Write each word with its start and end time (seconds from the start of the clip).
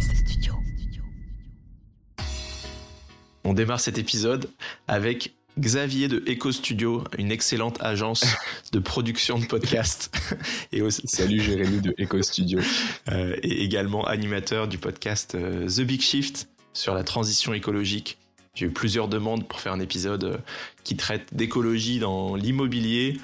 Studio. 0.00 0.54
On 3.42 3.54
démarre 3.54 3.80
cet 3.80 3.98
épisode 3.98 4.48
avec 4.86 5.34
Xavier 5.58 6.06
de 6.06 6.22
Echo 6.26 6.52
Studio, 6.52 7.02
une 7.18 7.32
excellente 7.32 7.82
agence 7.82 8.24
de 8.72 8.78
production 8.78 9.38
de 9.38 9.46
podcasts. 9.46 10.16
et 10.72 10.80
Salut 10.90 11.40
Jérémy 11.40 11.80
de 11.80 11.92
Echo 11.98 12.22
Studio. 12.22 12.60
Euh, 13.10 13.36
et 13.42 13.64
également 13.64 14.06
animateur 14.06 14.68
du 14.68 14.78
podcast 14.78 15.34
euh, 15.34 15.66
The 15.66 15.80
Big 15.80 16.02
Shift 16.02 16.48
sur 16.72 16.94
la 16.94 17.02
transition 17.02 17.52
écologique. 17.52 18.18
J'ai 18.54 18.66
eu 18.66 18.70
plusieurs 18.70 19.08
demandes 19.08 19.48
pour 19.48 19.60
faire 19.60 19.72
un 19.72 19.80
épisode 19.80 20.24
euh, 20.24 20.38
qui 20.84 20.96
traite 20.96 21.34
d'écologie 21.34 21.98
dans 21.98 22.36
l'immobilier. 22.36 23.18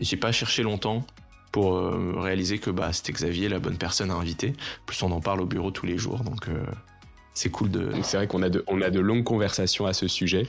J'ai 0.00 0.16
pas 0.16 0.32
cherché 0.32 0.64
longtemps 0.64 1.06
pour 1.52 1.78
réaliser 2.22 2.58
que 2.58 2.70
bah, 2.70 2.92
c'était 2.92 3.12
Xavier 3.12 3.48
la 3.48 3.58
bonne 3.58 3.76
personne 3.76 4.10
à 4.10 4.14
inviter. 4.14 4.54
plus, 4.86 5.02
on 5.02 5.12
en 5.12 5.20
parle 5.20 5.40
au 5.40 5.46
bureau 5.46 5.70
tous 5.70 5.86
les 5.86 5.98
jours, 5.98 6.20
donc 6.20 6.48
c'est 7.34 7.50
cool 7.50 7.70
de. 7.70 7.90
C'est 8.02 8.16
vrai 8.16 8.26
qu'on 8.26 8.42
a 8.42 8.50
de, 8.50 8.64
on 8.66 8.82
a 8.82 8.90
de 8.90 9.00
longues 9.00 9.24
conversations 9.24 9.86
à 9.86 9.92
ce 9.92 10.08
sujet. 10.08 10.46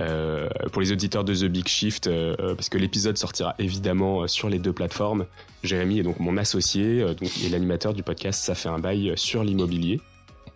Euh, 0.00 0.48
pour 0.72 0.80
les 0.80 0.92
auditeurs 0.92 1.24
de 1.24 1.34
The 1.34 1.46
Big 1.46 1.66
Shift, 1.66 2.06
euh, 2.06 2.36
euh, 2.38 2.54
parce 2.54 2.68
que 2.68 2.78
l'épisode 2.78 3.18
sortira 3.18 3.54
évidemment 3.58 4.26
sur 4.28 4.48
les 4.48 4.58
deux 4.58 4.72
plateformes. 4.72 5.26
Jérémy 5.64 6.00
est 6.00 6.02
donc 6.02 6.20
mon 6.20 6.36
associé 6.36 7.00
donc, 7.02 7.30
et 7.44 7.48
l'animateur 7.48 7.94
du 7.94 8.04
podcast 8.04 8.44
Ça 8.44 8.54
fait 8.54 8.68
un 8.68 8.78
bail 8.78 9.12
sur 9.16 9.42
l'immobilier. 9.42 10.00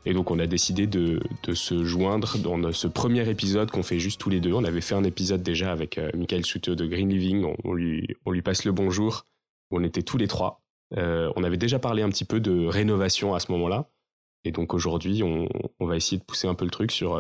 Et 0.05 0.15
donc 0.15 0.33
on 0.33 0.39
a 0.41 0.47
décidé 0.47 0.89
de, 0.89 1.21
de, 1.45 1.55
se 1.55 1.85
joindre 1.85 2.37
dans 2.39 2.73
ce 2.73 2.89
premier 2.89 3.29
épisode 3.29 3.71
qu'on 3.71 3.85
fait 3.85 4.01
juste 4.01 4.21
tous 4.21 4.31
les 4.31 4.41
deux. 4.41 4.53
On 4.53 4.65
avait 4.65 4.81
fait 4.81 4.97
un 4.97 5.05
épisode 5.05 5.45
déjà 5.45 5.71
avec 5.71 6.01
Michael 6.17 6.45
Souteau 6.45 6.75
de 6.75 6.87
Green 6.87 7.09
Living, 7.09 7.47
on, 7.63 7.73
lui, 7.73 8.17
on 8.27 8.33
lui 8.33 8.43
passe 8.43 8.65
le 8.65 8.73
bonjour, 8.73 9.27
on 9.73 9.83
était 9.85 10.03
tous 10.03 10.19
les 10.19 10.29
trois. 10.29 10.63
on 10.97 11.45
avait 11.45 11.57
déjà 11.57 11.79
parlé 11.79 12.03
un 12.03 12.09
petit 12.09 12.25
peu 12.25 12.41
de 12.41 12.67
rénovation 12.67 13.35
à 13.35 13.41
ce 13.41 13.51
moment-là. 13.53 13.91
Et 14.45 14.51
donc 14.51 14.75
aujourd'hui, 14.75 15.23
on, 15.23 15.49
va 15.87 15.97
essayer 15.97 16.19
de 16.19 16.25
pousser 16.25 16.49
un 16.49 16.55
peu 16.55 16.65
le 16.65 16.71
truc 16.71 16.91
sur 16.91 17.17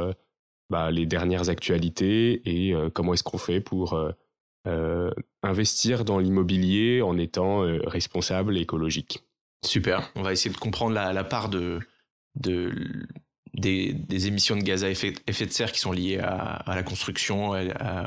bah, 0.72 0.90
les 0.90 1.04
dernières 1.04 1.50
actualités 1.50 2.40
et 2.46 2.72
euh, 2.72 2.88
comment 2.88 3.12
est-ce 3.12 3.22
qu'on 3.22 3.36
fait 3.36 3.60
pour 3.60 3.92
euh, 3.92 4.10
euh, 4.66 5.10
investir 5.42 6.06
dans 6.06 6.18
l'immobilier 6.18 7.02
en 7.02 7.18
étant 7.18 7.60
responsable 7.84 8.56
et 8.56 8.62
écologique. 8.62 9.22
Super, 9.66 10.10
on 10.16 10.22
va 10.22 10.32
essayer 10.32 10.50
de 10.50 10.58
comprendre 10.58 10.94
la, 10.94 11.24
part 11.24 11.50
de, 11.50 11.80
des, 13.54 13.92
des, 13.92 14.26
émissions 14.26 14.56
de 14.56 14.62
gaz 14.62 14.84
à 14.84 14.90
effet, 14.90 15.14
effet, 15.26 15.46
de 15.46 15.52
serre 15.52 15.72
qui 15.72 15.80
sont 15.80 15.92
liées 15.92 16.18
à, 16.18 16.36
à 16.36 16.74
la 16.74 16.82
construction, 16.82 17.52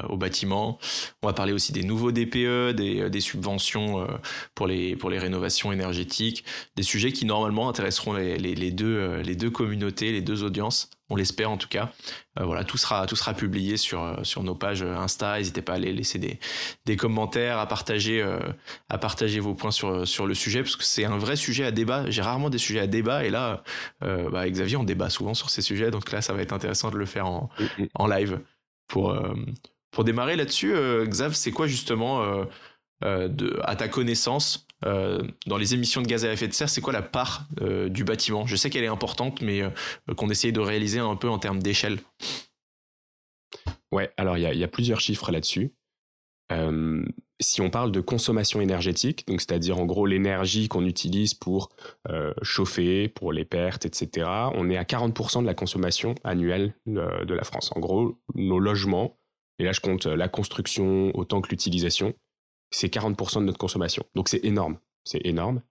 au 0.10 0.18
bâtiment. 0.18 0.80
On 1.22 1.28
va 1.28 1.34
parler 1.34 1.54
aussi 1.54 1.72
des 1.72 1.84
nouveaux 1.84 2.12
DPE, 2.12 2.74
des, 2.76 3.10
des 3.10 3.22
subventions 3.22 4.08
pour 4.56 4.68
les, 4.68 4.96
pour 4.96 5.10
les 5.10 5.20
rénovations 5.20 5.72
énergétiques, 5.72 6.44
des 6.76 6.84
sujets 6.84 7.12
qui 7.12 7.26
normalement 7.26 7.70
intéresseront 7.70 8.14
les, 8.14 8.38
les, 8.38 8.72
deux, 8.72 9.22
les 9.22 9.36
deux 9.36 9.52
communautés, 9.52 10.12
les 10.12 10.22
deux 10.22 10.44
audiences 10.44 10.90
on 11.10 11.16
l'espère 11.16 11.52
en 11.52 11.58
tout 11.58 11.68
cas. 11.68 11.92
Euh, 12.40 12.46
voilà, 12.46 12.64
tout 12.64 12.78
sera 12.78 13.06
tout 13.06 13.16
sera 13.16 13.34
publié 13.34 13.78
sur 13.78 14.04
euh, 14.04 14.24
sur 14.24 14.44
nos 14.44 14.56
pages 14.56 14.82
Insta. 14.82 15.38
N'hésitez 15.38 15.62
pas 15.62 15.74
à 15.74 15.76
aller 15.76 15.94
laisser 15.94 16.20
des 16.20 16.40
des 16.86 16.96
commentaires, 16.96 17.60
à 17.60 17.68
partager 17.68 18.22
euh, 18.22 18.40
à 18.90 18.98
partager 18.98 19.40
vos 19.40 19.54
points 19.54 19.72
sur 19.72 20.08
sur 20.08 20.26
le 20.26 20.34
sujet 20.34 20.64
parce 20.64 20.76
que 20.76 20.84
c'est 20.84 21.06
un 21.06 21.18
vrai 21.18 21.36
sujet 21.36 21.66
à 21.66 21.72
débat. 21.72 22.10
J'ai 22.10 22.22
rarement 22.22 22.50
des 22.50 22.58
sujets 22.58 22.80
à 22.80 22.88
débat 22.88 23.24
et 23.24 23.30
là, 23.30 23.64
bah, 24.02 24.40
avec 24.40 24.54
Xavier, 24.54 24.78
on 24.78 24.84
débat 24.84 25.10
souvent 25.10 25.34
sur 25.34 25.50
ces 25.50 25.62
sujets. 25.62 25.92
Donc 25.92 26.12
là, 26.12 26.22
ça 26.22 26.34
va 26.34 26.42
être 26.42 26.54
intéressant 26.54 26.90
de 26.90 26.98
le 26.98 27.06
faire 27.06 27.28
en 27.28 27.50
mm, 27.60 27.84
mm. 27.84 27.88
en 27.94 28.08
live 28.08 28.40
pour 28.88 29.16
pour 29.92 30.04
démarrer 30.04 30.36
là-dessus. 30.36 30.76
Xav, 31.06 31.34
c'est 31.34 31.52
quoi 31.52 31.68
justement 31.68 32.46
de, 33.02 33.60
à 33.64 33.76
ta 33.76 33.88
connaissance 33.88 34.65
euh, 34.84 35.24
dans 35.48 35.58
les 35.58 35.74
émissions 35.74 36.02
de 36.02 36.08
gaz 36.08 36.26
à 36.26 36.34
effet 36.34 36.48
de 36.48 36.54
serre, 36.54 36.70
c'est 36.70 36.82
quoi 36.82 36.94
la 36.94 37.02
part 37.02 37.48
euh, 37.62 37.90
du 37.90 38.04
bâtiment? 38.04 38.46
Je 38.46 38.56
sais 38.56 38.70
qu'elle 38.70 38.84
est 38.84 38.88
importante, 38.88 39.42
mais 39.42 39.62
euh, 39.62 39.70
qu'on 40.16 40.30
essaye 40.30 40.52
de 40.52 40.60
réaliser 40.60 41.00
un 41.00 41.16
peu 41.16 41.30
en 41.30 41.40
termes 41.40 41.62
d'échelle. 41.62 42.00
Ouais, 43.92 44.12
alors 44.18 44.38
il 44.38 44.44
y, 44.44 44.64
a 44.64 44.68
plusieurs 44.68 45.00
chiffres 45.00 45.32
là-dessus. 45.32 45.74
si 47.40 47.62
on 47.62 47.70
parle 47.70 47.92
de 47.92 48.02
consommation 48.02 48.60
énergétique, 48.60 49.26
donc 49.28 49.40
c'est-à-dire 49.40 49.80
en 49.80 49.86
gros 49.86 50.06
l'énergie 50.06 50.68
qu'on 50.68 50.86
utilise 50.86 51.34
pour 51.34 51.70
chauffer, 52.42 53.08
pour 53.08 53.32
les 53.32 53.46
pertes, 53.46 53.86
etc., 53.86 54.28
on 54.54 54.70
est 54.70 54.76
à 54.76 54.84
40% 54.84 55.44
de 55.44 55.46
la 55.46 55.54
consommation 55.54 56.16
annuelle 56.26 56.76
de 56.88 57.34
la 57.34 57.44
France. 57.46 57.72
En 57.74 57.80
gros, 57.80 58.20
nos 58.34 58.60
logements, 58.60 59.18
et 59.60 59.64
là 59.64 59.72
je 59.72 59.80
compte 59.80 60.08
la 60.08 60.28
construction 60.28 61.12
autant 61.14 61.40
que 61.40 61.50
l'utilisation, 61.50 62.14
c'est 62.72 62.94
40% 62.94 63.40
de 63.40 63.46
notre 63.46 63.58
consommation. 63.58 64.04
Donc 64.16 64.30
c'est 64.30 64.44
énorme, 64.44 64.78
c'est 65.04 65.26
énorme. 65.26 65.62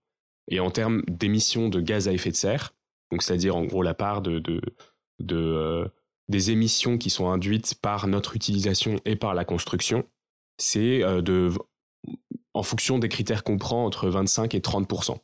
Et 0.49 0.61
en 0.61 0.71
termes 0.71 1.03
d'émissions 1.09 1.69
de 1.69 1.81
gaz 1.81 2.09
à 2.09 2.13
effet 2.13 2.31
de 2.31 2.37
serre, 2.37 2.75
donc 3.11 3.23
c'est-à-dire 3.23 3.57
en 3.57 3.65
gros 3.65 3.83
la 3.83 3.95
part 3.95 4.23
de, 4.23 4.39
de, 4.39 4.61
euh, 5.33 5.89
des 6.29 6.51
émissions 6.51 6.99
qui 6.99 7.11
sont 7.11 7.29
induites 7.31 7.75
par 7.77 8.07
notre 8.07 8.37
utilisation 8.37 8.97
et 9.05 9.17
par 9.17 9.35
la 9.35 9.45
construction, 9.45 10.05
c'est 10.59 11.03
euh, 11.03 11.23
de 11.23 11.51
en 12.53 12.63
fonction 12.63 12.99
des 12.99 13.09
critères 13.09 13.43
qu'on 13.43 13.59
prend 13.59 13.85
entre 13.85 14.09
25 14.09 14.55
et 14.55 14.61
30%. 14.61 15.19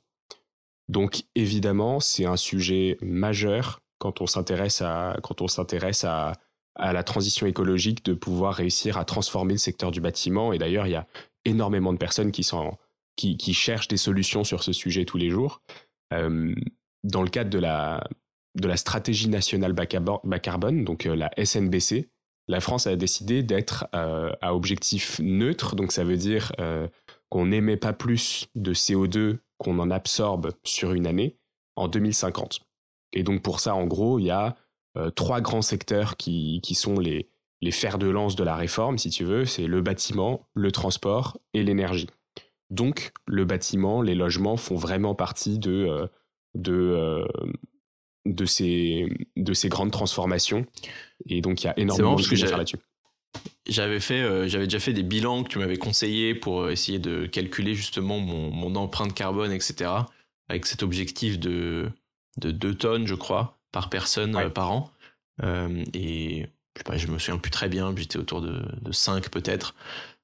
Donc 0.89 1.25
évidemment, 1.37 2.01
c'est 2.01 2.25
un 2.25 2.37
sujet 2.37 2.99
majeur 3.01 3.81
quand 3.99 4.21
on 4.21 4.27
s'intéresse 4.27 4.83
à 4.83 5.17
quand 5.23 5.41
on 5.41 5.47
s'intéresse 5.47 6.05
à, 6.05 6.33
à 6.75 6.93
la 6.93 7.03
transition 7.03 7.47
écologique 7.47 8.05
de 8.05 8.15
pouvoir 8.15 8.55
réussir 8.55 8.97
à 8.97 9.05
transformer 9.05 9.55
le 9.55 9.59
secteur 9.59 9.91
du 9.91 10.01
bâtiment. 10.01 10.53
Et 10.53 10.59
d'ailleurs, 10.59 10.87
il 10.87 10.93
y 10.93 10.97
a 10.97 11.07
énormément 11.45 11.93
de 11.93 11.99
personnes 11.99 12.33
qui, 12.33 12.43
sont, 12.43 12.77
qui, 13.17 13.55
cherchent 13.55 13.89
des 13.89 13.97
solutions 13.97 14.45
sur 14.45 14.63
ce 14.63 14.73
sujet 14.73 15.05
tous 15.05 15.19
les 15.19 15.31
jours. 15.31 15.63
Euh, 16.13 16.55
dans 17.05 17.23
le 17.23 17.31
cadre 17.31 17.51
de 17.51 17.59
la, 17.59 18.07
de 18.57 18.69
la 18.69 18.77
stratégie 18.77 19.29
nationale 19.29 19.73
bas, 19.73 19.87
carbone, 19.87 20.85
donc 20.85 21.07
euh, 21.07 21.15
la 21.15 21.31
SNBC, 21.43 22.09
la 22.49 22.61
France 22.61 22.87
a 22.87 22.97
décidé 22.97 23.43
d'être 23.43 23.87
euh, 23.95 24.33
à 24.41 24.55
objectif 24.55 25.21
neutre, 25.21 25.77
donc 25.77 25.93
ça 25.93 26.05
veut 26.05 26.17
dire 26.17 26.53
qu'on 27.29 27.47
n'émet 27.47 27.77
pas 27.77 27.93
plus 27.93 28.49
de 28.57 28.75
CO2 28.75 29.39
qu'on 29.59 29.79
en 29.79 29.91
absorbe 29.91 30.53
sur 30.65 30.93
une 30.93 31.07
année 31.07 31.37
en 31.77 31.87
2050. 31.87 32.61
Et 33.13 33.23
donc 33.23 33.43
pour 33.43 33.61
ça, 33.61 33.75
en 33.75 33.87
gros, 33.87 34.19
il 34.19 34.25
y 34.25 34.31
a 34.31 34.57
trois 35.15 35.41
grands 35.41 35.63
secteurs 35.63 36.17
qui, 36.17 36.61
qui 36.63 36.75
sont 36.75 36.99
les, 36.99 37.29
les 37.63 37.73
fers 37.73 37.99
de 37.99 38.09
lance 38.09 38.37
de 38.37 38.45
la 38.45 38.57
réforme, 38.57 38.99
si 38.99 39.11
tu 39.11 39.25
veux, 39.25 39.45
c'est 39.45 39.67
le 39.67 39.83
bâtiment, 39.83 40.49
le 40.55 40.73
transport 40.73 41.39
et 41.53 41.63
l'énergie. 41.63 42.09
Donc, 42.71 43.13
le 43.27 43.45
bâtiment, 43.45 44.01
les 44.01 44.15
logements 44.15 44.57
font 44.57 44.77
vraiment 44.77 45.15
partie 45.15 45.59
de, 45.59 45.71
euh, 45.73 46.07
de, 46.55 46.73
euh, 46.73 47.27
de, 48.25 48.45
ces, 48.45 49.09
de 49.37 49.53
ces 49.53 49.69
grandes 49.69 49.91
transformations. 49.91 50.65
Et 51.27 51.41
donc, 51.41 51.63
il 51.63 51.67
y 51.67 51.69
a 51.69 51.79
énormément 51.79 52.15
de 52.15 52.23
choses 52.23 52.43
à 52.45 52.47
faire 52.47 52.59
là-dessus. 52.59 52.79
J'avais 53.69 54.01
fait, 54.01 54.21
euh, 54.21 54.49
j'avais 54.49 54.65
déjà 54.65 54.81
fait 54.81 54.93
des 54.93 55.03
bilans 55.03 55.45
que 55.45 55.49
tu 55.49 55.59
m'avais 55.59 55.77
conseillé 55.77 56.35
pour 56.35 56.71
essayer 56.71 56.99
de 56.99 57.27
calculer 57.27 57.75
justement 57.75 58.19
mon, 58.19 58.51
mon, 58.51 58.75
empreinte 58.75 59.15
carbone, 59.15 59.53
etc. 59.53 59.91
Avec 60.49 60.67
cet 60.67 60.83
objectif 60.83 61.39
de, 61.39 61.91
de 62.39 62.51
2 62.51 62.75
tonnes, 62.75 63.07
je 63.07 63.15
crois, 63.15 63.59
par 63.71 63.91
personne 63.91 64.51
par 64.53 64.73
an. 64.73 64.91
et 65.95 66.47
je, 66.97 67.07
me 67.07 67.19
souviens 67.19 67.39
plus 67.39 67.51
très 67.51 67.69
bien, 67.69 67.93
j'étais 67.97 68.19
autour 68.19 68.41
de, 68.41 68.63
de 68.83 68.93
5 68.93 69.29
peut-être, 69.31 69.75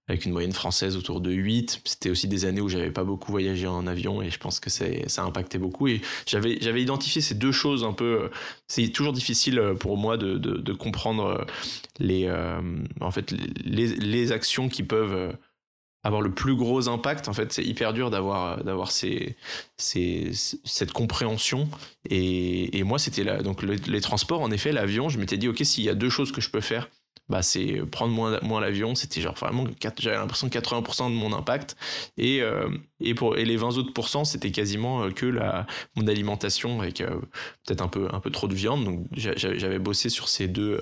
avec 0.09 0.25
une 0.25 0.33
moyenne 0.33 0.53
française 0.53 0.97
autour 0.97 1.21
de 1.21 1.33
8. 1.33 1.83
C'était 1.85 2.11
aussi 2.11 2.29
des 2.29 2.45
années 2.45 2.61
où 2.61 2.69
j'avais 2.69 2.91
pas 2.91 3.05
beaucoup 3.05 3.33
voyagé 3.33 3.67
en 3.67 3.87
avion 3.87 4.23
et 4.23 4.31
je 4.31 4.39
pense 4.39 4.61
que 4.61 4.71
ça 4.71 4.85
a 4.85 5.23
impacté 5.23 5.59
beaucoup. 5.59 5.89
Et 5.89 6.01
j'avais, 6.27 6.55
identifié 6.55 7.21
ces 7.21 7.35
deux 7.35 7.53
choses 7.53 7.85
un 7.85 7.93
peu. 7.93 8.31
C'est 8.69 8.89
toujours 8.89 9.13
difficile 9.13 9.61
pour 9.81 9.97
moi 9.97 10.17
de, 10.17 10.39
de, 10.39 10.59
de 10.59 10.73
comprendre 10.73 11.45
les, 11.99 12.27
euh, 12.27 12.61
en 13.01 13.11
fait, 13.11 13.33
les, 13.65 13.89
les 13.89 14.33
actions 14.33 14.69
qui 14.69 14.85
peuvent 14.85 15.37
avoir 16.07 16.23
le 16.23 16.31
plus 16.31 16.55
gros 16.55 16.89
impact. 16.89 17.29
En 17.29 17.33
fait, 17.33 17.53
c'est 17.53 17.65
hyper 17.65 17.93
dur 17.93 18.11
d'avoir 18.11 18.63
d'avoir 18.65 18.91
ces, 18.91 19.37
ces, 19.77 20.31
cette 20.65 20.93
compréhension. 20.93 21.69
Et, 22.09 22.79
et 22.79 22.83
moi, 22.83 22.99
c'était. 22.99 23.25
Donc 23.43 23.63
les 23.63 24.01
transports, 24.01 24.43
en 24.43 24.51
effet, 24.51 24.73
l'avion. 24.73 25.09
Je 25.09 25.19
m'étais 25.19 25.37
dit, 25.37 25.49
ok, 25.49 25.61
s'il 25.63 25.85
y 25.85 25.89
a 25.91 25.95
deux 25.95 26.11
choses 26.11 26.33
que 26.33 26.41
je 26.41 26.51
peux 26.51 26.61
faire, 26.61 26.89
bah 27.29 27.43
c'est 27.43 27.83
prendre 27.91 28.13
moins 28.13 28.39
moins 28.43 28.61
l'avion. 28.61 28.95
C'était 28.95 29.21
genre 29.21 29.35
vraiment, 29.35 29.65
j'avais 29.99 30.17
l'impression 30.17 30.49
que 30.49 30.59
80% 30.59 31.11
de 31.11 31.17
mon 31.17 31.33
impact. 31.33 31.77
Et 32.17 32.41
euh, 32.43 32.69
et 33.01 33.15
pour 33.15 33.37
et 33.37 33.45
les 33.45 33.57
20 33.57 33.79
autres 33.79 33.93
pourcents, 33.93 34.25
c'était 34.25 34.51
quasiment 34.53 35.05
euh, 35.05 35.11
que 35.11 35.27
la 35.27 35.67
mon 35.97 36.07
alimentation 36.07 36.81
avec 36.81 37.01
euh, 37.01 37.21
peut-être 37.67 37.83
un 37.83 37.89
peu 37.89 38.09
un 38.13 38.21
peu 38.21 38.31
trop 38.31 38.47
de 38.49 38.55
viande. 38.55 38.85
Donc 38.85 39.07
j'avais 39.13 39.79
bossé 39.79 40.09
sur 40.09 40.29
ces 40.29 40.49
deux 40.49 40.81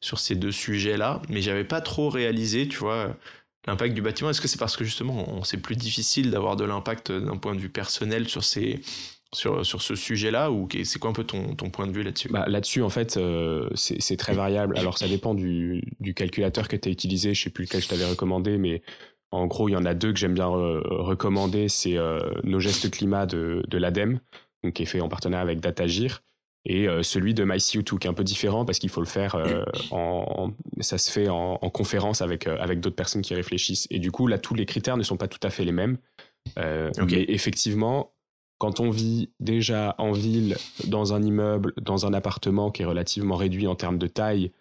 sur 0.00 0.18
ces 0.20 0.36
deux 0.36 0.52
sujets 0.52 0.96
là, 0.96 1.20
mais 1.28 1.42
j'avais 1.42 1.64
pas 1.64 1.80
trop 1.80 2.08
réalisé, 2.08 2.66
tu 2.68 2.78
vois 2.78 3.14
l'impact 3.66 3.94
du 3.94 4.02
bâtiment 4.02 4.30
Est-ce 4.30 4.40
que 4.40 4.48
c'est 4.48 4.58
parce 4.58 4.76
que 4.76 4.84
justement 4.84 5.42
c'est 5.44 5.58
plus 5.58 5.76
difficile 5.76 6.30
d'avoir 6.30 6.56
de 6.56 6.64
l'impact 6.64 7.12
d'un 7.12 7.36
point 7.36 7.54
de 7.54 7.60
vue 7.60 7.70
personnel 7.70 8.28
sur 8.28 8.44
ces 8.44 8.80
ce 9.34 9.94
sujet-là 9.94 10.50
ou 10.50 10.68
c'est 10.84 10.98
quoi 10.98 11.10
un 11.10 11.12
peu 11.12 11.24
ton, 11.24 11.54
point 11.54 11.86
de 11.86 11.92
vue 11.92 12.02
là-dessus? 12.02 12.28
Bah, 12.28 12.46
Là-dessus, 12.48 12.82
en 12.82 12.88
fait, 12.88 13.16
euh, 13.16 13.68
c'est 13.74 14.16
très 14.16 14.34
variable. 14.34 14.78
Alors, 14.78 14.98
ça 14.98 15.08
dépend 15.08 15.34
du, 15.34 15.82
calculateur 16.14 16.68
que 16.68 16.76
tu 16.76 16.88
as 16.88 16.92
utilisé. 16.92 17.34
Je 17.34 17.44
sais 17.44 17.50
plus 17.50 17.64
lequel 17.64 17.82
je 17.82 17.88
t'avais 17.88 18.06
recommandé, 18.06 18.58
mais 18.58 18.82
en 19.30 19.46
gros, 19.46 19.68
il 19.68 19.72
y 19.72 19.76
en 19.76 19.84
a 19.84 19.94
deux 19.94 20.12
que 20.12 20.18
j'aime 20.18 20.34
bien 20.34 20.46
recommander. 20.46 21.68
C'est 21.68 21.96
euh, 21.96 22.20
Nos 22.44 22.60
gestes 22.60 22.90
climat 22.90 23.26
de, 23.26 23.64
de 23.68 23.78
l'ADEME. 23.78 24.20
qui 24.74 24.82
est 24.82 24.86
fait 24.86 25.00
en 25.00 25.08
partenariat 25.08 25.42
avec 25.42 25.60
Datagir, 25.60 26.22
et 26.66 26.86
celui 27.02 27.34
de 27.34 27.44
MyCU2 27.44 27.98
qui 27.98 28.06
est 28.06 28.10
un 28.10 28.14
peu 28.14 28.24
différent 28.24 28.64
parce 28.64 28.78
qu'il 28.78 28.88
faut 28.88 29.02
le 29.02 29.06
faire 29.06 29.36
en, 29.90 30.52
ça 30.80 30.96
se 30.96 31.10
fait 31.10 31.28
en, 31.28 31.58
conférence 31.70 32.22
avec 32.22 32.46
avec 32.46 32.80
d'autres 32.80 32.96
personnes 32.96 33.22
qui 33.22 33.34
réfléchissent. 33.34 33.86
Et 33.90 33.98
du 33.98 34.10
coup 34.10 34.26
là 34.26 34.38
tous 34.38 34.54
les 34.54 34.64
critères 34.64 34.96
ne 34.96 35.02
sont 35.02 35.16
pas 35.16 35.28
tout 35.28 35.40
à 35.42 35.50
fait 35.50 35.64
les 35.64 35.72
mêmes. 35.72 35.98
Mais 36.56 37.24
effectivement 37.28 38.12
quand 38.58 38.80
on 38.80 38.88
vit 38.88 39.30
déjà 39.40 39.94
en 39.98 40.12
ville 40.12 40.56
dans 40.86 41.12
un 41.12 41.22
immeuble 41.22 41.74
dans 41.80 42.06
un 42.06 42.14
appartement 42.14 42.70
qui 42.70 42.82
est 42.82 42.86
relativement 42.86 43.36
réduit 43.36 43.66
en 43.66 43.74
termes 43.74 43.98
de 43.98 44.06
taille 44.06 44.52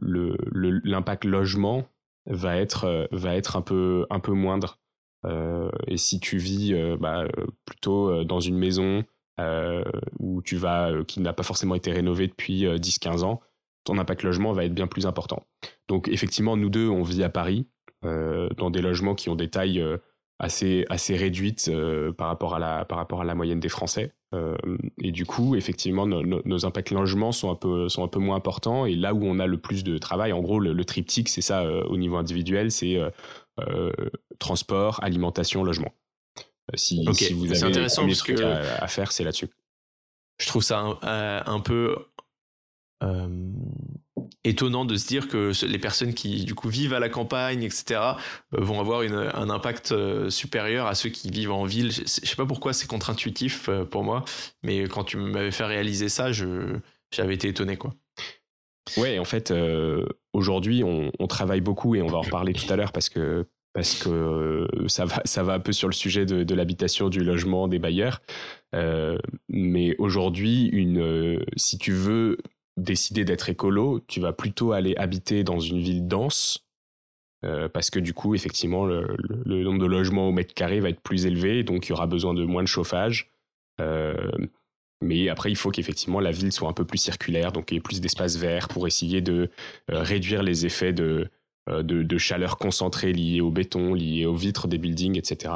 l'impact 0.00 1.24
logement 1.24 1.88
va 2.26 2.56
être 2.56 3.08
va 3.10 3.34
être 3.34 3.56
un 3.56 3.62
peu 3.62 4.06
un 4.10 4.20
peu 4.20 4.32
moindre. 4.32 4.78
Et 5.88 5.96
si 5.96 6.20
tu 6.20 6.38
vis 6.38 6.72
bah, 7.00 7.24
plutôt 7.64 8.22
dans 8.22 8.38
une 8.38 8.58
maison 8.58 9.02
euh, 9.02 9.02
où 10.18 10.42
tu 10.42 10.56
vas, 10.56 10.90
euh, 10.90 11.04
qui 11.04 11.20
n'a 11.20 11.32
pas 11.32 11.42
forcément 11.42 11.74
été 11.74 11.92
rénové 11.92 12.28
depuis 12.28 12.64
10-15 12.64 13.20
euh, 13.20 13.22
ans, 13.24 13.40
ton 13.84 13.98
impact 13.98 14.22
logement 14.22 14.52
va 14.52 14.64
être 14.64 14.74
bien 14.74 14.86
plus 14.86 15.06
important. 15.06 15.44
Donc 15.88 16.08
effectivement, 16.08 16.56
nous 16.56 16.70
deux, 16.70 16.88
on 16.88 17.02
vit 17.02 17.22
à 17.22 17.28
Paris, 17.30 17.66
dans 18.02 18.68
des 18.68 18.82
logements 18.82 19.14
qui 19.14 19.30
ont 19.30 19.34
des 19.34 19.48
tailles 19.48 19.82
assez, 20.38 20.84
assez 20.90 21.16
réduites 21.16 21.70
par, 22.18 22.28
rapport 22.28 22.54
à 22.54 22.58
la, 22.58 22.84
par 22.84 22.98
rapport 22.98 23.22
à 23.22 23.24
la 23.24 23.34
moyenne 23.34 23.60
des 23.60 23.70
Français. 23.70 24.12
et 24.98 25.10
du 25.10 25.24
coup, 25.24 25.56
effectivement, 25.56 26.06
nos 26.06 26.66
impacts 26.66 26.90
logement 26.90 27.32
sont 27.32 27.50
un, 27.50 27.54
peu, 27.54 27.88
sont 27.88 28.04
un 28.04 28.08
peu 28.08 28.18
moins 28.18 28.36
importants. 28.36 28.84
Et 28.84 28.94
là 28.94 29.14
où 29.14 29.24
on 29.24 29.38
a 29.38 29.46
le 29.46 29.56
plus 29.56 29.84
de 29.84 29.96
travail, 29.96 30.32
en 30.34 30.42
gros, 30.42 30.60
le, 30.60 30.84
triptyque, 30.84 31.30
c'est 31.30 31.40
ça 31.40 31.66
au 31.86 31.96
niveau 31.96 32.16
individuel, 32.16 32.70
c'est 32.70 33.00
transport, 34.38 35.02
alimentation, 35.02 35.64
logement. 35.64 35.92
Euh, 36.72 36.76
si, 36.76 37.04
vous 37.04 37.52
avez 37.52 37.62
intéressant 37.62 38.06
parce 38.06 38.22
que 38.22 38.42
à, 38.42 38.88
faire, 38.88 39.12
c'est 39.12 39.24
là-dessus. 39.24 39.48
Je 40.40 40.46
trouve 40.46 40.62
ça 40.62 40.98
un, 41.02 41.60
peu 41.60 41.96
euh, 43.02 43.50
étonnant 44.42 44.84
de 44.84 44.96
se 44.96 45.06
dire 45.06 45.28
que 45.28 45.52
les 45.64 45.78
personnes 45.78 46.14
qui 46.14 46.44
du 46.44 46.54
coup 46.54 46.68
vivent 46.68 46.94
à 46.94 47.00
la 47.00 47.08
campagne, 47.08 47.62
etc., 47.62 48.00
euh, 48.00 48.14
vont 48.52 48.80
avoir 48.80 49.02
un 49.02 49.50
impact 49.50 49.94
supérieur 50.30 50.86
à 50.86 50.94
ceux 50.94 51.10
qui 51.10 51.30
vivent 51.30 51.52
en 51.52 51.64
ville. 51.64 51.92
Je, 51.92 52.04
sais 52.04 52.36
pas 52.36 52.46
pourquoi 52.46 52.72
c'est 52.72 52.86
contre-intuitif 52.86 53.68
pour 53.90 54.02
moi, 54.02 54.24
mais 54.62 54.84
quand 54.84 55.04
tu 55.04 55.18
m'avais 55.18 55.52
fait 55.52 55.66
réaliser 55.66 56.08
ça, 56.08 56.32
j'avais 56.32 57.34
été 57.34 57.48
étonné 57.48 57.76
quoi. 57.76 57.94
Ouais, 58.98 59.18
en 59.18 59.24
fait, 59.24 59.52
aujourd'hui, 60.32 60.82
on, 60.82 61.10
on, 61.18 61.26
travaille 61.26 61.62
beaucoup 61.62 61.94
et 61.94 62.02
on 62.02 62.06
va 62.06 62.18
en 62.18 62.22
reparler 62.22 62.52
tout 62.52 62.70
à 62.70 62.76
l'heure 62.76 62.92
parce 62.92 63.08
que 63.08 63.46
parce 63.74 63.96
que 63.96 64.08
euh, 64.08 64.88
ça 64.88 65.04
va, 65.04 65.20
ça 65.24 65.42
va 65.42 65.54
un 65.54 65.60
peu 65.60 65.72
sur 65.72 65.88
le 65.88 65.94
sujet 65.94 66.24
de, 66.24 66.54
l'habitation, 66.54 67.08
du 67.08 67.22
logement, 67.22 67.66
des 67.68 67.80
bailleurs. 67.80 68.22
Euh, 68.74 69.18
mais 69.48 69.96
aujourd'hui, 69.98 70.70
euh, 70.96 71.44
si 71.56 71.76
tu 71.76 71.92
veux 71.92 72.38
décider 72.76 73.24
d'être 73.24 73.50
écolo, 73.50 74.00
tu 74.06 74.20
vas 74.20 74.32
plutôt 74.32 74.72
aller 74.72 74.94
habiter 74.96 75.42
dans 75.42 75.58
une 75.58 75.80
ville 75.80 76.06
dense, 76.06 76.60
parce 77.74 77.90
que 77.90 77.98
du 77.98 78.14
coup, 78.14 78.34
effectivement, 78.34 78.86
le, 78.86 79.06
nombre 79.44 79.78
de 79.78 79.84
logements 79.84 80.30
au 80.30 80.32
mètre 80.32 80.54
carré 80.54 80.80
va 80.80 80.88
être 80.88 81.02
plus 81.02 81.26
élevé, 81.26 81.62
donc 81.62 81.86
il 81.86 81.90
y 81.90 81.92
aura 81.92 82.06
besoin 82.06 82.32
de 82.32 82.42
moins 82.42 82.62
de 82.62 82.68
chauffage. 82.68 83.30
mais 85.02 85.28
après, 85.28 85.50
il 85.50 85.56
faut 85.56 85.70
qu'effectivement 85.70 86.20
la 86.20 86.30
ville 86.30 86.52
soit 86.52 86.70
un 86.70 86.72
peu 86.72 86.86
plus 86.86 86.96
circulaire, 86.96 87.52
donc 87.52 87.70
il 87.70 87.74
y 87.74 87.76
ait 87.76 87.82
plus 87.82 88.00
d'espace 88.00 88.38
vert 88.38 88.68
pour 88.68 88.86
essayer 88.86 89.20
de 89.20 89.50
réduire 89.88 90.42
les 90.42 90.64
effets 90.64 90.94
de, 90.94 91.28
euh, 91.70 91.82
de, 91.82 92.18
chaleur 92.18 92.58
concentrée 92.58 93.12
liée 93.12 93.40
au 93.40 93.50
béton, 93.50 93.94
liée 93.94 94.26
aux 94.26 94.34
vitres 94.34 94.68
des 94.68 94.76
buildings, 94.76 95.16
etc. 95.16 95.54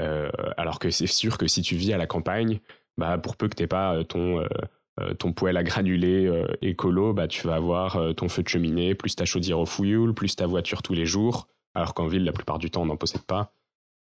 Euh, 0.00 0.30
alors 0.56 0.78
que 0.78 0.90
c'est 0.90 1.06
sûr 1.06 1.36
que 1.36 1.46
si 1.46 1.60
tu 1.60 1.76
vis 1.76 1.92
à 1.92 1.98
la 1.98 2.06
campagne, 2.06 2.60
bah, 2.96 3.18
pour 3.18 3.36
peu 3.36 3.48
que 3.48 3.54
tu 3.54 3.66
pas 3.66 3.94
euh, 3.94 4.04
ton, 4.04 4.42
ton 5.18 5.32
poêle 5.32 5.56
à 5.56 5.62
granulés 5.62 6.44
écolo, 6.62 7.12
bah, 7.12 7.28
tu 7.28 7.46
vas 7.46 7.56
avoir 7.56 8.14
ton 8.16 8.28
feu 8.28 8.42
de 8.42 8.48
cheminée, 8.48 8.94
plus 8.94 9.14
ta 9.14 9.24
chaudière 9.24 9.60
au 9.60 9.66
fouilloule, 9.66 10.14
plus 10.14 10.34
ta 10.34 10.46
voiture 10.46 10.82
tous 10.82 10.94
les 10.94 11.06
jours, 11.06 11.46
alors 11.74 11.94
qu'en 11.94 12.08
ville, 12.08 12.24
la 12.24 12.32
plupart 12.32 12.58
du 12.58 12.70
temps, 12.70 12.82
on 12.82 12.86
n'en 12.86 12.96
possède 12.96 13.22
pas. 13.22 13.52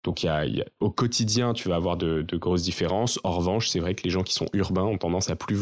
Donc 0.04 0.22
y 0.22 0.28
a, 0.28 0.44
au 0.78 0.90
quotidien, 0.90 1.54
tu 1.54 1.68
vas 1.68 1.74
avoir 1.76 1.96
de, 1.96 2.24
grosses 2.36 2.62
différences. 2.62 3.18
En 3.24 3.32
revanche, 3.32 3.68
c'est 3.68 3.80
vrai 3.80 3.94
que 3.94 4.04
les 4.04 4.10
gens 4.10 4.22
qui 4.22 4.34
sont 4.34 4.46
urbains 4.52 4.84
ont 4.84 4.98
tendance 4.98 5.28
à 5.30 5.34
plus 5.34 5.56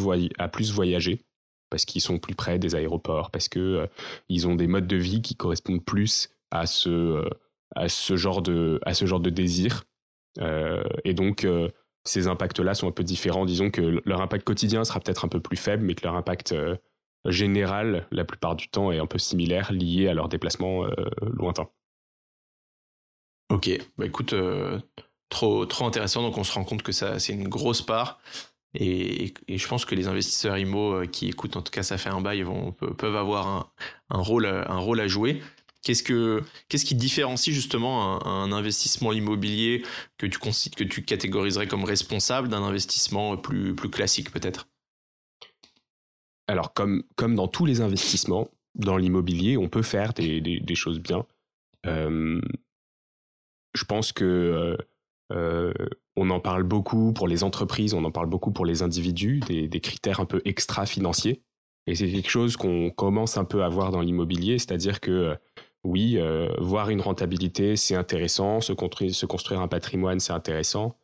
voyager 0.72 1.24
parce 1.70 1.84
qu'ils 1.84 2.00
sont 2.00 2.18
plus 2.18 2.34
près 2.34 2.58
des 2.58 2.74
aéroports, 2.74 3.30
parce 3.30 3.48
que 3.48 3.58
euh, 3.58 3.86
ils 4.28 4.46
ont 4.46 4.54
des 4.54 4.66
modes 4.66 4.86
de 4.86 4.96
vie 4.96 5.22
qui 5.22 5.34
correspondent 5.34 5.84
plus 5.84 6.30
à 6.50 6.66
ce, 6.66 6.90
euh, 7.78 8.16
genre 8.16 8.42
de 8.42 9.30
désir. 9.30 9.84
Euh, 10.40 10.84
et 11.04 11.14
donc, 11.14 11.46
ces 12.04 12.28
impacts-là 12.28 12.74
sont 12.74 12.88
un 12.88 12.92
peu 12.92 13.04
différents. 13.04 13.44
Disons 13.44 13.70
que 13.70 14.00
leur 14.04 14.20
impact 14.20 14.44
quotidien 14.44 14.84
sera 14.84 15.00
peut-être 15.00 15.24
un 15.24 15.28
peu 15.28 15.40
plus 15.40 15.56
faible, 15.56 15.84
mais 15.84 15.94
que 15.94 16.04
leur 16.04 16.14
impact 16.14 16.54
général, 17.26 18.06
la 18.10 18.24
plupart 18.24 18.54
du 18.54 18.68
temps, 18.68 18.92
est 18.92 18.98
un 18.98 19.06
peu 19.06 19.18
similaire, 19.18 19.72
lié 19.72 20.08
à 20.08 20.14
leur 20.14 20.28
déplacement 20.28 20.86
lointain. 21.22 21.68
Ok, 23.50 23.70
bah 23.96 24.06
écoute, 24.06 24.34
trop, 25.28 25.66
trop 25.66 25.86
intéressant. 25.86 26.22
Donc 26.22 26.38
on 26.38 26.44
se 26.44 26.52
rend 26.52 26.64
compte 26.64 26.82
que 26.82 26.92
ça, 26.92 27.18
c'est 27.18 27.32
une 27.32 27.48
grosse 27.48 27.82
part. 27.82 28.20
Et, 28.74 29.34
je 29.48 29.68
pense 29.68 29.84
que 29.84 29.94
les 29.94 30.08
investisseurs 30.08 30.58
IMO 30.58 30.94
euh, 30.94 31.06
qui 31.06 31.28
écoutent, 31.28 31.56
en 31.56 31.62
tout 31.62 31.70
cas, 31.70 31.82
ça 31.82 31.98
fait 31.98 32.10
un 32.10 32.20
bail, 32.20 32.42
vont, 32.42 32.72
peuvent 32.72 33.16
avoir 33.16 33.72
un, 34.10 34.20
rôle, 34.20 34.46
un 34.46 34.78
rôle 34.78 35.00
à 35.00 35.06
jouer. 35.06 35.40
Qu'est-ce, 35.82 36.02
que, 36.02 36.42
qu'est-ce 36.68 36.86
qui 36.86 36.94
différencie 36.94 37.54
justement 37.54 38.24
un, 38.26 38.52
investissement 38.52 39.12
immobilier 39.12 39.84
que 40.16 40.26
tu, 40.26 40.38
que 40.38 40.84
tu 40.84 41.04
catégoriserais 41.04 41.68
comme 41.68 41.84
responsable 41.84 42.48
d'un 42.48 42.62
investissement 42.62 43.36
plus, 43.36 43.74
plus 43.74 43.90
classique 43.90 44.30
peut-être? 44.30 44.66
Alors, 46.48 46.72
comme, 46.72 47.04
comme 47.16 47.34
dans 47.34 47.48
tous 47.48 47.66
les 47.66 47.80
investissements, 47.82 48.50
dans 48.74 48.96
l'immobilier, 48.96 49.56
on 49.56 49.68
peut 49.68 49.82
faire 49.82 50.14
des, 50.14 50.40
des, 50.40 50.74
choses 50.74 51.00
bien. 51.00 51.26
Euh, 51.86 52.40
je 53.74 53.84
pense 53.84 54.12
que 54.12 54.76
euh, 55.32 55.72
on 56.16 56.30
en 56.30 56.40
parle 56.40 56.62
beaucoup 56.62 57.12
pour 57.12 57.28
les 57.28 57.42
entreprises, 57.42 57.94
on 57.94 58.04
en 58.04 58.10
parle 58.10 58.28
beaucoup 58.28 58.52
pour 58.52 58.66
les 58.66 58.82
individus, 58.82 59.40
des, 59.40 59.80
critères 59.80 60.20
un 60.20 60.26
peu 60.26 60.40
extra-financiers. 60.44 61.42
Et 61.86 61.94
c'est 61.94 62.10
quelque 62.10 62.30
chose 62.30 62.56
qu'on 62.56 62.90
commence 62.90 63.36
un 63.36 63.44
peu 63.44 63.62
à 63.62 63.68
voir 63.68 63.90
dans 63.90 64.00
l'immobilier, 64.00 64.58
c'est-à-dire 64.58 65.00
que 65.00 65.10
euh, 65.10 65.34
oui, 65.82 66.16
euh, 66.16 66.48
voir 66.58 66.88
une 66.88 67.00
rentabilité, 67.00 67.76
c'est 67.76 67.94
intéressant, 67.94 68.60
se 68.60 68.72
construire, 68.72 69.60
un 69.60 69.68
patrimoine, 69.68 70.20
c'est 70.20 70.32
intéressant. 70.32 70.96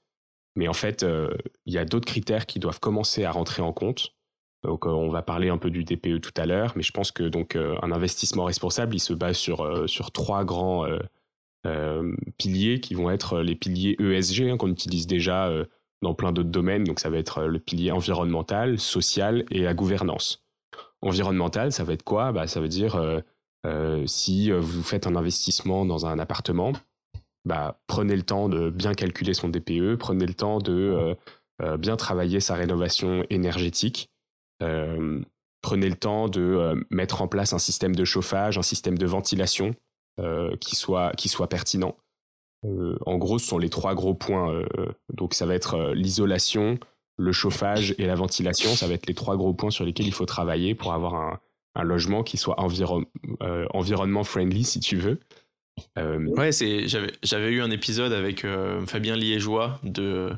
Mais 0.57 0.69
en 0.69 0.73
fait, 0.73 1.03
euh, 1.03 1.31
il 1.67 1.75
y 1.75 1.79
a 1.79 1.85
d'autres 1.85 2.07
critères 2.07 2.47
qui 2.47 2.59
doivent 2.59 2.81
commencer 2.81 3.25
à 3.25 3.31
rentrer 3.31 3.63
en 3.63 3.73
compte. 3.73 4.15
Donc, 4.63 4.87
on 4.87 5.09
va 5.11 5.23
parler 5.23 5.49
un 5.49 5.59
peu 5.59 5.71
du 5.71 5.85
DPE 5.85 6.21
tout 6.21 6.33
à 6.37 6.47
l'heure, 6.47 6.73
mais 6.77 6.83
je 6.83 6.93
pense 6.93 7.13
que 7.13 7.23
donc 7.23 7.57
un 7.57 7.93
investissement 7.93 8.45
responsable, 8.45 8.95
il 8.95 9.01
se 9.01 9.15
base 9.15 9.39
sur, 9.39 9.89
sur 9.89 10.13
trois 10.13 10.45
grands 10.45 10.87
piliers 12.39 12.81
qui 12.81 12.95
vont 12.95 13.11
être 13.11 13.41
les 13.41 13.55
piliers 13.55 13.97
ESG 14.01 14.51
hein, 14.51 14.57
qu'on 14.57 14.71
utilise 14.71 15.07
déjà 15.07 15.49
euh, 15.49 15.65
dans 16.03 16.15
plein 16.15 16.33
d'autres 16.33 16.51
domaines. 16.51 16.85
Donc 16.85 17.01
ça 17.01 17.11
va 17.11 17.19
être 17.19 17.39
euh, 17.39 17.47
le 17.49 17.59
pilier 17.59 17.91
environnemental, 17.91 18.79
social 18.79 19.45
et 19.51 19.61
la 19.61 19.75
gouvernance. 19.75 20.45
Environnemental, 21.03 21.73
ça 21.73 21.85
va 21.85 21.93
être 21.93 22.03
quoi? 22.03 22.33
Bah, 22.33 22.47
Ça 22.47 22.61
veut 22.61 22.69
dire 22.69 23.01
si 24.07 24.51
vous 24.51 24.83
faites 24.83 25.07
un 25.07 25.17
investissement 25.17 25.85
dans 25.85 26.07
un 26.07 26.19
appartement, 26.19 26.73
bah, 27.47 27.81
prenez 27.87 28.17
le 28.17 28.23
temps 28.23 28.49
de 28.49 28.71
bien 28.71 28.93
calculer 28.95 29.35
son 29.35 29.49
DPE, 29.49 29.97
prenez 29.99 30.27
le 30.27 30.35
temps 30.35 30.59
de 30.59 31.17
bien 31.79 31.97
travailler 31.97 32.41
sa 32.41 32.55
rénovation 32.55 33.25
énergétique. 33.31 34.11
prenez 34.59 35.89
le 35.89 35.97
temps 35.97 36.29
de 36.29 36.87
mettre 36.91 37.23
en 37.23 37.29
place 37.29 37.55
un 37.55 37.59
système 37.59 37.97
de 37.97 38.05
chauffage, 38.05 38.59
un 38.59 38.63
système 38.63 38.99
de 38.99 39.07
ventilation, 39.07 39.75
euh, 39.75 39.90
qui, 40.61 40.77
soit, 40.77 41.13
qui 41.13 41.29
soit 41.29 41.49
pertinent. 41.49 41.97
Euh, 42.65 42.97
en 43.07 43.17
gros, 43.19 43.39
ce 43.39 43.47
sont 43.47 43.59
les 43.59 43.71
trois 43.71 43.95
gros 43.95 44.15
points. 44.15 44.53
Euh, 44.53 44.67
donc, 45.13 45.35
ça 45.35 45.47
va 45.47 45.55
être 45.55 45.93
l'isolation, 45.95 46.79
le 47.17 47.33
chauffage 47.33 47.95
et 47.99 48.07
la 48.07 48.15
ventilation. 48.15 48.75
Ça 48.75 48.87
va 48.87 48.95
être 48.95 49.07
les 49.07 49.15
trois 49.15 49.37
gros 49.37 49.55
points 49.55 49.71
sur 49.71 49.85
lesquels 49.85 50.07
il 50.07 50.13
faut 50.13 50.27
travailler 50.27 50.75
pour 50.75 50.93
avoir 50.93 51.15
un, 51.15 51.41
logement 51.83 52.23
qui 52.23 52.37
soit 52.37 52.61
environnement 52.61 54.25
friendly, 54.25 54.65
si 54.65 54.81
tu 54.81 54.97
veux. 54.97 55.19
Ouais, 55.97 56.53
c'est 56.53 56.87
j'avais 57.23 57.53
eu 57.53 57.63
un 57.63 57.71
épisode 57.71 58.13
avec 58.13 58.45
Fabien 58.87 59.17
Liégeois 59.17 59.81
de 59.83 60.31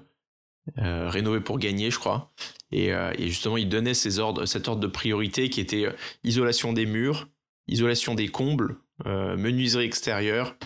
Rénover 0.77 1.41
pour 1.41 1.59
gagner, 1.59 1.91
je 1.91 1.99
crois. 1.99 2.31
Et, 2.71 2.93
justement, 3.19 3.57
il 3.57 3.69
donnait 3.69 3.95
ces 3.95 4.21
ordres, 4.21 4.47
cet 4.47 4.69
ordre 4.69 4.81
de 4.81 4.87
priorité 4.87 5.51
qui 5.51 5.61
était 5.61 5.89
isolation 6.23 6.73
des 6.73 6.87
murs, 6.87 7.27
isolation 7.69 8.15
des 8.15 8.29
combles, 8.29 8.77
euh, 9.07 9.37
menuiserie 9.37 9.85
extérieure, 9.85 10.57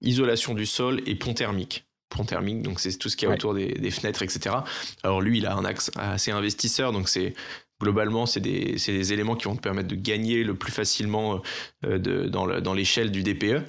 isolation 0.00 0.54
du 0.54 0.66
sol 0.66 1.00
et 1.06 1.14
pont 1.14 1.34
thermique. 1.34 1.86
Pont 2.10 2.24
thermique, 2.24 2.62
donc 2.62 2.80
c'est 2.80 2.96
tout 2.96 3.08
ce 3.08 3.16
qui 3.16 3.26
est 3.26 3.28
autour 3.28 3.54
des, 3.54 3.90
fenêtres, 3.90 4.22
etc. 4.22 4.56
Alors 5.02 5.20
lui, 5.20 5.38
il 5.38 5.46
a 5.46 5.54
un 5.54 5.64
axe 5.64 5.90
assez 5.96 6.30
investisseur, 6.30 6.92
donc 6.92 7.08
c'est 7.08 7.34
globalement, 7.80 8.24
c'est 8.24 8.40
des, 8.40 9.12
éléments 9.12 9.36
qui 9.36 9.44
vont 9.44 9.56
te 9.56 9.60
permettre 9.60 9.88
de 9.88 9.94
gagner 9.94 10.42
le 10.42 10.54
plus 10.54 10.72
facilement 10.72 11.42
euh, 11.84 11.98
dans 12.28 12.74
l'échelle 12.74 13.10
du 13.10 13.22
DPE. 13.22 13.62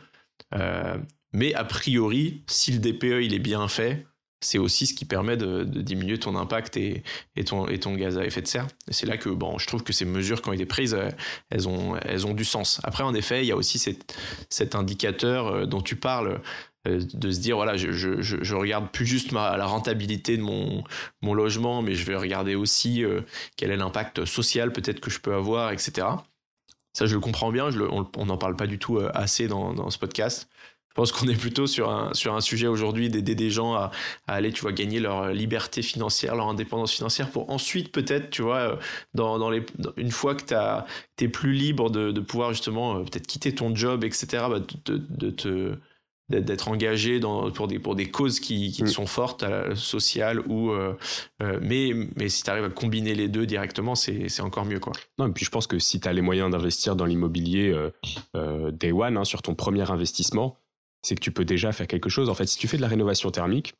Euh, 0.55 0.97
mais 1.33 1.53
a 1.53 1.63
priori, 1.63 2.43
si 2.47 2.71
le 2.71 2.79
DPE 2.79 3.23
il 3.23 3.33
est 3.33 3.39
bien 3.39 3.67
fait, 3.67 4.07
c'est 4.41 4.57
aussi 4.57 4.87
ce 4.87 4.93
qui 4.93 5.05
permet 5.05 5.37
de, 5.37 5.63
diminuer 5.63 6.17
ton 6.17 6.35
impact 6.35 6.77
et, 6.77 7.03
ton, 7.45 7.95
gaz 7.95 8.17
à 8.17 8.25
effet 8.25 8.41
de 8.41 8.47
serre. 8.47 8.67
Et 8.87 8.93
c'est 8.93 9.05
là 9.05 9.17
que 9.17 9.29
bon, 9.29 9.57
je 9.57 9.67
trouve 9.67 9.83
que 9.83 9.93
ces 9.93 10.05
mesures, 10.05 10.41
quand 10.41 10.51
ont 10.51 10.53
été 10.53 10.65
prises, 10.65 10.97
elles 11.49 11.67
ont, 11.67 11.95
elles 11.97 12.25
ont 12.25 12.33
du 12.33 12.45
sens. 12.45 12.79
Après, 12.83 13.03
en 13.03 13.13
effet, 13.13 13.43
il 13.43 13.47
y 13.47 13.51
a 13.51 13.55
aussi 13.55 13.79
cet 14.49 14.75
indicateur 14.75 15.67
dont 15.67 15.81
tu 15.81 15.95
parles 15.95 16.41
euh, 16.87 17.01
de 17.13 17.29
se 17.29 17.41
dire 17.41 17.57
voilà 17.57 17.75
je, 17.75 18.55
regarde 18.55 18.89
plus 18.89 19.05
juste 19.05 19.33
la 19.33 19.65
rentabilité 19.65 20.37
de 20.37 20.41
mon, 20.41 21.33
logement 21.33 21.81
mais 21.81 21.93
je 21.93 22.05
vais 22.05 22.15
regarder 22.15 22.55
aussi 22.55 23.03
euh, 23.03 23.19
quel 23.57 23.71
est 23.71 23.75
l'impact 23.75 24.23
social 24.23 24.71
peut-être 24.71 25.01
que 25.01 25.11
je 25.11 25.19
peux 25.19 25.33
avoir 25.33 25.73
etc 25.73 26.07
ça 26.93 27.05
je 27.05 27.15
le 27.15 27.19
comprends 27.19 27.51
bien 27.51 27.69
on 27.89 28.25
n'en 28.25 28.37
parle 28.37 28.55
pas 28.55 28.65
du 28.65 28.79
tout 28.79 28.97
euh, 28.97 29.11
assez 29.13 29.49
dans, 29.49 29.73
dans, 29.73 29.89
ce 29.89 29.99
podcast 29.99 30.49
pense 30.99 31.11
qu'on 31.11 31.27
est 31.27 31.39
plutôt 31.39 31.65
sur 31.65 31.89
un, 31.89 32.13
sur 32.13 32.35
un 32.35 32.41
sujet 32.41 32.67
aujourd'hui 32.67 33.09
d'aider 33.09 33.35
des 33.35 33.49
gens 33.49 33.73
à, 33.73 33.91
à, 34.27 34.33
aller 34.33 34.51
tu 34.51 34.61
vois 34.61 34.73
gagner 34.73 34.99
leur 34.99 35.29
liberté 35.31 35.81
financière 35.81 36.35
leur 36.35 36.49
indépendance 36.49 36.91
financière 36.91 37.29
pour 37.29 37.49
ensuite 37.49 37.91
peut-être 37.91 38.29
tu 38.29 38.41
vois 38.41 38.77
dans, 39.13 39.39
dans 39.39 39.49
les 39.49 39.63
une 39.97 40.11
fois 40.11 40.35
que 40.35 40.43
tu 40.43 41.23
es 41.23 41.27
plus 41.29 41.53
libre 41.53 41.89
de, 41.89 42.11
de 42.11 42.19
pouvoir 42.19 42.51
justement 42.51 43.03
peut-être 43.03 43.27
quitter 43.27 43.55
ton 43.55 43.73
job 43.73 44.03
etc 44.03 44.43
bah, 44.49 44.59
de, 44.85 44.97
de 44.97 45.29
te 45.29 45.77
d'être 46.29 46.67
engagé 46.67 47.19
dans, 47.19 47.51
pour, 47.51 47.67
des, 47.67 47.79
pour 47.79 47.95
des 47.95 48.09
causes 48.09 48.39
qui, 48.39 48.71
qui 48.71 48.83
mm. 48.83 48.87
sont 48.87 49.07
fortes, 49.07 49.43
euh, 49.43 49.75
sociales, 49.75 50.39
ou, 50.47 50.71
euh, 50.71 50.95
euh, 51.41 51.59
mais, 51.61 51.91
mais 52.15 52.29
si 52.29 52.43
tu 52.43 52.49
arrives 52.49 52.65
à 52.65 52.69
combiner 52.69 53.15
les 53.15 53.27
deux 53.27 53.45
directement, 53.45 53.95
c'est 53.95 54.41
encore 54.41 54.65
mieux. 54.65 54.79
Quoi. 54.79 54.93
Non, 55.17 55.27
et 55.27 55.31
puis 55.31 55.43
je 55.43 55.49
pense 55.49 55.67
que 55.67 55.79
si 55.79 55.99
tu 55.99 56.07
as 56.07 56.13
les 56.13 56.21
moyens 56.21 56.51
d'investir 56.51 56.95
dans 56.95 57.05
l'immobilier 57.05 57.75
day 58.71 58.91
one, 58.91 59.17
hein, 59.17 59.23
sur 59.23 59.41
ton 59.41 59.55
premier 59.55 59.89
investissement, 59.89 60.58
c'est 61.01 61.15
que 61.15 61.21
tu 61.21 61.31
peux 61.31 61.45
déjà 61.45 61.71
faire 61.71 61.87
quelque 61.87 62.09
chose. 62.09 62.29
En 62.29 62.33
fait, 62.33 62.45
si 62.45 62.57
tu 62.57 62.67
fais 62.67 62.77
de 62.77 62.81
la 62.81 62.87
rénovation 62.87 63.31
thermique, 63.31 63.73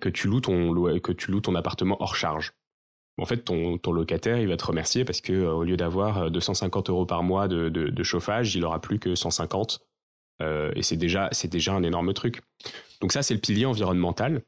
que 0.00 0.08
tu 0.08 0.28
loues 0.28 0.40
ton, 0.40 0.74
que 1.00 1.12
tu 1.12 1.30
loues 1.30 1.40
ton 1.40 1.54
appartement 1.54 2.00
hors 2.00 2.16
charge, 2.16 2.52
en 3.18 3.26
fait, 3.26 3.38
ton, 3.38 3.78
ton 3.78 3.92
locataire, 3.92 4.38
il 4.38 4.48
va 4.48 4.56
te 4.56 4.64
remercier 4.64 5.04
parce 5.04 5.20
que 5.20 5.46
au 5.46 5.62
lieu 5.62 5.76
d'avoir 5.76 6.30
250 6.30 6.90
euros 6.90 7.06
par 7.06 7.22
mois 7.22 7.48
de, 7.48 7.68
de, 7.68 8.02
chauffage, 8.02 8.54
il 8.56 8.64
aura 8.64 8.80
plus 8.80 8.98
que 8.98 9.14
150 9.14 9.80
euh, 10.42 10.72
et 10.74 10.82
c'est 10.82 10.96
déjà, 10.96 11.30
déjà 11.44 11.72
un 11.72 11.82
énorme 11.82 12.12
truc. 12.12 12.40
Donc 13.00 13.12
ça, 13.12 13.22
c'est 13.22 13.34
le 13.34 13.40
pilier 13.40 13.66
environnemental. 13.66 14.42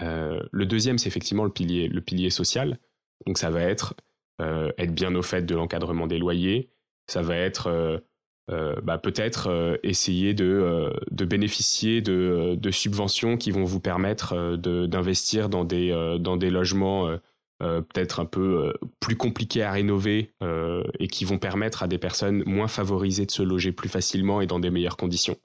Euh, 0.00 0.42
le 0.52 0.66
deuxième, 0.66 0.98
c'est 0.98 1.08
effectivement 1.08 1.44
le 1.44 1.50
pilier, 1.50 1.88
le 1.88 2.00
pilier 2.00 2.30
social. 2.30 2.78
Donc 3.26 3.38
ça 3.38 3.50
va 3.50 3.62
être 3.62 3.94
euh, 4.40 4.70
être 4.78 4.94
bien 4.94 5.14
au 5.14 5.22
fait 5.22 5.42
de 5.42 5.54
l'encadrement 5.54 6.06
des 6.06 6.18
loyers. 6.18 6.70
Ça 7.08 7.22
va 7.22 7.36
être 7.36 8.02
bah, 8.48 8.98
peut-être 8.98 9.78
essayer 9.82 10.32
de, 10.32 10.92
de 11.10 11.24
bénéficier 11.24 12.00
de, 12.00 12.70
subventions 12.70 13.36
qui 13.36 13.50
vont 13.50 13.64
vous 13.64 13.80
permettre 13.80 14.56
d'investir 14.56 15.48
dans 15.48 15.64
des, 15.64 16.50
logements 16.50 17.18
euh, 17.62 17.80
peut-être 17.80 18.20
un 18.20 18.26
peu 18.26 18.66
euh, 18.66 18.72
plus 19.00 19.16
compliqués 19.16 19.62
à 19.62 19.72
rénover 19.72 20.34
euh, 20.42 20.84
et 20.98 21.08
qui 21.08 21.24
vont 21.24 21.38
permettre 21.38 21.82
à 21.82 21.88
des 21.88 21.96
personnes 21.96 22.42
moins 22.44 22.68
favorisées 22.68 23.24
de 23.24 23.30
se 23.30 23.42
loger 23.42 23.72
plus 23.72 23.88
facilement 23.88 24.42
et 24.42 24.46
dans 24.46 24.58
des 24.58 24.68
meilleures 24.68 24.98
conditions. 24.98 25.38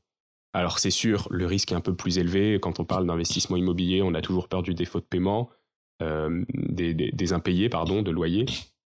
Alors 0.51 0.79
c'est 0.79 0.91
sûr, 0.91 1.29
le 1.31 1.46
risque 1.46 1.72
est 1.72 1.75
un 1.75 1.81
peu 1.81 1.96
plus 1.96 2.17
élevé. 2.17 2.60
Quand 2.62 2.81
on 2.81 2.86
parle 2.86 3.08
d'investissement 3.08 3.55
immobilier, 3.55 4.01
on 4.01 4.13
a 4.13 4.22
toujours 4.22 4.50
peur 4.50 4.62
du 4.62 4.74
défaut 4.74 5.00
de 5.00 5.05
paiement, 5.05 5.50
des, 6.01 6.93
des, 6.96 7.34
impayés, 7.34 7.70
pardon, 7.70 8.01
de 8.01 8.10
loyer. 8.10 8.46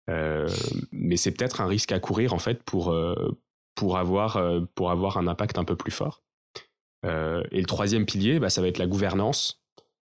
mais 0.07 1.17
c'est 1.17 1.33
peut-être 1.33 1.63
un 1.63 1.67
risque 1.67 1.91
à 1.91 1.99
courir 1.99 2.35
en 2.35 2.39
fait 2.39 2.63
pour, 2.63 2.95
pour, 3.79 3.97
avoir, 3.97 4.43
pour 4.75 4.91
avoir 4.91 5.19
un 5.19 5.29
impact 5.29 5.57
un 5.59 5.65
peu 5.65 5.77
plus 5.77 5.93
fort. 5.93 6.23
et 7.05 7.09
le 7.61 7.67
troisième 7.67 8.07
pilier, 8.07 8.41
bah, 8.41 8.51
ça 8.51 8.61
va 8.61 8.69
être 8.69 8.79
la 8.79 8.89
gouvernance. 8.89 9.63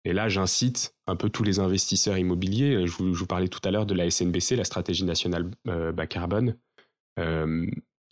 Et 0.08 0.14
là, 0.14 0.30
j'incite 0.30 0.96
un 1.06 1.18
peu 1.18 1.30
tous 1.30 1.44
les 1.44 1.60
investisseurs 1.60 2.18
immobiliers. 2.18 2.88
Je 2.88 2.94
vous, 2.94 3.26
parlais 3.26 3.50
tout 3.50 3.60
à 3.66 3.72
l'heure 3.72 3.86
de 3.86 3.94
la 3.94 4.10
SNBC, 4.10 4.56
la 4.56 4.64
stratégie 4.64 5.04
nationale 5.04 5.52
euh, 5.68 5.92
bas 5.92 6.08
carbone. 6.08 6.56
Euh, 7.20 7.66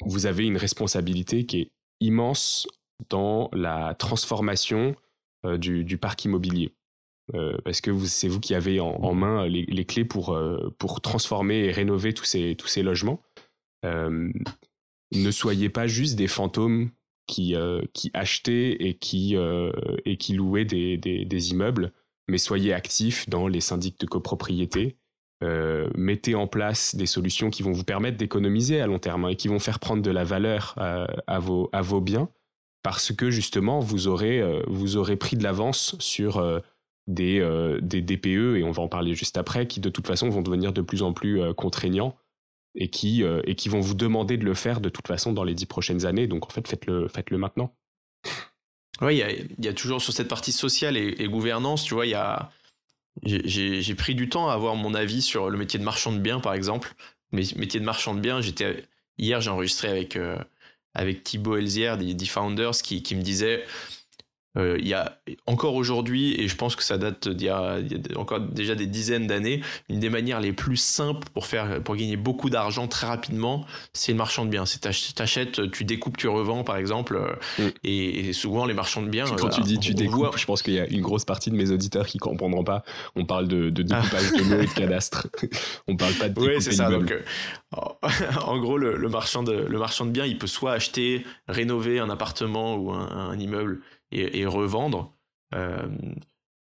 vous 0.03 0.25
avez 0.25 0.45
une 0.45 0.57
responsabilité 0.57 1.45
qui 1.45 1.62
est 1.62 1.71
immense 2.01 2.67
dans 3.07 3.50
la 3.53 3.95
transformation 3.95 4.93
euh, 5.45 5.57
du, 5.57 5.97
parc 5.97 6.25
immobilier. 6.25 6.75
parce 7.63 7.79
que 7.79 7.97
c'est 8.03 8.27
vous 8.27 8.41
qui 8.41 8.55
avez 8.55 8.81
en, 8.81 9.13
main 9.13 9.47
les, 9.47 9.85
clés 9.85 10.03
pour, 10.03 10.38
pour 10.77 11.00
transformer 11.00 11.63
et 11.63 11.71
rénover 11.71 12.13
tous 12.13 12.25
ces, 12.25 12.55
tous 12.57 12.67
ces 12.67 12.83
logements. 12.83 13.21
Ne 15.12 15.31
soyez 15.31 15.69
pas 15.69 15.88
juste 15.88 16.15
des 16.15 16.27
fantômes 16.27 16.89
qui, 17.27 17.55
euh, 17.55 17.81
achetaient 18.13 18.71
et 18.71 18.95
qui, 18.95 19.35
euh, 19.35 19.71
louaient 20.29 20.65
des, 20.65 21.51
immeubles, 21.51 21.91
mais 22.27 22.38
soyez 22.38 22.74
actifs 22.74 23.29
dans 23.29 23.47
les 23.47 23.62
syndics 23.62 24.00
de 24.00 24.05
copropriété. 24.05 24.97
Euh, 25.43 25.89
mettez 25.95 26.33
en 26.33 26.47
place 26.47 26.95
des 26.95 27.05
solutions 27.05 27.50
qui 27.50 27.62
vont 27.62 27.74
vous 27.74 27.83
permettre 27.83 28.17
d'économiser 28.17 28.79
à 28.79 28.88
long 28.88 29.00
terme 29.00 29.25
hein, 29.25 29.29
et 29.29 29.35
qui 29.35 29.47
vont 29.47 29.59
faire 29.59 29.79
prendre 29.79 30.01
de 30.01 30.12
la 30.12 30.24
valeur 30.24 30.75
à, 30.77 31.39
vos, 31.39 32.01
biens 32.01 32.29
parce 32.83 33.12
que 33.12 33.29
justement 33.31 33.79
vous 33.79 34.07
aurez, 34.07 34.41
vous 34.67 34.95
aurez 34.95 35.17
pris 35.17 35.35
de 35.35 35.43
l'avance 35.43 35.97
sur 36.00 36.41
des, 37.07 37.45
des 37.81 38.01
DPE 38.01 38.57
et 38.57 38.63
on 38.63 38.71
va 38.71 38.81
en 38.81 38.88
parler 38.88 39.13
juste 39.13 39.38
après 39.38 39.67
qui 39.67 39.81
de 39.81 39.89
toute 39.89 40.07
façon 40.07 40.29
vont 40.29 40.41
devenir 40.41 40.71
de 40.71 40.81
plus 40.81 41.03
en 41.03 41.12
plus 41.12 41.53
contraignants 41.53 42.15
et 42.75 42.89
qui, 42.89 43.24
euh, 43.24 43.41
et 43.46 43.55
qui 43.55 43.70
vont 43.70 43.79
vous 43.79 43.94
demander 43.94 44.38
de 44.38 44.46
le 44.46 44.53
faire 44.53 44.82
de 44.82 44.89
toute 44.89 45.08
façon 45.08 45.34
dans 45.34 45.44
les 45.44 45.53
dix 45.53 45.65
prochaines 45.65 46.05
années. 46.05 46.27
Donc 46.27 46.46
en 46.46 46.50
fait, 46.50 46.67
faites-le 46.67 47.08
faites 47.08 47.32
-le 47.32 47.38
maintenant. 47.38 47.75
Oui, 49.01 49.22
il 49.58 49.65
y, 49.65 49.67
a, 49.67 49.74
toujours 49.74 50.01
sur 50.01 50.13
cette 50.13 50.29
partie 50.29 50.53
sociale 50.53 50.96
et, 50.96 51.27
gouvernance, 51.27 51.84
tu 51.84 51.94
vois, 51.94 52.05
il 52.05 52.12
y 52.12 52.15
a. 52.15 52.51
J'ai 53.24 53.96
pris 53.96 54.15
du 54.15 54.29
temps 54.29 54.50
à 54.50 54.53
avoir 54.53 54.75
mon 54.75 54.94
avis 54.94 55.22
sur 55.22 55.50
le 55.50 55.58
métier 55.58 55.79
de 55.79 55.84
marchand 55.84 56.13
de 56.13 56.20
biens, 56.20 56.39
par 56.39 56.53
exemple. 56.53 56.94
Mais 57.32 57.44
métier 57.58 57.79
de 57.79 57.86
marchand 57.86 58.13
de 58.13 58.22
biens, 58.22 58.39
j'étais 58.39 58.86
hier, 59.17 59.41
j'ai 59.41 59.50
enregistré 59.50 59.89
avec 59.89 60.15
euh, 60.15 60.38
avec 60.94 61.24
Thibaut 61.24 61.58
Elzière 61.58 61.98
des, 61.98 62.25
Founders 62.25 62.77
qui, 62.82 63.03
qui 63.03 63.15
me 63.15 63.22
disait 63.22 63.65
euh, 64.57 64.77
il 64.79 64.88
y 64.88 64.93
a 64.93 65.17
encore 65.45 65.75
aujourd'hui, 65.75 66.39
et 66.39 66.47
je 66.47 66.55
pense 66.55 66.75
que 66.75 66.83
ça 66.83 66.97
date 66.97 67.27
d'il 67.27 67.47
y, 67.47 67.50
a 67.50 67.79
encore 68.15 68.39
déjà 68.39 68.75
des 68.75 68.88
dizaines 68.88 69.27
d'années, 69.27 69.62
une 69.89 70.00
des 70.00 70.09
manières 70.09 70.39
les 70.39 70.53
plus 70.53 70.77
simples 70.77 71.27
pour 71.33 71.45
faire, 71.45 71.81
pour 71.83 71.95
gagner 71.95 72.17
beaucoup 72.17 72.50
d'argent 72.50 72.88
très 72.88 73.07
rapidement, 73.07 73.65
c'est 73.93 74.12
le 74.12 74.17
marchand 74.17 74.45
de 74.45 74.50
biens. 74.50 74.65
C'est 74.65 74.81
t'achètes, 75.15 75.71
tu 75.71 75.83
découpes, 75.83 76.17
tu 76.17 76.27
revends, 76.27 76.63
par 76.63 76.77
exemple, 76.77 77.15
euh, 77.15 77.65
mm. 77.65 77.71
et, 77.83 78.33
souvent 78.33 78.65
les 78.65 78.74
marchands 78.74 79.01
de 79.01 79.09
biens. 79.09 79.25
Quand 79.38 79.50
tu 79.50 79.62
dis 79.62 79.79
tu 79.79 79.93
découpes, 79.93 80.38
je 80.38 80.45
pense 80.45 80.62
qu'il 80.62 80.74
y 80.74 80.79
a 80.79 80.88
une 80.88 81.01
grosse 81.01 81.25
partie 81.25 81.51
de 81.51 81.55
mes 81.55 81.71
auditeurs 81.71 82.07
qui 82.07 82.17
comprendront 82.17 82.63
pas. 82.63 82.83
On 83.15 83.25
parle 83.25 83.47
de, 83.47 83.69
de 83.69 83.83
découpage 83.83 84.31
de 84.31 84.43
mots 84.43 84.62
et 84.62 84.65
de 84.65 84.74
cadastre. 84.74 85.27
On 85.88 85.95
parle 85.95 86.13
pas 86.13 86.29
de 86.29 86.39
Oui, 86.39 86.62
c'est 86.62 86.74
ça. 86.74 86.89
Donc, 86.89 87.12
euh, 87.12 87.21
en 88.45 88.57
gros, 88.59 88.77
le, 88.77 89.09
marchand 89.09 89.43
de, 89.43 89.53
le 89.53 89.77
marchand 89.77 90.05
de 90.05 90.12
biens, 90.12 90.25
il 90.25 90.38
peut 90.38 90.47
soit 90.47 90.74
acheter, 90.74 91.25
rénover 91.47 92.00
un 92.00 92.09
appartement 92.09 92.75
ou 92.75 92.91
un 92.91 93.38
immeuble 93.38 93.81
et, 94.12 94.45
revendre. 94.45 95.13
Euh, 95.53 95.88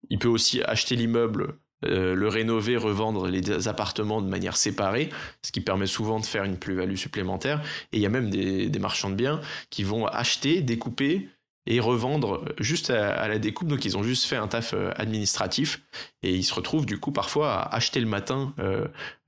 il 0.10 0.20
peut 0.20 0.28
aussi 0.28 0.62
acheter 0.62 0.96
l'immeuble, 0.96 1.56
euh, 1.86 2.16
le 2.16 2.28
rénover, 2.28 2.78
revendre 2.78 3.28
les 3.28 3.68
appartements 3.68 4.22
de 4.22 4.28
manière 4.28 4.58
séparée, 4.58 5.10
ce 5.42 5.52
qui 5.52 5.62
permet 5.62 5.88
souvent 5.88 6.20
de 6.20 6.26
faire 6.26 6.44
une 6.44 6.58
plus-value 6.58 6.96
supplémentaire. 6.96 7.62
Et 7.92 7.98
il 7.98 8.02
y 8.02 8.06
a 8.06 8.10
même 8.10 8.30
des, 8.30 8.80
marchands 8.80 9.10
de 9.10 9.16
biens 9.16 9.42
qui 9.70 9.84
vont 9.84 10.06
acheter, 10.06 10.62
découper 10.62 11.30
et 11.66 11.80
revendre 11.80 12.44
juste 12.60 12.90
à, 12.90 13.28
la 13.28 13.40
découpe. 13.40 13.70
Donc 13.70 13.86
ils 13.86 13.98
ont 13.98 14.04
juste 14.04 14.26
fait 14.26 14.36
un 14.36 14.48
taf 14.48 14.74
euh, 14.74 14.92
administratif 14.98 15.82
et 16.22 16.34
ils 16.36 16.44
se 16.44 16.54
retrouvent 16.54 16.86
du 16.86 17.00
coup 17.00 17.12
parfois 17.12 17.54
à 17.54 17.76
acheter 17.76 18.00
le 18.00 18.08
matin 18.08 18.54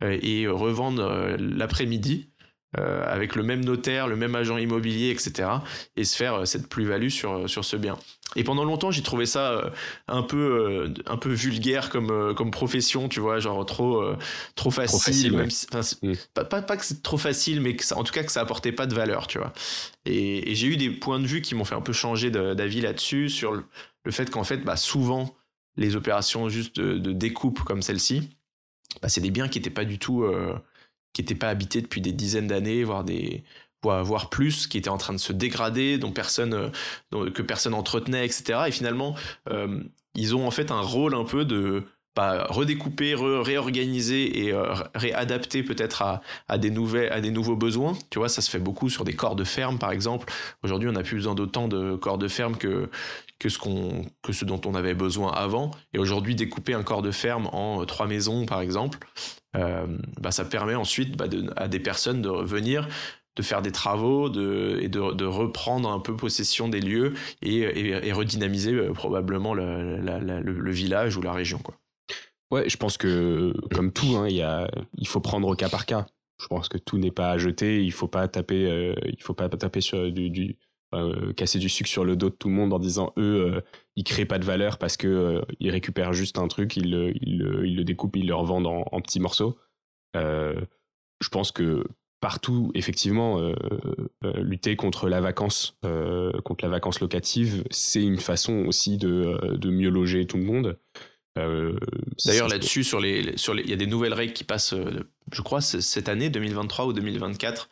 et 0.02 0.48
revendre 0.48 1.36
l'après-midi 1.38 2.30
euh, 2.78 3.06
avec 3.08 3.36
le 3.36 3.44
même 3.44 3.64
notaire, 3.64 4.08
le 4.08 4.16
même 4.16 4.36
agent 4.36 4.58
immobilier, 4.58 5.10
etc. 5.12 5.50
et 5.96 6.04
se 6.04 6.16
faire 6.16 6.34
euh, 6.34 6.46
cette 6.46 6.68
plus-value 6.68 7.10
sur, 7.10 7.32
euh, 7.32 7.48
sur 7.48 7.64
ce 7.64 7.78
bien. 7.78 7.98
Et 8.36 8.44
pendant 8.44 8.66
longtemps, 8.66 8.92
j'ai 8.92 9.04
trouvé 9.04 9.26
ça 9.26 9.72
un 10.08 10.24
peu 10.24 10.92
un 11.06 11.16
peu 11.16 11.32
vulgaire 11.32 11.90
comme 11.90 12.34
comme 12.36 12.52
profession, 12.52 13.08
tu 13.08 13.22
vois, 13.22 13.40
genre 13.40 13.66
trop 13.66 14.04
trop 14.56 14.72
facile, 14.72 15.38
mm. 15.38 16.14
pas, 16.34 16.44
pas, 16.44 16.76
que 16.76 16.84
c'est 16.84 17.02
trop 17.02 17.20
facile, 17.20 17.62
mais 17.62 17.76
que 17.78 17.86
ça, 17.86 17.98
en 17.98 18.04
tout 18.04 18.12
cas 18.12 18.24
que 18.24 18.32
ça 18.32 18.42
apportait 18.42 18.74
pas 18.74 18.88
de 18.88 18.96
valeur, 18.96 19.28
tu 19.28 19.38
vois. 19.38 19.54
Et, 20.06 20.54
j'ai 20.56 20.68
eu 20.68 20.76
des 20.76 20.90
points 20.90 21.20
de 21.20 21.28
vue 21.28 21.42
qui 21.42 21.56
m'ont 21.56 21.66
fait 21.66 21.76
un 21.76 21.82
peu 21.82 21.94
changer 21.94 22.30
d'avis 22.30 22.82
là-dessus 22.82 23.30
sur 23.30 23.54
le, 23.54 23.64
fait 24.12 24.30
qu'en 24.30 24.44
fait, 24.44 24.58
bah, 24.58 24.76
souvent 24.76 25.34
les 25.78 25.96
opérations 25.96 26.50
juste 26.50 26.78
de, 26.78 27.14
découpe 27.14 27.62
comme 27.62 27.84
celle-ci, 27.84 28.36
bah, 29.02 29.08
c'est 29.08 29.22
des 29.22 29.32
biens 29.32 29.48
qui 29.48 29.60
n'étaient 29.60 29.70
pas 29.70 29.86
du 29.86 29.98
tout 29.98 30.26
qui 31.16 31.22
n'étaient 31.22 31.34
pas 31.34 31.50
habités 31.50 31.82
depuis 31.82 32.02
des 32.02 32.12
dizaines 32.12 32.48
d'années, 32.48 32.84
voire 32.84 33.04
des 33.04 33.44
voire 33.86 34.30
plus, 34.30 34.68
qui 34.68 34.78
étaient 34.78 34.90
en 34.90 34.98
train 34.98 35.14
de 35.14 35.20
se 35.20 35.34
dégrader, 35.34 35.98
dont 35.98 36.12
personne, 36.12 36.72
euh, 37.14 37.30
que 37.32 37.42
personne 37.42 37.74
entretenait, 37.74 38.26
etc. 38.26 38.64
Et 38.68 38.72
finalement, 38.72 39.16
euh, 39.50 39.82
ils 40.16 40.36
ont 40.36 40.48
en 40.48 40.52
fait 40.52 40.72
un 40.72 40.82
rôle 40.82 41.14
un 41.14 41.24
peu 41.24 41.46
de 41.46 41.84
bah, 42.16 42.48
redécouper, 42.50 43.14
réorganiser 43.14 44.46
et 44.46 44.54
euh, 44.54 44.74
réadapter 44.96 45.64
peut-être 45.64 46.02
à, 46.02 46.22
à, 46.48 46.58
des 46.58 46.72
à 47.10 47.20
des 47.20 47.32
nouveaux 47.32 47.58
besoins. 47.58 47.94
Tu 48.10 48.20
vois, 48.20 48.30
ça 48.30 48.42
se 48.42 48.50
fait 48.50 48.60
beaucoup 48.60 48.90
sur 48.90 49.04
des 49.04 49.14
corps 49.14 49.36
de 49.36 49.44
ferme, 49.44 49.78
par 49.78 49.92
exemple. 49.92 50.32
Aujourd'hui, 50.64 50.88
on 50.88 50.94
n'a 50.94 51.04
plus 51.04 51.18
besoin 51.18 51.36
d'autant 51.36 51.68
de 51.68 51.96
corps 51.96 52.18
de 52.18 52.30
ferme 52.30 52.56
que 52.56 52.90
que 53.40 53.50
ce, 53.50 53.58
qu'on, 53.58 54.06
que 54.22 54.34
ce 54.34 54.46
dont 54.46 54.62
on 54.66 54.76
avait 54.76 54.94
besoin 54.94 55.32
avant. 55.32 55.72
Et 55.94 56.00
aujourd'hui, 56.00 56.36
découper 56.36 56.74
un 56.74 56.84
corps 56.84 57.02
de 57.02 57.12
ferme 57.12 57.48
en 57.52 57.82
euh, 57.82 57.86
trois 57.86 58.08
maisons, 58.08 58.46
par 58.46 58.62
exemple, 58.62 59.00
euh, 59.56 59.86
bah, 60.20 60.32
ça 60.32 60.46
permet 60.46 60.76
ensuite 60.76 61.18
bah, 61.18 61.26
à 61.56 61.68
des 61.68 61.80
personnes 61.80 62.22
de 62.22 62.30
revenir 62.30 62.88
de 63.38 63.42
faire 63.42 63.62
des 63.62 63.74
travaux 63.74 64.30
de, 64.30 64.80
et 64.82 64.88
de, 64.88 65.14
de, 65.14 65.26
reprendre 65.26 65.90
un 65.90 66.00
peu 66.00 66.16
possession 66.16 66.70
des 66.70 66.80
lieux 66.80 67.16
et, 67.42 67.58
et, 68.08 68.14
redynamiser 68.14 68.72
euh, 68.72 68.94
probablement 68.94 69.54
le, 69.54 70.00
le, 70.00 70.72
village 70.72 71.18
ou 71.18 71.22
la 71.22 71.34
région. 71.34 71.60
Quoi. 71.60 71.76
Ouais, 72.50 72.70
je 72.70 72.78
pense 72.78 72.96
que 72.96 73.54
comme 73.74 73.92
tout, 73.92 74.16
hein, 74.16 74.30
y 74.30 74.42
a, 74.42 74.70
il 74.98 75.08
faut 75.08 75.20
prendre 75.20 75.54
cas 75.56 75.68
par 75.68 75.86
cas. 75.86 76.06
Je 76.42 76.48
pense 76.48 76.70
que 76.70 76.78
tout 76.78 76.98
n'est 76.98 77.12
pas 77.12 77.32
à 77.32 77.38
jeter. 77.38 77.84
Il 77.84 77.92
faut 77.92 78.06
faut 78.06 79.34
pas 79.34 79.50
taper 79.50 79.82
sur 79.82 80.12
du 80.12 80.58
euh, 80.96 81.34
casser 81.34 81.60
du 81.60 81.70
sucre 81.70 81.90
sur 81.90 82.06
le 82.06 82.16
dos 82.16 82.30
de 82.30 82.36
tout 82.36 82.50
le 82.50 82.56
monde 82.56 82.74
en 82.74 82.80
disant 82.80 83.14
eux, 83.18 83.62
ils 83.96 84.04
créent 84.04 84.26
pas 84.26 84.40
de 84.40 84.46
valeur 84.46 84.78
parce 84.78 84.98
que 84.98 85.42
ils 85.60 85.70
récupèrent 85.70 86.14
juste 86.14 86.40
un 86.40 86.48
truc, 86.48 86.78
ils 86.78 86.92
le, 86.92 87.14
ils 87.22 87.38
le, 87.38 87.68
ils 87.68 87.76
le 87.76 87.84
découpent, 87.84 88.16
ils 88.16 88.28
le 88.28 88.36
revendent 88.36 88.68
en, 88.68 88.86
en 88.92 89.02
petits 89.02 89.20
morceaux. 89.20 89.58
je 90.14 91.30
pense 91.32 91.52
que 91.52 91.84
partout, 92.26 92.72
effectivement, 92.74 93.40
euh, 93.40 93.54
euh, 94.24 94.34
lutter 94.42 94.76
contre 94.76 95.10
la 95.10 95.22
vacance, 95.22 95.78
euh, 95.86 96.32
contre 96.42 96.66
la 96.66 96.72
vacance 96.72 97.00
locative, 97.00 97.64
c'est 97.70 98.02
une 98.02 98.18
façon 98.18 98.66
aussi 98.66 98.98
de, 98.98 99.70
mieux 99.70 99.92
loger 99.92 100.26
tout 100.26 100.38
le 100.38 100.44
monde. 100.44 100.80
D'ailleurs, 101.36 102.48
là-dessus, 102.48 102.84
sur 102.84 103.00
les, 103.00 103.38
sur 103.38 103.54
les, 103.54 103.62
il 103.62 103.70
y 103.70 103.74
a 103.74 103.76
des 103.76 103.86
nouvelles 103.86 104.16
règles 104.16 104.34
qui 104.34 104.44
passent, 104.44 104.74
je 105.32 105.42
crois, 105.44 105.62
cette 105.62 106.10
année, 106.10 106.32
2023 106.32 106.88
ou 106.88 106.94
2024, 106.94 107.70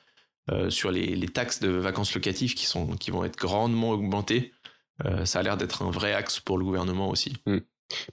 sur 0.70 0.92
les, 0.92 1.28
taxes 1.28 1.60
de 1.62 1.70
vacances 1.70 2.14
locatives 2.14 2.54
qui, 2.54 2.66
sont, 2.66 2.96
qui 2.98 3.12
vont 3.12 3.24
être 3.24 3.38
grandement 3.38 3.92
augmentées. 3.92 4.52
ça 5.24 5.40
a 5.40 5.44
l'air 5.44 5.58
d'être 5.58 5.84
un 5.84 5.92
vrai 5.92 6.14
axe 6.14 6.40
pour 6.40 6.58
le 6.58 6.66
gouvernement 6.66 7.10
aussi. 7.10 7.34
Hmm. 7.46 7.60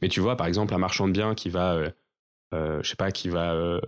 Mais 0.01 0.09
tu 0.09 0.21
vois, 0.21 0.37
par 0.37 0.47
exemple, 0.47 0.75
un 0.75 0.79
marchand 0.79 1.09
de 1.09 1.13
biens 1.13 1.35
qui 1.35 1.49
va, 1.49 1.91
je 2.53 2.83
sais 2.83 2.97
pas, 2.97 3.11
qui 3.11 3.29
va 3.29 3.81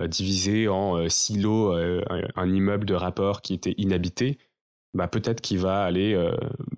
euh, 0.00 0.08
diviser 0.08 0.66
en 0.66 0.96
euh, 0.96 1.08
silos 1.08 1.72
euh, 1.72 2.02
un, 2.34 2.52
immeuble 2.52 2.84
de 2.84 2.94
rapport 2.94 3.42
qui 3.42 3.54
était 3.54 3.74
inhabité, 3.78 4.38
bah 4.92 5.06
peut-être 5.06 5.40
qu'il 5.40 5.58
va 5.58 5.84
aller 5.84 6.16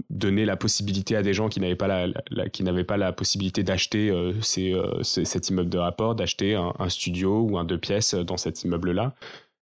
donner 0.09 0.47
la 0.47 0.57
possibilité 0.57 1.17
à 1.17 1.23
des 1.23 1.35
gens 1.35 1.51
qui 1.51 1.61
n'avaient 1.61 1.77
pas 1.77 2.07
la, 2.07 2.49
qui 2.49 2.63
n'avaient 2.63 2.83
pas 2.83 2.97
la 2.97 3.13
possibilité 3.13 3.63
d'acheter 3.63 4.11
cet 4.43 5.51
immeuble 5.51 5.69
de 5.69 5.77
rapport, 5.77 6.15
d'acheter 6.15 6.55
un, 6.55 6.89
studio 6.89 7.43
ou 7.43 7.59
un 7.59 7.65
deux 7.65 7.77
pièces 7.77 8.15
dans 8.15 8.39
cet 8.39 8.65
immeuble-là. 8.65 9.15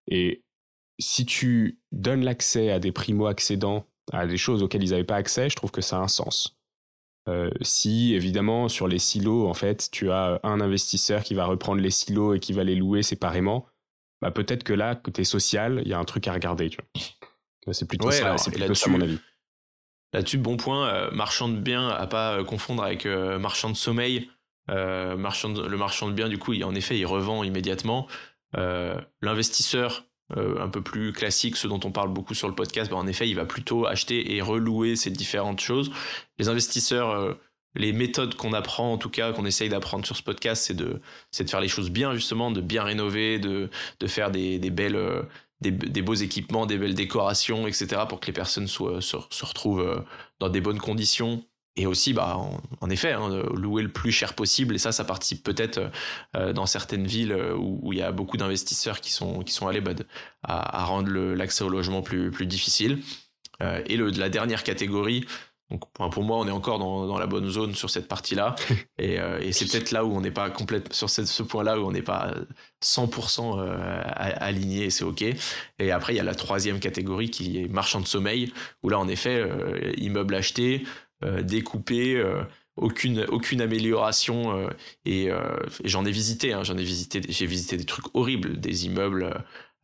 Et 0.07 0.44
si 0.99 1.27
tu 1.27 1.81
donnes 1.93 2.25
l'accès 2.25 2.71
à 2.71 2.79
des 2.79 2.93
primo-accédants 2.93 3.87
à 4.13 4.27
des 4.27 4.37
choses 4.37 4.63
auxquelles 4.63 4.83
ils 4.83 4.91
n'avaient 4.91 5.05
pas 5.05 5.17
accès, 5.17 5.49
je 5.49 5.57
trouve 5.57 5.71
que 5.71 5.81
ça 5.81 5.97
a 5.97 6.01
un 6.01 6.09
sens. 6.09 6.59
Euh, 7.27 7.51
si 7.63 8.15
évidemment 8.15 8.69
sur 8.69 8.87
les 8.87 8.99
silos, 8.99 9.49
en 9.49 9.55
fait, 9.55 9.89
tu 9.91 10.11
as 10.11 10.41
un 10.43 10.61
investisseur 10.61 11.23
qui 11.23 11.35
va 11.35 11.47
reprendre 11.47 11.81
les 11.81 11.91
silos 11.91 12.35
et 12.35 12.41
qui 12.41 12.53
va 12.53 12.65
les 12.65 12.75
louer 12.75 13.03
séparément, 13.03 13.67
bah 14.21 14.31
peut-être 14.31 14.63
que 14.63 14.75
là, 14.75 14.95
côté 14.95 15.25
social, 15.25 15.81
il 15.85 15.89
y 15.89 15.95
a 15.95 15.99
un 15.99 16.05
truc 16.05 16.29
à 16.29 16.35
regarder. 16.35 16.71
Tu 16.71 16.79
vois. 17.65 17.73
C'est 17.73 17.89
plutôt 17.89 18.11
ça, 18.11 18.37
c'est 18.37 18.51
plutôt 18.51 18.75
ça 18.75 18.91
mon 18.91 19.01
avis. 19.01 19.19
Là-dessus, 20.13 20.39
bon 20.39 20.57
point, 20.57 20.89
euh, 20.89 21.11
marchand 21.11 21.49
de 21.49 21.59
biens 21.59 21.89
à 21.89 22.07
pas 22.07 22.39
euh, 22.39 22.45
confondre 22.45 22.85
avec 22.85 23.07
marchand 23.07 23.71
de 23.71 23.77
sommeil. 23.77 24.31
marchand 24.69 25.55
le 25.55 25.77
marchand 25.77 26.09
de 26.09 26.13
biens, 26.13 26.29
du 26.29 26.39
coup, 26.39 26.53
il, 26.53 26.63
en 26.65 26.75
effet, 26.75 26.99
il 26.99 27.07
revend 27.07 27.43
immédiatement. 27.43 28.07
L'investisseur, 28.53 30.05
euh, 30.37 30.59
un 30.59 30.69
peu 30.71 30.81
plus 30.83 31.13
classique, 31.13 31.57
ce 31.57 31.69
dont 31.69 31.81
on 31.85 31.93
parle 31.93 32.09
beaucoup 32.09 32.33
sur 32.33 32.49
le 32.49 32.55
podcast, 32.55 32.91
bah, 32.91 32.97
en 32.97 33.07
effet, 33.07 33.29
il 33.29 33.35
va 33.35 33.45
plutôt 33.45 33.87
acheter 33.87 34.35
et 34.35 34.41
relouer 34.41 34.97
ces 34.97 35.11
différentes 35.11 35.61
choses. 35.61 35.93
Les 36.39 36.49
investisseurs, 36.49 37.11
euh, 37.11 37.35
les 37.75 37.93
méthodes 37.93 38.35
qu'on 38.35 38.55
apprend, 38.55 38.95
en 38.95 38.99
tout 38.99 39.11
cas, 39.11 39.33
qu'on 39.33 39.45
essaye 39.45 39.69
d'apprendre 39.69 40.07
sur 40.07 40.17
ce 40.17 40.23
podcast, 40.23 40.65
c'est 40.65 40.75
de, 40.75 41.01
c'est 41.31 41.45
de 41.45 41.51
faire 41.51 41.61
les 41.61 41.69
choses 41.69 41.91
bien, 41.91 42.15
justement, 42.15 42.51
de 42.51 42.63
bien 42.63 42.85
rénover, 42.85 43.39
de, 43.39 43.69
de 44.01 44.07
faire 44.07 44.31
des, 44.31 44.59
des 44.59 44.71
belles, 44.71 44.97
euh, 44.97 45.23
des, 45.61 45.71
des, 45.71 46.01
beaux 46.01 46.15
équipements, 46.15 46.65
des 46.65 46.79
belles 46.79 46.95
décorations, 46.95 47.67
etc., 47.67 48.03
pour 48.09 48.21
que 48.21 48.27
les 48.27 48.33
personnes 48.33 48.67
soient, 48.67 49.03
se, 49.03 49.19
se 49.29 49.45
retrouvent 49.45 50.05
dans 50.41 50.49
des 50.49 50.63
bonnes 50.63 50.81
conditions 50.81 51.45
et 51.77 51.87
aussi, 51.87 52.13
bah, 52.13 52.39
en, 52.81 52.91
effet, 52.91 53.13
hein, 53.13 53.29
louer 53.55 53.83
le 53.83 53.91
plus 53.91 54.13
cher 54.13 54.35
possible. 54.35 54.77
Et 54.77 54.79
ça, 54.79 54.93
ça 54.93 55.05
participe 55.05 55.43
peut-être 55.43 55.91
euh, 56.37 56.53
dans 56.53 56.67
certaines 56.67 57.07
villes 57.07 57.33
euh, 57.33 57.57
où, 57.57 57.93
il 57.93 57.99
y 57.99 58.03
a 58.03 58.13
beaucoup 58.13 58.37
d'investisseurs 58.37 59.01
qui 59.01 59.13
sont, 59.13 59.41
qui 59.41 59.53
sont 59.53 59.67
allés 59.67 59.81
bah, 59.81 59.93
à, 60.45 60.83
à, 60.83 60.85
rendre 60.85 61.11
l'accès 61.11 61.65
au 61.65 61.69
logement 61.69 62.03
plus, 62.03 62.31
plus 62.31 62.47
difficile. 62.47 63.01
Euh, 63.63 63.83
et 63.87 63.97
le, 63.97 64.11
la 64.11 64.29
dernière 64.29 64.63
catégorie, 64.63 65.27
donc 65.71 66.13
pour 66.13 66.23
moi, 66.23 66.39
on 66.39 66.47
est 66.47 66.53
encore 66.53 66.79
dans, 66.79 67.07
dans 67.07 67.19
la 67.19 67.27
bonne 67.27 67.49
zone 67.49 67.75
sur 67.75 67.91
cette 67.91 68.07
partie-là. 68.07 68.55
et, 68.99 69.19
euh, 69.19 69.41
et 69.41 69.53
c'est 69.53 69.65
peut-être 69.65 69.91
là 69.91 70.05
où 70.05 70.15
on 70.15 70.21
n'est 70.21 70.31
pas 70.31 70.51
complètement 70.51 70.95
sur 70.95 71.11
ce, 71.11 71.25
ce 71.25 71.43
point-là 71.43 71.79
où 71.79 71.87
on 71.87 71.93
n'est 71.93 72.03
pas 72.03 72.35
100% 72.83 73.59
euh, 73.59 74.03
aligné. 74.15 74.91
C'est 74.91 75.05
ok. 75.05 75.25
Et 75.79 75.91
après, 75.91 76.13
il 76.13 76.17
y 76.17 76.21
a 76.21 76.25
la 76.25 76.35
troisième 76.35 76.81
catégorie 76.81 77.31
qui 77.31 77.59
est 77.59 77.69
marchand 77.69 78.01
de 78.01 78.07
sommeil, 78.07 78.53
où 78.83 78.91
là, 78.91 78.99
en 78.99 79.09
effet, 79.09 79.43
immeuble 79.97 80.35
acheté, 80.35 80.85
euh, 80.85 80.89
découpé, 81.43 82.17
euh, 82.17 82.43
aucune 82.77 83.25
aucune 83.29 83.61
amélioration 83.61 84.59
euh, 84.59 84.69
et, 85.05 85.31
j'en 85.85 86.05
ai 86.05 86.11
visité 86.11 86.53
hein, 86.53 86.65
j'en 86.65 86.77
ai 86.77 86.83
visité 86.83 87.21
j'ai 87.29 87.47
visité 87.47 87.77
des 87.77 87.85
trucs 87.85 88.07
horribles 88.15 88.59
des 88.59 88.87
immeubles 88.87 89.33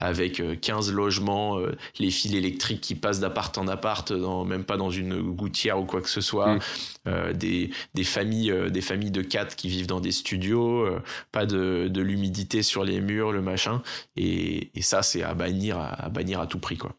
avec 0.03 0.43
15 0.63 0.95
logements, 0.95 1.59
les 1.99 2.11
fils 2.11 2.33
électriques 2.33 2.81
qui 2.81 2.95
passent 2.95 3.21
d'appart 3.21 3.59
en 3.59 3.69
appart, 3.69 4.11
dans, 4.15 4.47
même 4.47 4.65
pas 4.65 4.79
dans 4.79 4.89
une 4.89 5.21
gouttière 5.21 5.79
ou 5.79 5.85
quoi 5.85 6.01
que 6.01 6.09
ce 6.09 6.23
soit, 6.23 6.59
mm. 7.05 7.33
des, 7.35 7.71
des, 7.93 8.05
familles, 8.05 8.71
des 8.71 8.81
familles 8.81 9.11
de 9.11 9.21
quatre 9.21 9.57
qui 9.57 9.69
vivent 9.69 9.87
dans 9.87 10.01
des 10.01 10.13
studios, 10.13 10.89
pas 11.33 11.45
de, 11.45 11.89
de 11.89 12.01
l'humidité 12.01 12.63
sur 12.63 12.83
les 12.83 13.03
murs, 13.03 13.31
le 13.31 13.43
machin, 13.43 13.83
et, 14.17 14.71
et 14.75 14.81
ça 14.81 15.03
c'est 15.03 15.23
à 15.23 15.35
bannir 15.35 15.79
à, 15.79 16.07
à, 16.07 16.09
bannir 16.09 16.41
à 16.41 16.47
tout 16.47 16.61
prix 16.61 16.79
quoi. 16.79 16.97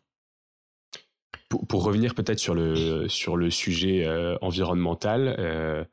Pour, 1.68 1.84
revenir 1.84 2.16
peut-être 2.16 2.40
sur 2.40 2.56
le, 2.56 3.10
sur 3.10 3.36
le 3.36 3.50
sujet 3.50 4.06
euh, 4.06 4.38
environnemental, 4.42 5.36
euh, 5.38 5.84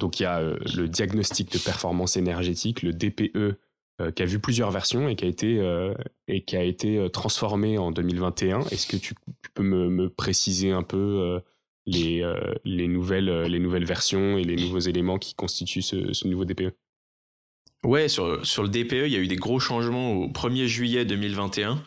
donc 0.00 0.18
il 0.18 0.24
y 0.24 0.26
a 0.26 0.40
euh, 0.40 0.58
le 0.76 0.88
diagnostic 0.88 1.52
de 1.52 1.58
performance 1.58 2.16
énergétique, 2.16 2.82
le 2.82 2.92
DPE, 2.92 3.58
qui 4.16 4.22
a 4.24 4.26
vu 4.26 4.40
plusieurs 4.40 4.72
versions 4.72 5.08
et 5.08 5.14
qui 5.14 5.24
a 5.24 5.28
été, 5.28 5.94
et 6.26 6.42
qui 6.42 6.56
a 6.56 6.64
été 6.64 7.08
transformé 7.12 7.78
en 7.78 7.92
2021. 7.92 8.62
Est-ce 8.72 8.88
que 8.88 8.96
tu, 8.96 9.14
peux 9.54 9.62
me, 9.62 10.10
préciser 10.10 10.72
un 10.72 10.82
peu 10.82 11.40
les, 11.86 12.28
les, 12.64 12.88
nouvelles, 12.88 13.42
les 13.42 13.60
nouvelles 13.60 13.84
versions 13.84 14.36
et 14.36 14.42
les 14.42 14.56
nouveaux 14.56 14.80
éléments 14.80 15.20
qui 15.20 15.36
constituent 15.36 15.80
ce, 15.80 16.12
ce 16.12 16.26
nouveau 16.26 16.44
DPE 16.44 16.74
Ouais, 17.84 18.08
sur, 18.08 18.44
sur 18.44 18.64
le 18.64 18.68
DPE, 18.68 19.06
il 19.06 19.12
y 19.12 19.16
a 19.16 19.20
eu 19.20 19.28
des 19.28 19.36
gros 19.36 19.60
changements 19.60 20.14
au 20.14 20.26
1er 20.26 20.66
juillet 20.66 21.04
2021. 21.04 21.80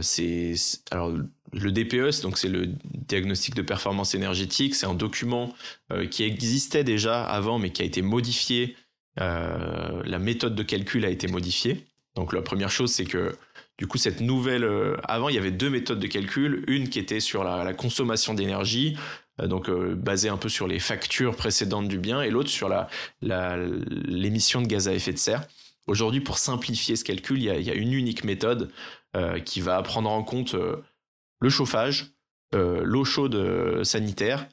c'est 0.00 0.54
alors 0.90 1.12
le 1.52 1.70
DPE, 1.70 2.22
donc 2.22 2.38
c'est 2.38 2.48
le 2.48 2.70
diagnostic 2.84 3.54
de 3.54 3.62
performance 3.62 4.14
énergétique, 4.14 4.74
c'est 4.74 4.86
un 4.86 4.94
document 4.94 5.52
euh, 5.92 6.06
qui 6.06 6.24
existait 6.24 6.84
déjà 6.84 7.24
avant, 7.24 7.58
mais 7.58 7.70
qui 7.70 7.82
a 7.82 7.84
été 7.84 8.00
modifié. 8.00 8.76
Euh, 9.20 10.02
la 10.04 10.18
méthode 10.18 10.54
de 10.54 10.62
calcul 10.62 11.04
a 11.04 11.10
été 11.10 11.28
modifiée. 11.28 11.86
Donc 12.14 12.32
la 12.32 12.40
première 12.40 12.70
chose, 12.70 12.90
c'est 12.90 13.04
que 13.04 13.36
du 13.76 13.86
coup 13.86 13.98
cette 13.98 14.20
nouvelle, 14.20 14.64
euh, 14.64 14.96
avant 15.04 15.28
il 15.28 15.34
y 15.34 15.38
avait 15.38 15.50
deux 15.50 15.68
méthodes 15.68 16.00
de 16.00 16.06
calcul, 16.06 16.64
une 16.68 16.88
qui 16.88 16.98
était 16.98 17.20
sur 17.20 17.44
la, 17.44 17.74
consommation 17.74 18.32
d'énergie, 18.32 18.96
donc 19.42 19.70
basée 19.70 20.28
un 20.28 20.36
peu 20.36 20.50
sur 20.50 20.68
les 20.68 20.78
factures 20.78 21.34
précédentes 21.36 21.88
du 21.88 21.98
bien, 21.98 22.22
et 22.22 22.30
l'autre 22.30 22.50
sur 22.50 22.68
la 22.68 22.88
l'émission 23.22 24.60
de 24.60 24.66
gaz 24.66 24.88
à 24.88 24.94
effet 24.94 25.12
de 25.12 25.18
serre. 25.18 25.42
Aujourd'hui, 25.86 26.20
pour 26.20 26.38
simplifier 26.38 26.96
ce 26.96 27.04
calcul, 27.04 27.38
il 27.38 27.44
y 27.44 27.70
a 27.70 27.74
une 27.74 27.92
unique 27.92 28.24
méthode 28.24 28.70
qui 29.46 29.60
va 29.60 29.82
prendre 29.82 30.10
en 30.10 30.22
compte 30.22 30.54
le 31.42 31.50
chauffage, 31.50 32.14
euh, 32.54 32.82
l'eau 32.84 33.04
chaude 33.04 33.34
euh, 33.34 33.82
sanitaire, 33.82 34.46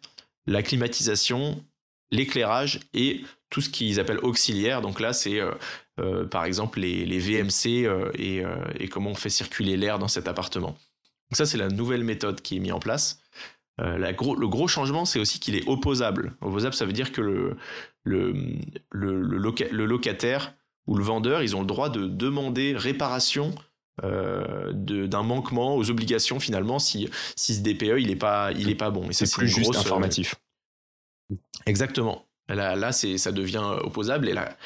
la 0.48 0.64
climatisation, 0.64 1.64
l'éclairage 2.12 2.80
et 2.94 3.22
tout 3.52 3.62
ce 3.62 3.70
qu'ils 3.70 4.00
appellent 4.00 4.20
auxiliaire. 4.20 4.82
Donc 4.82 5.00
là, 5.00 5.14
c'est 5.14 5.40
euh, 6.00 6.26
par 6.26 6.46
exemple 6.46 6.80
les, 6.80 7.20
VMC 7.20 7.88
et, 8.16 8.88
comment 8.90 9.12
on 9.12 9.16
fait 9.16 9.30
circuler 9.30 9.78
l'air 9.78 10.00
dans 10.00 10.08
cet 10.08 10.28
appartement. 10.28 10.70
Donc 11.30 11.38
ça, 11.38 11.46
c'est 11.46 11.58
la 11.58 11.68
nouvelle 11.68 12.04
méthode 12.04 12.42
qui 12.42 12.58
est 12.58 12.60
mise 12.60 12.72
en 12.72 12.80
place. 12.80 13.22
le 13.78 14.48
gros 14.48 14.68
changement, 14.68 15.06
c'est 15.06 15.20
aussi 15.20 15.40
qu'il 15.40 15.56
est 15.56 15.68
opposable. 15.68 16.34
Opposable, 16.42 16.74
ça 16.74 16.86
veut 16.86 16.94
dire 16.94 17.12
que 17.12 17.22
le, 17.22 18.58
locataire 18.92 20.54
ou 20.88 20.96
le 20.96 21.04
vendeur, 21.04 21.44
ils 21.44 21.56
ont 21.56 21.62
le 21.62 21.68
droit 21.68 21.90
de 21.90 22.08
demander 22.08 22.76
réparation 22.76 23.54
euh, 24.04 24.72
d'un 24.74 25.24
manquement 25.24 25.76
aux 25.76 25.90
obligations 25.90 26.40
finalement 26.40 26.80
si, 26.80 27.10
si 27.36 27.56
ce 27.56 27.62
DPE 27.62 28.00
il 28.00 28.12
est 28.12 28.16
pas 28.16 28.52
il 28.54 28.70
est 28.70 28.76
pas 28.76 28.92
bon. 28.92 29.08
C'est 29.12 29.32
plus 29.32 29.48
juste 29.48 29.76
euh, 29.76 29.80
informatif. 29.80 30.36
Exactement. 31.66 32.26
Là, 32.48 32.76
là 32.76 32.92
ça 32.92 33.32
devient 33.32 33.64
opposable. 33.82 34.30
Et 34.30 34.34
la, 34.34 34.58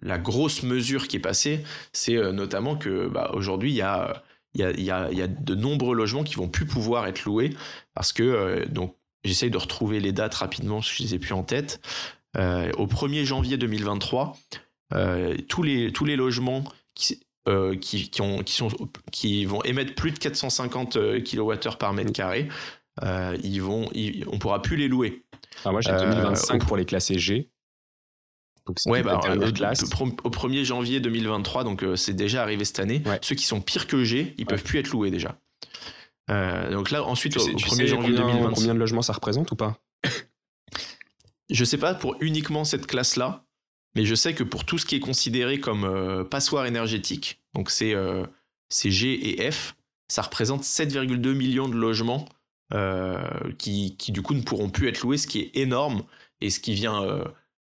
la 0.00 0.18
grosse 0.18 0.62
mesure 0.62 1.08
qui 1.08 1.16
est 1.16 1.20
passée, 1.20 1.64
c'est 1.92 2.16
euh, 2.16 2.32
notamment 2.32 2.76
que 2.76 3.08
bah, 3.08 3.30
aujourd'hui, 3.34 3.70
il 3.70 3.76
y 3.76 3.82
a, 3.82 4.22
y, 4.54 4.62
a, 4.62 4.70
y, 4.72 4.90
a, 4.90 5.12
y 5.12 5.22
a 5.22 5.26
de 5.26 5.54
nombreux 5.54 5.94
logements 5.94 6.24
qui 6.24 6.36
vont 6.36 6.48
plus 6.48 6.66
pouvoir 6.66 7.06
être 7.06 7.24
loués 7.24 7.50
parce 7.94 8.12
que 8.12 8.66
donc 8.68 8.96
j'essaye 9.24 9.50
de 9.50 9.58
retrouver 9.58 10.00
les 10.00 10.12
dates 10.12 10.34
rapidement 10.34 10.76
parce 10.76 10.90
que 10.90 10.96
je 10.98 11.02
les 11.02 11.14
ai 11.14 11.18
plus 11.18 11.34
en 11.34 11.42
tête. 11.42 11.80
au 12.36 12.86
1er 12.86 13.24
janvier 13.24 13.56
2023, 13.56 14.36
tous 15.48 15.62
les 15.62 15.92
tous 15.92 16.04
les 16.04 16.16
logements 16.16 16.64
qui 16.94 17.20
qui, 17.80 18.08
qui, 18.10 18.20
ont, 18.22 18.42
qui, 18.42 18.54
sont, 18.54 18.68
qui 19.10 19.44
vont 19.44 19.62
émettre 19.64 19.94
plus 19.94 20.12
de 20.12 20.18
450 20.18 20.96
kWh 21.24 21.76
par 21.78 21.92
mètre 21.92 22.12
carré, 22.12 22.48
ils 23.02 23.58
vont, 23.60 23.88
ils, 23.94 24.24
on 24.28 24.38
pourra 24.38 24.62
plus 24.62 24.76
les 24.76 24.88
louer. 24.88 25.24
Ah, 25.64 25.72
moi 25.72 25.80
j'ai 25.80 25.92
2025 25.92 26.66
pour 26.66 26.76
les 26.76 26.84
classes 26.84 27.12
G 27.12 27.50
ouais, 28.86 29.02
bah, 29.02 29.20
euh, 29.24 29.34
au 30.24 30.30
1er 30.30 30.64
janvier 30.64 31.00
2023, 31.00 31.64
donc 31.64 31.82
euh, 31.82 31.96
c'est 31.96 32.14
déjà 32.14 32.42
arrivé 32.42 32.64
cette 32.64 32.80
année. 32.80 33.02
Ceux 33.22 33.34
qui 33.34 33.44
sont 33.44 33.60
pires 33.60 33.86
que 33.86 34.04
G, 34.04 34.34
ils 34.38 34.46
peuvent 34.46 34.62
plus 34.62 34.78
être 34.78 34.90
loués 34.90 35.10
déjà. 35.10 35.38
Euh, 36.30 36.70
donc 36.70 36.90
là, 36.90 37.02
ensuite, 37.04 37.36
au, 37.36 37.40
1er 37.40 37.86
janvier 37.86 38.14
combien, 38.14 38.26
2023. 38.26 38.52
Combien 38.54 38.74
de 38.74 38.78
logements 38.78 39.02
ça 39.02 39.12
représente 39.12 39.50
ou 39.50 39.56
pas? 39.56 39.78
Je 41.50 41.64
sais 41.64 41.78
pas 41.78 41.94
pour 41.94 42.16
uniquement 42.20 42.64
cette 42.64 42.86
classe-là, 42.86 43.44
mais 43.94 44.04
je 44.04 44.14
sais 44.14 44.34
que 44.34 44.44
pour 44.44 44.64
tout 44.64 44.78
ce 44.78 44.86
qui 44.86 44.96
est 44.96 45.00
considéré 45.00 45.60
comme 45.60 46.26
passoire 46.30 46.66
énergétique, 46.66 47.40
donc 47.54 47.70
c'est 47.70 47.94
G 48.90 49.40
et 49.40 49.50
F, 49.50 49.74
ça 50.08 50.22
représente 50.22 50.62
7,2 50.62 51.32
millions 51.34 51.68
de 51.68 51.76
logements 51.76 52.26
qui, 53.58 53.96
qui, 53.98 54.12
du 54.12 54.22
coup 54.22 54.34
ne 54.34 54.42
pourront 54.42 54.70
plus 54.70 54.88
être 54.88 55.02
loués, 55.02 55.18
ce 55.18 55.26
qui 55.26 55.40
est 55.40 55.50
énorme 55.54 56.04
et 56.40 56.48
ce 56.48 56.58
qui 56.58 56.72
vient 56.74 57.22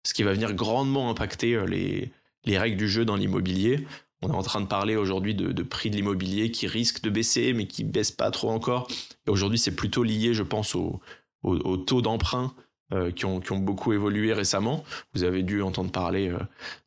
ce 0.04 0.14
qui 0.14 0.22
va 0.22 0.32
venir 0.32 0.54
grandement 0.54 1.10
impacter 1.10 1.54
euh, 1.54 1.66
les, 1.66 2.12
les 2.44 2.58
règles 2.58 2.76
du 2.76 2.88
jeu 2.88 3.04
dans 3.04 3.16
l'immobilier. 3.16 3.86
On 4.22 4.30
est 4.30 4.34
en 4.34 4.42
train 4.42 4.60
de 4.60 4.66
parler 4.66 4.96
aujourd'hui 4.96 5.34
de, 5.34 5.62
prix 5.62 5.90
de 5.90 5.96
l'immobilier 5.96 6.50
qui 6.50 6.66
risque 6.66 7.02
de 7.02 7.10
baisser, 7.10 7.52
mais 7.52 7.66
qui 7.66 7.84
baisse 7.84 8.10
pas 8.10 8.30
trop 8.30 8.50
encore. 8.50 8.88
Et 9.26 9.30
aujourd'hui, 9.30 9.58
c'est 9.58 9.74
plutôt 9.74 10.02
lié, 10.02 10.32
je 10.32 10.42
pense, 10.42 10.74
au, 10.74 11.00
au, 11.42 11.76
taux 11.76 12.00
d'emprunt 12.00 12.54
euh, 12.94 13.10
qui, 13.10 13.26
ont, 13.26 13.40
qui, 13.40 13.52
ont, 13.52 13.58
beaucoup 13.58 13.92
évolué 13.92 14.32
récemment. 14.32 14.84
Vous 15.14 15.24
avez 15.24 15.42
dû 15.42 15.60
entendre 15.62 15.90
parler 15.90 16.30
euh, 16.30 16.38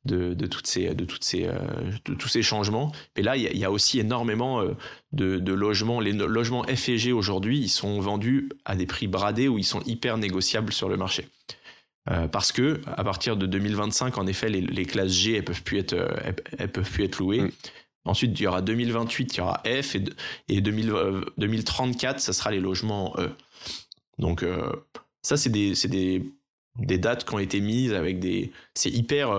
de, 0.05 0.33
de, 0.33 0.47
toutes 0.47 0.67
ces, 0.67 0.95
de, 0.95 1.05
toutes 1.05 1.23
ces, 1.23 1.43
de 2.05 2.13
tous 2.13 2.27
ces 2.27 2.41
changements. 2.41 2.91
Mais 3.15 3.23
là, 3.23 3.37
il 3.37 3.43
y, 3.43 3.59
y, 3.59 3.65
a 3.65 3.71
aussi 3.71 3.99
énormément 3.99 4.63
de, 5.11 5.39
de, 5.39 5.53
logements. 5.53 5.99
Les 5.99 6.13
logements 6.13 6.63
F 6.63 6.89
et 6.89 6.97
G 6.97 7.11
aujourd'hui, 7.11 7.59
ils 7.59 7.69
sont 7.69 7.99
vendus 7.99 8.49
à 8.65 8.75
des 8.75 8.85
prix 8.85 9.07
bradés 9.07 9.47
ou 9.47 9.57
ils 9.57 9.65
sont 9.65 9.81
hyper 9.81 10.17
négociables 10.17 10.73
sur 10.73 10.89
le 10.89 10.97
marché. 10.97 11.27
Euh, 12.09 12.27
parce 12.27 12.51
que 12.51 12.79
à 12.85 13.03
partir 13.03 13.35
de 13.35 13.45
2025, 13.45 14.17
en 14.17 14.27
effet, 14.27 14.49
les, 14.49 14.85
classes 14.85 15.11
G 15.11 15.35
elles 15.35 15.43
peuvent 15.43 15.63
plus 15.63 15.79
être, 15.79 15.93
euh, 15.93 16.07
elles, 16.57 16.71
peuvent 16.71 16.89
plus 16.89 17.03
être 17.03 17.19
louées. 17.19 17.51
Ensuite, 18.05 18.39
il 18.39 18.43
y 18.43 18.47
aura 18.47 18.61
2028, 18.61 19.35
il 19.35 19.37
y 19.37 19.41
aura 19.41 19.61
F 19.65 19.95
et, 19.95 20.03
et 20.47 20.61
2034, 20.61 22.15
euh, 22.15 22.19
ça 22.19 22.31
sera 22.33 22.51
les 22.51 22.61
logements 22.61 23.13
E. 23.17 23.29
Donc 24.19 24.45
ça, 25.27 25.37
c'est 25.37 25.49
des, 25.49 25.73
des, 25.85 26.23
des, 26.79 26.97
dates 26.97 27.25
qui 27.25 27.33
ont 27.33 27.39
été 27.39 27.59
mises 27.59 27.93
avec 27.93 28.19
des, 28.19 28.51
c'est 28.73 28.89
hyper, 28.89 29.29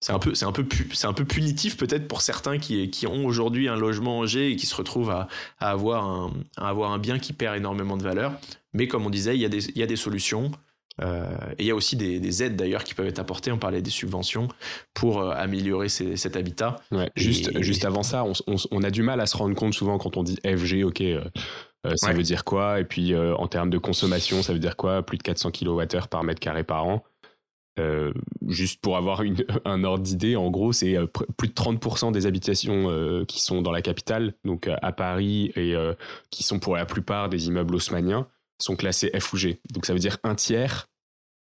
c'est 0.00 0.12
un 0.12 0.18
peu, 0.18 0.34
c'est 0.34 0.44
un 0.44 0.52
peu, 0.52 0.66
c'est 0.92 1.06
un 1.06 1.14
peu 1.14 1.24
punitif 1.24 1.78
peut-être 1.78 2.06
pour 2.08 2.20
certains 2.20 2.58
qui, 2.58 2.90
qui 2.90 3.06
ont 3.06 3.24
aujourd'hui 3.24 3.68
un 3.68 3.76
logement 3.76 4.18
en 4.18 4.26
G 4.26 4.50
et 4.50 4.56
qui 4.56 4.66
se 4.66 4.74
retrouvent 4.74 5.10
à, 5.10 5.28
à 5.58 5.70
avoir 5.70 6.04
un, 6.04 6.32
à 6.58 6.68
avoir 6.68 6.92
un 6.92 6.98
bien 6.98 7.18
qui 7.18 7.32
perd 7.32 7.56
énormément 7.56 7.96
de 7.96 8.02
valeur. 8.02 8.38
Mais 8.74 8.86
comme 8.86 9.06
on 9.06 9.10
disait, 9.10 9.34
il 9.34 9.40
y 9.40 9.46
a 9.46 9.48
des, 9.48 9.70
il 9.70 9.78
y 9.78 9.82
a 9.82 9.86
des 9.86 9.96
solutions. 9.96 10.52
Euh, 11.02 11.26
et 11.58 11.64
il 11.64 11.66
y 11.66 11.70
a 11.70 11.74
aussi 11.74 11.96
des, 11.96 12.42
aides 12.42 12.56
d'ailleurs 12.56 12.84
qui 12.84 12.94
peuvent 12.94 13.06
être 13.06 13.18
apportées. 13.18 13.50
On 13.50 13.58
parlait 13.58 13.82
des 13.82 13.90
subventions 13.90 14.48
pour 14.92 15.20
euh, 15.20 15.32
améliorer 15.34 15.88
cet 15.88 16.36
habitat. 16.36 16.76
juste, 17.16 17.58
juste 17.62 17.84
avant 17.84 18.02
ça, 18.02 18.24
on, 18.70 18.82
a 18.82 18.90
du 18.90 19.02
mal 19.02 19.20
à 19.20 19.26
se 19.26 19.36
rendre 19.36 19.54
compte 19.54 19.74
souvent 19.74 19.98
quand 19.98 20.16
on 20.16 20.22
dit 20.22 20.38
FG, 20.44 20.84
ok, 20.84 21.00
euh, 21.00 21.24
ça 21.96 22.12
veut 22.12 22.22
dire 22.22 22.44
quoi? 22.44 22.80
Et 22.80 22.84
puis 22.84 23.16
en 23.16 23.46
termes 23.46 23.70
de 23.70 23.78
consommation, 23.78 24.42
ça 24.42 24.52
veut 24.52 24.58
dire 24.58 24.76
quoi? 24.76 25.02
Plus 25.02 25.18
de 25.18 25.22
400 25.22 25.50
kWh 25.50 26.08
par 26.10 26.24
mètre 26.24 26.40
carré 26.40 26.64
par 26.64 26.86
an. 26.86 27.04
juste 28.48 28.80
pour 28.80 28.96
avoir 28.96 29.22
une, 29.22 29.36
un 29.64 29.84
ordre 29.84 30.02
d'idée, 30.02 30.36
en 30.36 30.50
gros, 30.50 30.72
c'est 30.72 30.96
plus 31.36 31.48
de 31.48 31.54
30% 31.54 32.12
des 32.12 32.26
habitations 32.26 33.24
qui 33.26 33.40
sont 33.40 33.62
dans 33.62 33.72
la 33.72 33.82
capitale, 33.82 34.34
donc 34.44 34.68
à 34.68 34.92
Paris, 34.92 35.52
et 35.56 35.74
qui 36.30 36.42
sont 36.42 36.58
pour 36.58 36.76
la 36.76 36.86
plupart 36.86 37.28
des 37.28 37.48
immeubles 37.48 37.74
haussmanniens 37.74 38.26
sont 38.58 38.76
classés 38.76 39.10
F 39.18 39.32
ou 39.32 39.36
G. 39.36 39.60
Donc 39.72 39.86
ça 39.86 39.92
veut 39.92 39.98
dire 39.98 40.18
un 40.22 40.34
tiers 40.34 40.88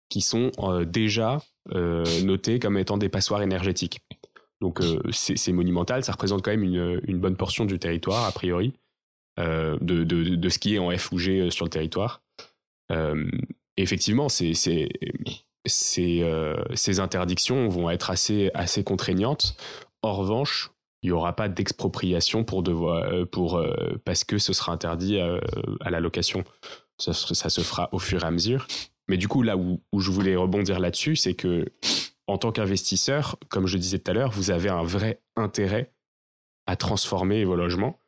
qui 0.08 0.20
sont 0.20 0.50
euh, 0.58 0.84
déjà 0.84 1.42
euh, 1.74 2.04
notés 2.22 2.58
comme 2.58 2.78
étant 2.78 2.96
des 2.96 3.08
passoires 3.08 3.42
énergétiques. 3.42 4.00
Donc 4.60 4.80
euh, 4.80 5.00
c'est 5.12 5.52
monumental, 5.52 6.02
ça 6.02 6.12
représente 6.12 6.42
quand 6.42 6.50
même 6.50 6.64
une, 6.64 7.18
bonne 7.18 7.36
portion 7.36 7.64
du 7.64 7.78
territoire, 7.78 8.24
a 8.24 8.32
priori, 8.32 8.72
de, 9.38 10.04
de, 10.04 10.48
ce 10.48 10.58
qui 10.58 10.74
est 10.74 10.78
en 10.78 10.96
F 10.96 11.12
ou 11.12 11.18
G 11.18 11.50
sur 11.50 11.64
le 11.64 11.70
territoire. 11.70 12.22
effectivement, 13.76 14.28
ces, 14.28 14.88
interdictions 16.98 17.68
vont 17.68 17.90
être 17.90 18.10
assez, 18.10 18.50
assez 18.54 18.84
contraignantes. 18.84 19.56
En 20.02 20.12
revanche, 20.12 20.70
il 21.02 21.10
n'y 21.10 21.12
aura 21.12 21.34
pas 21.36 21.48
d'expropriation 21.48 22.42
pour 22.42 22.64
parce 24.04 24.24
que 24.24 24.38
ce 24.38 24.52
sera 24.52 24.72
interdit 24.72 25.18
à 25.20 25.90
la 25.90 26.00
location 26.00 26.44
ça, 26.98 27.50
se 27.50 27.60
fera 27.60 27.88
au 27.92 27.98
fur 27.98 28.22
et 28.22 28.26
à 28.26 28.30
mesure. 28.30 28.66
Mais 29.08 29.16
du 29.16 29.28
coup, 29.28 29.42
là 29.42 29.56
où, 29.56 29.80
je 29.96 30.10
voulais 30.10 30.36
rebondir 30.36 30.80
là-dessus, 30.80 31.16
c'est 31.16 31.34
que 31.34 31.66
en 32.26 32.36
tant 32.36 32.52
qu'investisseur, 32.52 33.36
comme 33.48 33.66
je 33.66 33.78
disais 33.78 33.98
tout 33.98 34.10
à 34.10 34.14
l'heure, 34.14 34.30
vous 34.30 34.50
avez 34.50 34.68
un 34.68 34.82
vrai 34.82 35.22
intérêt 35.36 35.92
à 36.66 36.76
transformer 36.76 37.44
vos 37.44 37.56
logements, 37.56 38.00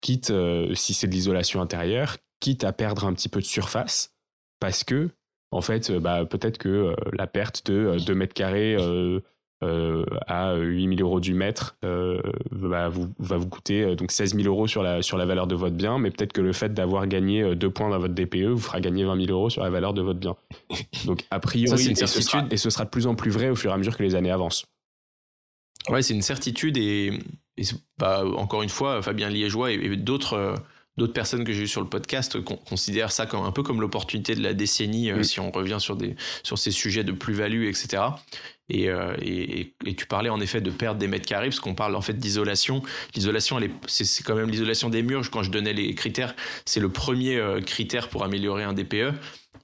quitte, 0.00 0.30
euh, 0.30 0.74
si 0.74 0.94
c'est 0.94 1.06
de 1.06 1.12
l'isolation 1.12 1.60
intérieure, 1.60 2.16
quitte 2.40 2.64
à 2.64 2.72
perdre 2.72 3.04
un 3.04 3.12
petit 3.12 3.28
peu 3.28 3.40
de 3.40 3.44
surface, 3.44 4.14
parce 4.60 4.84
que, 4.84 5.10
en 5.50 5.60
fait, 5.60 5.90
euh, 5.90 6.00
bah, 6.00 6.24
peut-être 6.24 6.58
que 6.58 6.68
euh, 6.68 6.94
la 7.12 7.26
perte 7.26 7.70
de 7.70 7.96
2 8.04 8.14
mètres 8.14 8.34
carrés 8.34 8.76
à 10.28 10.54
8000 10.54 11.02
euros 11.02 11.18
du 11.18 11.34
mètre 11.34 11.76
va, 11.82 12.88
vous, 12.88 13.08
va 13.18 13.36
vous 13.36 13.48
coûter 13.48 13.96
donc 13.96 14.12
16 14.12 14.36
000 14.36 14.46
euros 14.46 14.68
sur 14.68 14.84
la, 14.84 15.02
sur 15.02 15.18
la 15.18 15.26
valeur 15.26 15.48
de 15.48 15.56
votre 15.56 15.74
bien, 15.74 15.98
mais 15.98 16.12
peut-être 16.12 16.32
que 16.32 16.40
le 16.40 16.52
fait 16.52 16.72
d'avoir 16.72 17.08
gagné 17.08 17.56
deux 17.56 17.68
points 17.68 17.90
dans 17.90 17.98
votre 17.98 18.14
DPE 18.14 18.46
vous 18.46 18.60
fera 18.60 18.80
gagner 18.80 19.02
20 19.02 19.26
000 19.26 19.36
euros 19.36 19.50
sur 19.50 19.64
la 19.64 19.70
valeur 19.70 19.94
de 19.94 20.02
votre 20.02 20.20
bien. 20.20 20.36
Donc 21.06 21.24
a 21.32 21.40
priori, 21.40 21.90
et, 21.90 21.94
ce 21.96 22.06
sera, 22.06 22.46
et, 22.52 22.56
ce 22.56 22.70
sera, 22.70 22.84
de 22.84 22.90
plus 22.90 23.08
en 23.08 23.16
plus 23.16 23.32
vrai 23.32 23.48
au 23.50 23.56
fur 23.56 23.72
et 23.72 23.74
à 23.74 23.76
mesure 23.76 23.96
que 23.96 24.04
les 24.04 24.14
années 24.14 24.30
avancent. 24.30 24.64
Ouais, 25.88 26.02
c'est 26.02 26.14
une 26.14 26.22
certitude 26.22 26.76
et, 26.76 27.18
bah, 27.98 28.24
encore 28.36 28.62
une 28.62 28.68
fois, 28.68 29.02
Fabien 29.02 29.30
Liégeois 29.30 29.72
et, 29.72 29.96
d'autres 29.96 30.54
d'autres 30.96 31.12
personnes 31.12 31.44
que 31.44 31.52
j'ai 31.52 31.62
eues 31.62 31.68
sur 31.68 31.80
le 31.80 31.86
podcast 31.86 32.38
considèrent 32.68 33.12
ça 33.12 33.24
comme 33.24 33.44
un 33.44 33.52
peu 33.52 33.62
comme 33.62 33.80
l'opportunité 33.80 34.34
de 34.34 34.42
la 34.42 34.52
décennie 34.52 35.12
si 35.24 35.38
on 35.38 35.52
revient 35.52 35.76
sur 35.78 35.94
des 35.94 36.16
sur 36.42 36.58
ces 36.58 36.72
sujets 36.72 37.04
de 37.04 37.12
plus-value 37.12 37.66
etc 37.66 38.02
euh, 38.72 39.14
et, 39.22 39.74
et, 39.86 39.94
tu 39.94 40.06
parlais 40.06 40.28
en 40.28 40.40
effet 40.40 40.60
de 40.60 40.70
perdre 40.70 40.98
des 40.98 41.08
mètres 41.08 41.26
carrés, 41.26 41.48
parce 41.48 41.60
qu'on 41.60 41.74
parle 41.74 41.94
en 41.96 42.00
fait 42.00 42.14
d'isolation. 42.14 42.82
L'isolation, 43.14 43.58
c'est 43.86 44.24
quand 44.24 44.34
même 44.34 44.50
l'isolation 44.50 44.90
des 44.90 45.02
murs. 45.02 45.30
Quand 45.30 45.42
je 45.42 45.50
donnais 45.50 45.72
les 45.72 45.94
critères, 45.94 46.34
c'est 46.64 46.80
le 46.80 46.90
premier 46.90 47.36
euh, 47.36 47.60
critère 47.60 48.08
pour 48.08 48.24
améliorer 48.24 48.64
un 48.64 48.72
DPE. 48.72 49.14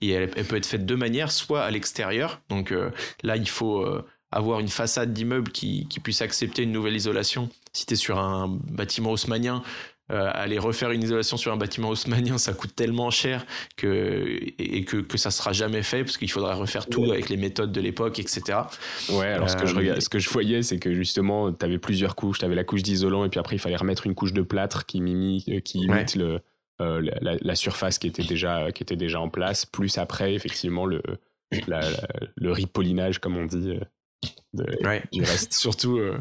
Et 0.00 0.10
elle, 0.10 0.28
peut 0.28 0.56
être 0.56 0.66
faite 0.66 0.82
de 0.82 0.86
deux 0.86 0.96
manières, 0.96 1.30
soit 1.30 1.62
à 1.62 1.70
l'extérieur. 1.70 2.40
Donc 2.48 2.72
euh, 2.72 2.90
là, 3.22 3.36
il 3.36 3.48
faut 3.48 3.86
avoir 4.34 4.60
une 4.60 4.68
façade 4.68 5.12
d'immeuble 5.12 5.50
qui, 5.50 5.86
qui, 5.88 6.00
puisse 6.00 6.20
accepter 6.20 6.64
une 6.64 6.72
nouvelle 6.72 6.96
isolation. 6.96 7.48
Si 7.72 7.86
tu 7.86 7.94
es 7.94 7.96
sur 7.96 8.18
un 8.18 8.48
bâtiment 8.48 9.12
haussmanien, 9.12 9.62
euh, 10.12 10.30
aller 10.34 10.58
refaire 10.58 10.90
une 10.90 11.02
isolation 11.02 11.38
sur 11.38 11.50
un 11.52 11.56
bâtiment 11.56 11.88
haussmanien, 11.88 12.36
ça 12.36 12.52
coûte 12.52 12.74
tellement 12.76 13.10
cher 13.10 13.46
que 13.76 14.38
et 14.58 14.84
que 14.84 14.98
que 14.98 15.16
ça 15.16 15.30
sera 15.30 15.52
jamais 15.52 15.82
fait 15.82 16.04
parce 16.04 16.18
qu'il 16.18 16.30
faudra 16.30 16.54
refaire 16.56 16.86
tout 16.86 17.10
avec 17.10 17.30
les 17.30 17.38
méthodes 17.38 17.72
de 17.72 17.80
l'époque, 17.80 18.18
etc. 18.18 18.58
Ouais. 19.08 19.28
Alors 19.28 19.48
ce 19.48 19.56
que 19.56 19.64
je 19.64 19.74
euh, 19.74 20.00
ce 20.00 20.10
que 20.10 20.18
je 20.18 20.28
voyais, 20.28 20.62
c'est 20.62 20.78
que 20.78 20.92
justement, 20.92 21.52
tu 21.52 21.64
avais 21.64 21.78
plusieurs 21.78 22.16
couches. 22.16 22.40
Tu 22.40 22.44
avais 22.44 22.54
la 22.54 22.64
couche 22.64 22.82
d'isolant 22.82 23.24
et 23.24 23.30
puis 23.30 23.40
après 23.40 23.56
il 23.56 23.60
fallait 23.60 23.76
remettre 23.76 24.06
une 24.06 24.14
couche 24.14 24.34
de 24.34 24.42
plâtre 24.42 24.84
qui 24.84 25.00
mimite, 25.00 25.48
euh, 25.48 25.60
qui 25.60 25.78
imite 25.78 26.16
le 26.16 26.40
la, 26.80 27.54
surface 27.54 27.98
qui 27.98 28.08
était 28.08 28.24
déjà 28.24 28.72
qui 28.72 28.82
était 28.82 28.96
déjà 28.96 29.20
en 29.20 29.30
place. 29.30 29.64
Plus 29.64 29.96
après, 29.96 30.34
effectivement, 30.34 30.84
le 30.84 31.00
le 31.68 32.52
ripollinage, 32.52 33.20
comme 33.20 33.38
on 33.38 33.46
dit, 33.46 33.78
ouais. 34.54 35.02
Surtout, 35.50 35.98
euh, 35.98 36.18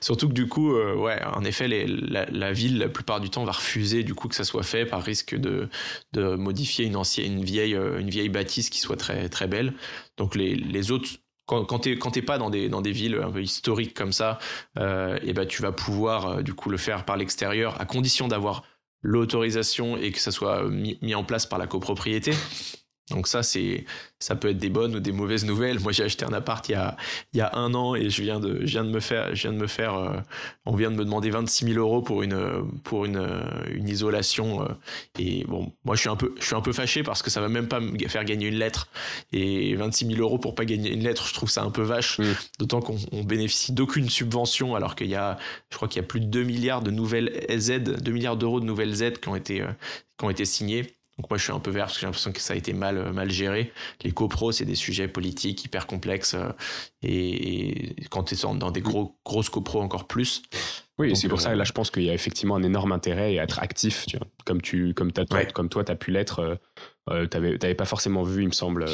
surtout 0.00 0.28
que 0.28 0.32
du 0.32 0.48
coup, 0.48 0.74
euh, 0.74 0.94
ouais, 0.94 1.20
en 1.24 1.44
effet, 1.44 1.68
les, 1.68 1.86
la, 1.86 2.52
ville, 2.52 2.78
la 2.78 2.88
plupart 2.88 3.20
du 3.20 3.30
temps, 3.30 3.44
va 3.44 3.52
refuser 3.52 4.02
du 4.02 4.14
coup 4.14 4.28
que 4.28 4.34
ça 4.34 4.44
soit 4.44 4.62
fait 4.62 4.86
par 4.86 5.02
risque 5.02 5.34
de, 5.34 5.68
de 6.12 6.34
modifier 6.34 6.84
une 6.84 6.96
ancienne, 6.96 7.32
une 7.38 7.44
vieille, 7.44 7.74
euh, 7.74 7.98
une 7.98 8.10
vieille 8.10 8.28
bâtisse 8.28 8.70
qui 8.70 8.80
soit 8.80 8.96
très, 8.96 9.28
très 9.28 9.46
belle. 9.46 9.74
Donc 10.16 10.34
les, 10.34 10.54
les 10.54 10.90
autres 10.90 11.08
quand, 11.46 11.64
quand 11.64 11.80
t'es 11.80 11.96
quand 11.96 12.12
pas 12.24 12.38
dans 12.38 12.50
des 12.50 12.68
dans 12.68 12.82
des 12.82 12.90
villes 12.90 13.20
un 13.22 13.30
peu 13.30 13.40
historiques 13.40 13.94
comme 13.94 14.10
ça, 14.10 14.38
et 14.76 15.32
ben 15.32 15.46
tu 15.46 15.62
vas 15.62 15.70
pouvoir 15.70 16.42
du 16.42 16.54
coup 16.54 16.70
le 16.70 16.76
faire 16.76 17.04
par 17.04 17.16
l'extérieur 17.16 17.80
à 17.80 17.84
condition 17.84 18.26
d'avoir 18.26 18.64
l'autorisation 19.02 19.96
et 19.96 20.10
que 20.10 20.18
ça 20.18 20.32
soit 20.32 20.68
mis, 20.68 20.98
mis, 21.02 21.14
en 21.14 21.22
place 21.22 21.46
par 21.46 21.60
la 21.60 21.68
copropriété. 21.68 22.32
Donc 23.10 23.28
ça, 23.28 23.44
c'est, 23.44 23.84
ça 24.18 24.34
peut 24.34 24.48
être 24.48 24.58
des 24.58 24.68
bonnes 24.68 24.96
ou 24.96 25.00
des 25.00 25.12
mauvaises 25.12 25.44
nouvelles. 25.44 25.78
Moi, 25.78 25.92
j'ai 25.92 26.02
acheté 26.02 26.24
un 26.24 26.32
appart 26.32 26.68
il 26.68 26.72
y 26.72 26.74
a, 26.74 26.96
il 27.32 27.38
y 27.38 27.40
a 27.40 27.54
un 27.54 27.72
an 27.74 27.94
et 27.94 28.10
je 28.10 28.22
viens 28.22 28.40
de, 28.40 28.60
je 28.62 28.72
viens 28.72 28.84
de 28.84 28.90
me 28.90 28.98
faire, 28.98 29.32
je 29.34 29.42
viens 29.42 29.52
de 29.52 29.58
me 29.58 29.68
faire, 29.68 29.94
euh, 29.94 30.16
on 30.64 30.74
vient 30.74 30.90
de 30.90 30.96
me 30.96 31.04
demander 31.04 31.30
26 31.30 31.66
000 31.74 31.78
euros 31.78 32.02
pour 32.02 32.24
une, 32.24 32.68
pour 32.82 33.04
une, 33.04 33.24
une 33.70 33.88
isolation. 33.88 34.62
Euh, 34.62 34.68
et 35.20 35.44
bon, 35.44 35.72
moi, 35.84 35.94
je 35.94 36.00
suis 36.00 36.08
un 36.08 36.16
peu, 36.16 36.34
je 36.40 36.44
suis 36.46 36.56
un 36.56 36.60
peu 36.60 36.72
fâché 36.72 37.04
parce 37.04 37.22
que 37.22 37.30
ça 37.30 37.40
va 37.40 37.48
même 37.48 37.68
pas 37.68 37.78
me 37.78 37.96
faire 38.08 38.24
gagner 38.24 38.48
une 38.48 38.58
lettre. 38.58 38.88
Et 39.32 39.76
26 39.76 40.06
000 40.06 40.20
euros 40.20 40.38
pour 40.38 40.56
pas 40.56 40.64
gagner 40.64 40.92
une 40.92 41.04
lettre, 41.04 41.28
je 41.28 41.34
trouve 41.34 41.50
ça 41.50 41.62
un 41.62 41.70
peu 41.70 41.82
vache. 41.82 42.20
D'autant 42.58 42.80
qu'on 42.80 42.96
on 43.12 43.22
bénéficie 43.22 43.72
d'aucune 43.72 44.08
subvention 44.08 44.74
alors 44.74 44.96
qu'il 44.96 45.08
y 45.08 45.14
a, 45.14 45.38
je 45.70 45.76
crois 45.76 45.86
qu'il 45.86 46.02
y 46.02 46.04
a 46.04 46.08
plus 46.08 46.20
de 46.20 46.26
2 46.26 46.42
milliards 46.42 46.82
de 46.82 46.90
nouvelles 46.90 47.46
Z, 47.56 47.78
2 47.82 48.12
milliards 48.12 48.36
d'euros 48.36 48.58
de 48.58 48.64
nouvelles 48.66 49.02
aides 49.02 49.20
qui 49.20 49.28
ont 49.28 49.36
été, 49.36 49.60
euh, 49.60 49.70
qui 50.18 50.24
ont 50.24 50.30
été 50.30 50.44
signées. 50.44 50.92
Donc 51.18 51.30
moi 51.30 51.38
je 51.38 51.44
suis 51.44 51.52
un 51.52 51.60
peu 51.60 51.70
vert 51.70 51.86
parce 51.86 51.94
que 51.94 52.00
j'ai 52.00 52.06
l'impression 52.06 52.32
que 52.32 52.40
ça 52.40 52.52
a 52.52 52.56
été 52.56 52.72
mal 52.72 52.98
euh, 52.98 53.12
mal 53.12 53.30
géré. 53.30 53.72
Les 54.02 54.12
copros 54.12 54.52
c'est 54.52 54.64
des 54.64 54.74
sujets 54.74 55.08
politiques 55.08 55.64
hyper 55.64 55.86
complexes 55.86 56.34
euh, 56.34 56.52
et, 57.02 57.96
quand 58.10 58.24
tu 58.24 58.34
es 58.34 58.38
dans 58.58 58.70
des 58.70 58.82
gros 58.82 59.18
grosses 59.24 59.48
copros 59.48 59.80
encore 59.80 60.06
plus. 60.06 60.42
Oui, 60.98 61.16
c'est 61.16 61.28
pour 61.28 61.40
ça 61.40 61.50
euh, 61.50 61.56
là 61.56 61.64
je 61.64 61.72
pense 61.72 61.90
qu'il 61.90 62.02
y 62.02 62.10
a 62.10 62.14
effectivement 62.14 62.56
un 62.56 62.62
énorme 62.62 62.92
intérêt 62.92 63.38
à 63.38 63.44
être 63.44 63.60
actif, 63.60 64.04
tu 64.06 64.18
vois. 64.18 64.26
Comme 64.44 64.60
tu 64.60 64.92
comme 64.92 65.10
comme 65.54 65.68
toi 65.68 65.84
tu 65.84 65.92
as 65.92 65.96
pu 65.96 66.10
l'être 66.10 66.58
euh, 67.10 67.26
t'avais 67.26 67.74
pas 67.74 67.86
forcément 67.86 68.22
vu 68.22 68.42
il 68.42 68.48
me 68.48 68.52
semble 68.52 68.84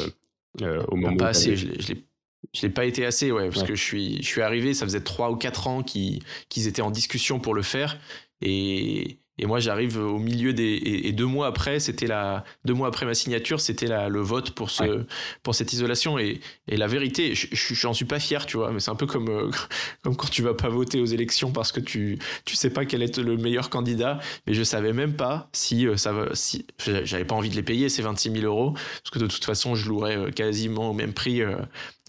au 0.61 0.97
moment 0.97 1.17
pas 1.17 1.29
assez, 1.29 1.57
je 1.57 1.67
l'ai 1.67 2.07
je 2.55 2.63
l'ai 2.63 2.71
pas 2.71 2.85
été 2.85 3.07
assez, 3.07 3.31
ouais, 3.31 3.49
parce 3.49 3.63
que 3.63 3.75
je 3.75 3.83
suis, 3.83 4.17
je 4.23 4.27
suis 4.27 4.43
arrivé, 4.43 4.75
ça 4.75 4.85
faisait 4.85 5.01
trois 5.01 5.31
ou 5.31 5.37
quatre 5.37 5.69
ans 5.69 5.83
qu'ils 5.83 6.23
étaient 6.67 6.83
en 6.83 6.91
discussion 6.91 7.39
pour 7.39 7.55
le 7.55 7.63
faire, 7.63 7.99
et, 8.41 9.19
et 9.39 9.47
moi, 9.47 9.61
j'arrive 9.61 9.97
au 9.99 10.19
milieu 10.19 10.53
des 10.53 10.79
et, 11.05 11.13
deux 11.13 11.25
mois 11.25 11.47
après, 11.47 11.81
c'était 11.81 12.07
la 12.07 12.45
deux 12.67 12.75
mois 12.75 12.89
après 12.89 13.07
ma 13.07 13.15
signature, 13.15 13.61
c'était 13.61 13.87
le 13.87 14.21
vote 14.21 14.51
pour 14.51 14.71
ce 14.71 15.07
pour 15.43 15.55
cette 15.55 15.73
isolation. 15.73 16.19
Et, 16.19 16.41
et 16.69 16.77
la 16.77 16.87
vérité, 16.87 17.35
je 17.35 17.47
j'en 17.75 17.95
suis 17.95 18.05
pas 18.05 18.21
fier, 18.21 18.45
tu 18.45 18.59
vois, 18.59 18.73
mais 18.73 18.81
c'est 18.81 18.91
un 18.91 18.95
peu 18.95 19.07
comme 19.07 19.29
euh, 19.29 19.51
comme 20.03 20.17
quand 20.17 20.29
tu 20.29 20.43
vas 20.43 20.53
pas 20.53 20.69
voter 20.69 21.01
aux 21.01 21.07
élections 21.07 21.51
parce 21.51 21.73
que 21.73 21.81
tu 21.81 22.19
tu 22.45 22.57
sais 22.57 22.71
pas 22.71 22.85
quel 22.85 23.03
est 23.03 23.17
le 23.17 23.39
meilleur 23.39 23.71
candidat, 23.71 24.21
mais 24.47 24.53
je 24.53 24.63
savais 24.63 24.93
même 24.93 25.15
pas 25.17 25.49
si 25.53 25.87
euh, 25.87 25.97
ça 25.97 26.13
va 26.13 26.35
si 26.35 26.67
j'avais 26.79 27.25
pas 27.25 27.35
envie 27.35 27.51
de 27.51 27.57
les 27.57 27.63
payer 27.63 27.89
ces 27.89 28.03
26 28.03 28.33
000 28.33 28.45
euros. 28.45 28.73
Parce 28.75 29.11
que 29.13 29.19
de 29.19 29.27
toute 29.27 29.45
façon, 29.45 29.75
je 29.75 29.89
louerais 29.89 30.17
euh, 30.17 30.31
quasiment 30.31 30.91
au 30.91 30.95
même 30.95 31.15
prix 31.15 31.43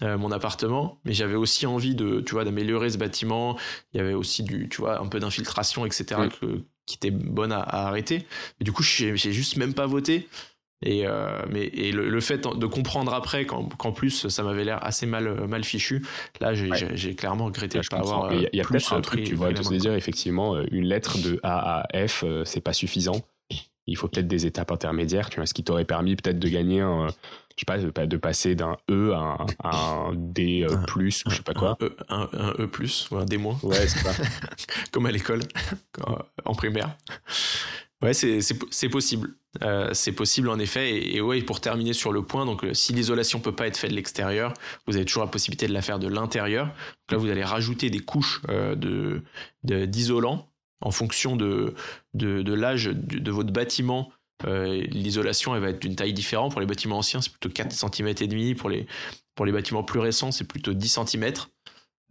mon 0.02 0.32
appartement, 0.32 1.00
mais 1.04 1.14
j'avais 1.14 1.36
aussi 1.36 1.66
envie 1.66 1.94
de 1.94 2.20
tu 2.20 2.34
vois 2.34 2.44
d'améliorer 2.44 2.90
ce 2.90 2.98
bâtiment. 2.98 3.56
Il 3.92 3.98
y 3.98 4.00
avait 4.00 4.12
aussi 4.12 4.42
du 4.42 4.68
tu 4.68 4.82
vois 4.82 5.00
un 5.00 5.06
peu 5.06 5.18
d'infiltration, 5.18 5.86
etc. 5.86 6.28
Que, 6.40 6.64
qui 6.86 6.96
était 6.96 7.10
bonne 7.10 7.52
à, 7.52 7.60
arrêter. 7.60 8.26
Mais 8.58 8.64
du 8.64 8.72
coup, 8.72 8.82
j'ai 8.82 9.16
juste 9.16 9.56
même 9.56 9.74
pas 9.74 9.86
voté. 9.86 10.28
Et, 10.82 11.06
euh, 11.06 11.42
mais, 11.50 11.64
et 11.66 11.92
le, 11.92 12.20
fait 12.20 12.46
de 12.46 12.66
comprendre 12.66 13.14
après 13.14 13.46
qu'en 13.46 13.92
plus 13.92 14.28
ça 14.28 14.42
m'avait 14.42 14.64
l'air 14.64 14.84
assez 14.84 15.06
mal, 15.06 15.46
mal 15.48 15.64
fichu, 15.64 16.04
là 16.40 16.52
j'ai 16.54 17.14
clairement 17.14 17.46
regretté 17.46 17.78
de 17.78 17.86
pas 17.88 17.98
avoir. 17.98 18.32
Il 18.34 18.50
y 18.52 18.60
a, 18.60 18.64
plus 18.64 18.92
un 18.92 19.00
truc, 19.00 19.24
tu 19.24 19.34
vois, 19.34 19.52
te 19.52 19.74
dire 19.74 19.94
effectivement, 19.94 20.56
euh, 20.56 20.66
une 20.72 20.84
lettre 20.84 21.18
de 21.18 21.40
A 21.42 21.80
à 21.80 22.06
F, 22.06 22.22
euh, 22.24 22.44
c'est 22.44 22.60
pas 22.60 22.74
suffisant. 22.74 23.22
Il 23.86 23.96
faut 23.96 24.08
peut-être 24.08 24.28
des 24.28 24.46
étapes 24.46 24.72
intermédiaires, 24.72 25.30
tu 25.30 25.36
vois, 25.36 25.46
ce 25.46 25.54
qui 25.54 25.64
t'aurait 25.64 25.84
permis 25.84 26.16
peut-être 26.16 26.38
de 26.38 26.48
gagner 26.48 26.80
un, 26.80 27.08
je 27.56 27.60
sais 27.60 27.92
pas, 27.92 28.06
de 28.06 28.16
passer 28.16 28.54
d'un 28.54 28.76
E 28.90 29.12
à 29.12 29.46
un, 29.64 30.12
D 30.14 30.66
plus, 30.86 31.22
ou 31.26 31.30
je 31.30 31.36
sais 31.36 31.42
pas 31.42 31.54
quoi. 31.54 31.78
Un, 32.08 32.24
e, 32.24 32.28
un, 32.32 32.54
E 32.58 32.66
plus, 32.66 33.08
ou 33.10 33.16
un 33.16 33.24
D 33.24 33.36
moins. 33.38 33.58
Ouais, 33.62 33.86
c'est 33.86 34.00
ça. 34.00 34.12
Comme 34.92 35.06
à 35.06 35.12
l'école, 35.12 35.42
en 36.44 36.54
primaire. 36.54 36.96
Ouais, 38.02 38.12
c'est 38.12 38.88
possible. 38.90 39.30
Euh, 39.62 39.90
c'est 39.92 40.12
possible 40.12 40.48
en 40.48 40.58
effet. 40.58 41.14
Et, 41.14 41.20
ouais, 41.20 41.40
pour 41.42 41.60
terminer 41.60 41.92
sur 41.92 42.12
le 42.12 42.22
point, 42.22 42.44
donc 42.44 42.64
euh, 42.64 42.74
si 42.74 42.92
l'isolation 42.92 43.40
peut 43.40 43.54
pas 43.54 43.66
être 43.66 43.76
faite 43.76 43.90
de 43.90 43.96
l'extérieur, 43.96 44.52
vous 44.86 44.96
avez 44.96 45.04
toujours 45.04 45.24
la 45.24 45.30
possibilité 45.30 45.66
de 45.66 45.72
la 45.72 45.80
faire 45.80 45.98
de 45.98 46.08
l'intérieur. 46.08 46.66
Donc 46.66 47.12
là, 47.12 47.16
vous 47.16 47.30
allez 47.30 47.44
rajouter 47.44 47.88
des 47.88 48.00
couches 48.00 48.42
euh, 48.48 48.74
de 48.74 49.22
d'isolant 49.86 50.50
en 50.80 50.90
fonction 50.90 51.36
de, 51.36 51.74
de, 52.12 52.42
de 52.42 52.52
l'âge 52.52 52.90
de 52.92 53.30
votre 53.30 53.52
bâtiment 53.52 54.12
euh, 54.46 54.82
l'isolation, 54.90 55.54
elle 55.54 55.62
va 55.62 55.70
être 55.70 55.80
d'une 55.80 55.96
taille 55.96 56.12
différente. 56.12 56.52
Pour 56.52 56.60
les 56.60 56.66
bâtiments 56.66 56.98
anciens, 56.98 57.20
c'est 57.20 57.30
plutôt 57.30 57.48
4 57.48 57.72
cm 57.72 58.08
et 58.08 58.26
demi. 58.26 58.54
Pour 58.54 58.68
les, 58.68 58.86
pour 59.34 59.46
les 59.46 59.52
bâtiments 59.52 59.82
plus 59.82 60.00
récents, 60.00 60.32
c'est 60.32 60.44
plutôt 60.44 60.74
10 60.74 60.98
cm. 61.06 61.32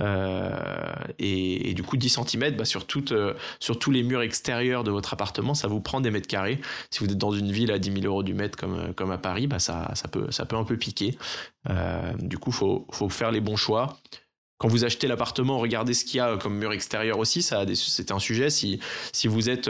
Euh, 0.02 0.94
et, 1.20 1.74
du 1.76 1.84
coup, 1.84 1.98
10 1.98 2.20
cm 2.26 2.56
bah, 2.56 2.66
sur, 2.66 2.86
euh, 3.12 3.34
sur 3.60 3.78
tous 3.78 3.92
les 3.92 4.04
murs 4.04 4.22
extérieurs 4.22 4.84
de 4.84 4.92
votre 4.92 5.14
appartement, 5.14 5.54
ça 5.54 5.68
vous 5.68 5.82
prend 5.82 6.02
des 6.02 6.12
mètres 6.12 6.28
carrés. 6.28 6.60
Si 6.90 7.00
vous 7.00 7.12
êtes 7.12 7.18
dans 7.18 7.32
une 7.32 7.52
ville 7.52 7.72
à 7.72 7.80
10 7.80 8.02
000 8.02 8.06
euros 8.06 8.24
du 8.24 8.34
mètre 8.34 8.58
comme, 8.58 8.94
comme 8.96 9.12
à 9.12 9.18
Paris, 9.18 9.48
bah, 9.48 9.60
ça, 9.60 9.92
ça, 9.96 10.08
peut, 10.08 10.32
ça 10.32 10.46
peut 10.46 10.56
un 10.56 10.64
peu 10.66 10.78
piquer. 10.78 11.18
du 12.20 12.38
coup, 12.38 12.50
il 12.50 12.56
faut, 12.56 12.88
faut 12.92 13.10
faire 13.10 13.32
les 13.32 13.42
bons 13.42 13.58
choix 13.58 13.98
quand 14.60 14.70
vous 14.70 14.86
achetez 14.86 15.08
l'appartement, 15.08 15.58
regardez 15.58 15.94
ce 15.94 16.06
qu'il 16.06 16.20
y 16.20 16.20
a 16.22 16.38
comme 16.38 16.56
mur 16.58 16.72
extérieur 16.72 17.20
aussi. 17.20 17.42
Ça, 17.42 17.66
c'est 17.76 18.12
un 18.12 18.20
sujet. 18.20 18.50
Si, 18.50 18.80
si 19.12 19.28
vous 19.28 19.50
êtes 19.50 19.70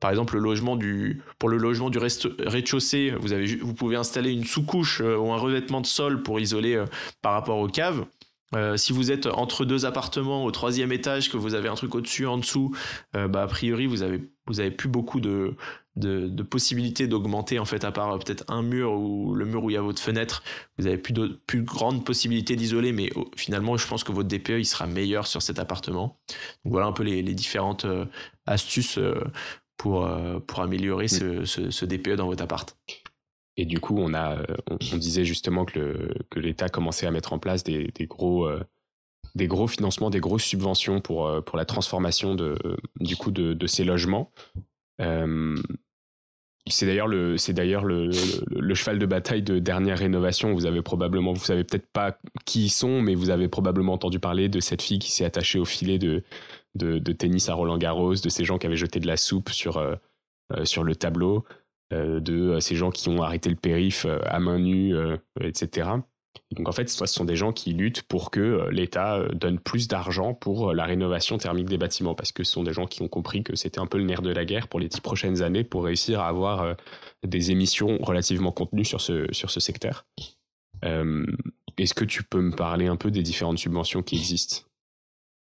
par 0.00 0.10
exemple, 0.10 0.34
le 0.34 0.40
logement 0.40 0.76
du, 0.76 1.22
pour 1.38 1.48
le 1.48 1.56
logement 1.56 1.88
du 1.88 1.98
rez-de-chaussée, 1.98 3.14
vous, 3.18 3.28
vous 3.62 3.74
pouvez 3.74 3.96
installer 3.96 4.30
une 4.30 4.44
sous-couche 4.44 5.00
euh, 5.00 5.16
ou 5.16 5.32
un 5.32 5.38
revêtement 5.38 5.80
de 5.80 5.86
sol 5.86 6.22
pour 6.22 6.38
isoler 6.38 6.74
euh, 6.74 6.84
par 7.22 7.32
rapport 7.32 7.58
aux 7.58 7.68
caves. 7.68 8.04
Euh, 8.54 8.76
si 8.76 8.92
vous 8.92 9.10
êtes 9.10 9.26
entre 9.26 9.64
deux 9.64 9.86
appartements 9.86 10.44
au 10.44 10.50
troisième 10.50 10.92
étage, 10.92 11.30
que 11.30 11.36
vous 11.36 11.54
avez 11.54 11.68
un 11.68 11.74
truc 11.74 11.94
au-dessus, 11.94 12.26
en 12.26 12.38
dessous, 12.38 12.74
bah, 13.12 13.42
a 13.42 13.46
priori, 13.48 13.86
vous 13.86 14.02
avez, 14.02 14.30
vous 14.46 14.60
avez 14.60 14.70
plus 14.70 14.88
beaucoup 14.88 15.20
de, 15.20 15.56
de, 15.96 16.42
possibilités 16.44 17.08
d'augmenter, 17.08 17.58
en 17.58 17.64
fait, 17.64 17.82
à 17.82 17.90
part 17.90 18.16
peut-être 18.20 18.44
un 18.46 18.62
mur 18.62 18.92
ou 18.92 19.34
le 19.34 19.46
mur 19.46 19.64
où 19.64 19.70
il 19.70 19.72
y 19.72 19.76
a 19.76 19.82
votre 19.82 20.00
fenêtre. 20.00 20.44
Vous 20.78 20.86
avez 20.86 20.96
plus 20.96 21.12
de 21.12 21.40
plus 21.48 21.64
grande 21.64 22.04
possibilité 22.04 22.54
d'isoler, 22.54 22.92
mais 22.92 23.10
finalement, 23.36 23.76
je 23.76 23.86
pense 23.88 24.04
que 24.04 24.12
votre 24.12 24.28
DPE, 24.28 24.50
il 24.60 24.64
sera 24.64 24.86
meilleur 24.86 25.26
sur 25.26 25.42
cet 25.42 25.58
appartement. 25.58 26.20
Voilà 26.64 26.86
un 26.86 26.92
peu 26.92 27.02
les, 27.02 27.22
les 27.22 27.34
différentes 27.34 27.84
astuces 28.46 29.00
pour, 29.76 30.06
euh, 30.06 30.38
pour 30.40 30.60
améliorer 30.60 31.08
ce, 31.08 31.44
ce, 31.44 31.84
DPE 31.84 32.14
dans 32.16 32.26
votre 32.26 32.42
appart. 32.42 32.76
Et 33.56 33.64
du 33.64 33.80
coup, 33.80 33.96
on, 33.98 34.14
a, 34.14 34.42
on, 34.70 34.96
disait 34.96 35.24
justement 35.24 35.64
que, 35.64 36.12
que 36.30 36.40
l'État 36.40 36.68
commençait 36.68 37.06
à 37.06 37.10
mettre 37.10 37.32
en 37.32 37.38
place 37.38 37.64
des, 37.64 37.90
des 37.94 38.06
gros, 38.06 38.46
euh, 38.46 38.62
des 39.34 39.46
gros 39.46 39.66
financements, 39.66 40.10
des 40.10 40.20
grosses 40.20 40.44
subventions 40.44 41.00
pour, 41.00 41.26
euh, 41.26 41.40
pour 41.40 41.56
la 41.56 41.64
transformation 41.64 42.34
de, 42.34 42.58
du 43.00 43.16
coup 43.16 43.30
de, 43.30 43.54
de 43.54 43.66
ces 43.66 43.84
logements. 43.84 44.30
c'est 46.68 46.86
d'ailleurs 46.86 47.06
le 47.06 47.38
c'est 47.38 47.52
d'ailleurs 47.52 47.84
le, 47.84 48.10
le, 48.50 48.74
cheval 48.74 48.98
de 48.98 49.06
bataille 49.06 49.42
de 49.42 49.58
dernière 49.58 49.98
rénovation. 49.98 50.52
Vous 50.52 50.66
avez 50.66 50.82
probablement 50.82 51.32
vous 51.32 51.44
savez 51.44 51.64
peut-être 51.64 51.86
pas 51.86 52.18
qui 52.44 52.64
ils 52.64 52.70
sont, 52.70 53.00
mais 53.00 53.14
vous 53.14 53.30
avez 53.30 53.48
probablement 53.48 53.94
entendu 53.94 54.18
parler 54.18 54.50
de 54.50 54.60
cette 54.60 54.82
fille 54.82 54.98
qui 54.98 55.12
s'est 55.12 55.24
attachée 55.24 55.58
au 55.58 55.64
filet 55.64 55.98
de 55.98 56.24
de, 56.76 57.12
tennis 57.12 57.48
à 57.48 57.54
Roland 57.54 57.78
Garros, 57.78 58.14
de 58.14 58.28
ces 58.28 58.44
gens 58.44 58.58
qui 58.58 58.66
avaient 58.66 58.76
jeté 58.76 59.00
de 59.00 59.06
la 59.06 59.16
soupe 59.16 59.50
sur, 59.50 59.78
euh, 59.78 59.94
euh, 60.52 60.64
sur 60.64 60.84
le 60.84 60.94
tableau, 60.94 61.44
euh, 61.92 62.20
de 62.20 62.58
ces 62.60 62.76
gens 62.76 62.90
qui 62.90 63.08
ont 63.08 63.22
arrêté 63.22 63.48
le 63.50 63.56
périph 63.56 64.06
à 64.24 64.38
main 64.38 64.58
nue, 64.58 64.94
etc. 65.40 65.90
Donc 66.54 66.68
en 66.68 66.72
fait, 66.72 66.88
ce 66.88 67.06
sont 67.06 67.24
des 67.24 67.36
gens 67.36 67.52
qui 67.52 67.72
luttent 67.72 68.02
pour 68.02 68.30
que 68.30 68.68
l'État 68.70 69.26
donne 69.32 69.58
plus 69.58 69.88
d'argent 69.88 70.34
pour 70.34 70.74
la 70.74 70.84
rénovation 70.84 71.38
thermique 71.38 71.68
des 71.68 71.78
bâtiments, 71.78 72.14
parce 72.14 72.30
que 72.30 72.44
ce 72.44 72.52
sont 72.52 72.62
des 72.62 72.72
gens 72.72 72.86
qui 72.86 73.02
ont 73.02 73.08
compris 73.08 73.42
que 73.42 73.56
c'était 73.56 73.80
un 73.80 73.86
peu 73.86 73.98
le 73.98 74.04
nerf 74.04 74.22
de 74.22 74.30
la 74.30 74.44
guerre 74.44 74.68
pour 74.68 74.78
les 74.78 74.88
dix 74.88 75.00
prochaines 75.00 75.42
années 75.42 75.64
pour 75.64 75.84
réussir 75.84 76.20
à 76.20 76.28
avoir 76.28 76.76
des 77.24 77.50
émissions 77.50 77.98
relativement 78.02 78.52
contenues 78.52 78.84
sur 78.84 79.00
ce, 79.00 79.26
sur 79.32 79.50
ce 79.50 79.60
secteur. 79.60 80.06
Est-ce 80.82 81.94
que 81.94 82.04
tu 82.04 82.22
peux 82.22 82.40
me 82.40 82.54
parler 82.54 82.86
un 82.86 82.96
peu 82.96 83.10
des 83.10 83.22
différentes 83.22 83.58
subventions 83.58 84.02
qui 84.02 84.16
existent? 84.16 84.66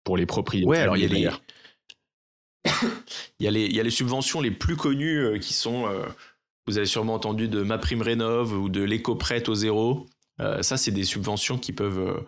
Pour 0.05 0.17
les 0.17 0.27
propriétaires. 0.27 0.69
Ouais, 0.69 0.79
alors 0.79 0.97
il 0.97 1.03
y 1.03 1.07
a 1.07 1.09
les. 1.09 1.31
il, 3.41 3.45
y 3.45 3.49
a 3.49 3.51
les, 3.51 3.65
il 3.65 3.75
y 3.75 3.81
a 3.81 3.83
les 3.83 3.91
subventions 3.91 4.41
les 4.41 4.51
plus 4.51 4.77
connues 4.77 5.19
euh, 5.19 5.39
qui 5.39 5.53
sont, 5.53 5.87
euh, 5.87 6.05
vous 6.67 6.79
avez 6.79 6.87
sûrement 6.87 7.15
entendu 7.15 7.49
de 7.49 7.63
Ma 7.63 7.79
Prime 7.79 8.03
Rénov 8.03 8.53
ou 8.53 8.69
de 8.69 8.83
l'éco-prêt 8.83 9.49
au 9.49 9.55
zéro. 9.55 10.07
Euh, 10.41 10.63
ça, 10.63 10.77
c'est 10.77 10.93
des 10.93 11.05
subventions 11.05 11.59
qui 11.59 11.73
peuvent, 11.73 12.25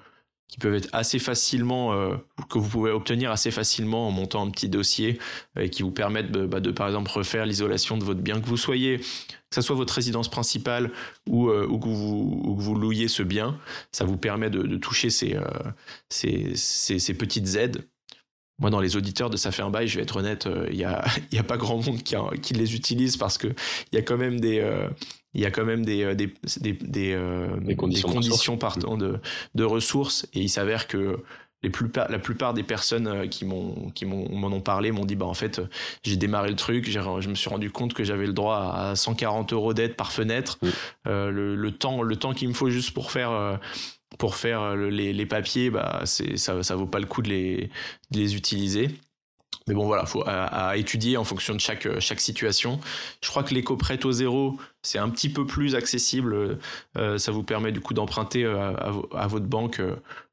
qui 0.55 0.61
peuvent 0.61 0.75
être 0.75 0.89
assez 0.93 1.19
facilement, 1.19 1.91
que 2.49 2.59
vous 2.59 2.69
pouvez 2.69 2.93
obtenir 2.93 3.33
assez 3.33 3.51
facilement 3.51 4.07
en 4.07 4.13
montant 4.13 4.47
un 4.47 4.51
petit 4.51 4.69
dossier 4.69 5.19
et 5.59 5.69
qui 5.69 5.83
vous 5.83 5.91
permettent 5.91 6.31
de, 6.31 6.47
bah, 6.47 6.61
par 6.77 6.87
exemple, 6.87 7.11
refaire 7.11 7.45
l'isolation 7.45 7.99
de 7.99 8.05
votre 8.05 8.21
bien, 8.21 8.41
que 8.41 8.47
vous 8.47 8.57
soyez, 8.57 8.99
que 8.99 9.55
ce 9.57 9.63
soit 9.63 9.75
votre 9.75 9.93
résidence 9.95 10.31
principale 10.31 10.93
ou, 11.29 11.51
ou, 11.51 11.79
que, 11.81 11.89
vous, 11.89 12.75
louiez 12.77 13.09
ce 13.09 13.25
bien. 13.25 13.59
Ça 13.91 14.05
vous 14.05 14.17
permet 14.17 14.49
de, 14.49 14.77
toucher 14.77 15.11
ces, 15.11 15.37
ces, 16.09 16.55
ces, 16.55 17.15
petites 17.15 17.57
aides 17.57 17.85
moi, 18.59 18.71
dans 18.71 18.81
les 18.81 18.97
auditeurs 18.97 19.31
de 19.31 19.37
Ça 19.37 19.51
fait 19.51 19.63
un 19.63 19.71
bail, 19.71 19.89
je 19.89 19.97
vais 19.97 20.03
être 20.03 20.17
honnête, 20.17 20.47
il 20.47 20.53
euh, 20.53 20.71
n'y 20.73 20.85
a, 20.85 21.05
y 21.33 21.39
a 21.39 21.43
pas 21.43 21.57
grand 21.57 21.83
monde 21.83 22.03
qui, 22.03 22.15
qui 22.41 22.55
les 22.55 22.75
utilise 22.75 23.17
parce 23.17 23.39
que 23.39 23.49
il 23.93 23.97
y 23.97 23.99
a 23.99 24.03
quand 24.03 24.17
même 24.17 24.41
des, 24.41 24.61
euh, 24.61 24.89
il 25.35 25.41
y 25.41 25.47
a 25.47 25.51
quand 25.51 25.65
même 25.65 25.85
des, 25.85 26.03
euh, 26.03 26.15
des, 26.15 26.33
des, 26.61 26.73
des, 26.73 27.19
des 27.61 27.77
conditions, 27.77 28.09
conditions 28.09 28.57
partant 28.57 28.97
de, 28.97 29.19
de 29.55 29.65
ressources. 29.65 30.27
Et 30.35 30.41
il 30.41 30.49
s'avère 30.49 30.87
que 30.87 31.19
les 31.63 31.71
plus, 31.71 31.89
la 31.95 32.19
plupart 32.19 32.53
des 32.53 32.63
personnes 32.63 33.29
qui 33.31 33.47
m'ont 33.47 33.91
qui 33.95 34.05
m'en 34.05 34.53
ont 34.53 34.61
parlé 34.61 34.93
m'ont 34.93 35.07
dit 35.07 35.17
bah 35.17 35.25
en 35.25 35.33
fait 35.33 35.63
j'ai 36.03 36.17
démarré 36.17 36.51
le 36.51 36.57
truc 36.57 36.91
je 36.91 37.29
me 37.29 37.35
suis 37.35 37.49
rendu 37.49 37.71
compte 37.71 37.95
que 37.95 38.05
j'avais 38.05 38.27
le 38.27 38.35
droit 38.35 38.75
à 38.77 38.95
140 38.95 39.55
euros 39.55 39.73
d'aide 39.73 39.97
par 39.97 40.13
fenêtre. 40.13 40.59
Le, 41.07 41.55
le, 41.55 41.71
temps 41.73 42.03
le 42.03 42.17
temps 42.17 42.35
qu'il 42.35 42.49
me 42.49 42.53
faut 42.55 42.69
juste 42.69 42.91
pour 42.91 43.11
faire 43.11 43.59
pour 44.19 44.37
faire 44.37 44.77
les, 44.77 45.15
les 45.15 45.27
papiers 45.27 45.71
bah 45.71 46.03
c'est 46.05 46.37
ça 46.37 46.63
ça 46.63 46.77
vaut 46.77 46.87
pas 46.87 47.01
le 47.01 47.07
coup 47.07 47.23
de 47.23 47.31
les 47.31 47.71
de 48.11 48.19
les 48.19 48.37
utiliser 48.37 48.91
mais 49.67 49.75
bon, 49.75 49.87
voilà, 49.87 50.05
faut 50.05 50.23
à, 50.27 50.77
étudier 50.77 51.17
en 51.17 51.25
fonction 51.25 51.55
de 51.55 51.61
chaque, 51.61 51.99
chaque 51.99 52.21
situation. 52.21 52.81
Je 53.23 53.31
crois 53.31 53.43
que 53.43 53.55
l'éco-prêt 53.55 54.05
au 54.05 54.13
zéro, 54.13 54.59
c'est 54.83 54.99
un 54.99 55.09
petit 55.09 55.31
peu 55.31 55.47
plus 55.47 55.75
accessible. 55.75 56.59
Euh, 56.99 57.19
ça 57.19 57.33
vous 57.33 57.43
permet 57.43 57.73
du 57.73 57.81
coup 57.81 57.95
d'emprunter 57.95 58.45
euh, 58.45 58.75
à, 59.15 59.27
votre 59.27 59.47
banque 59.47 59.81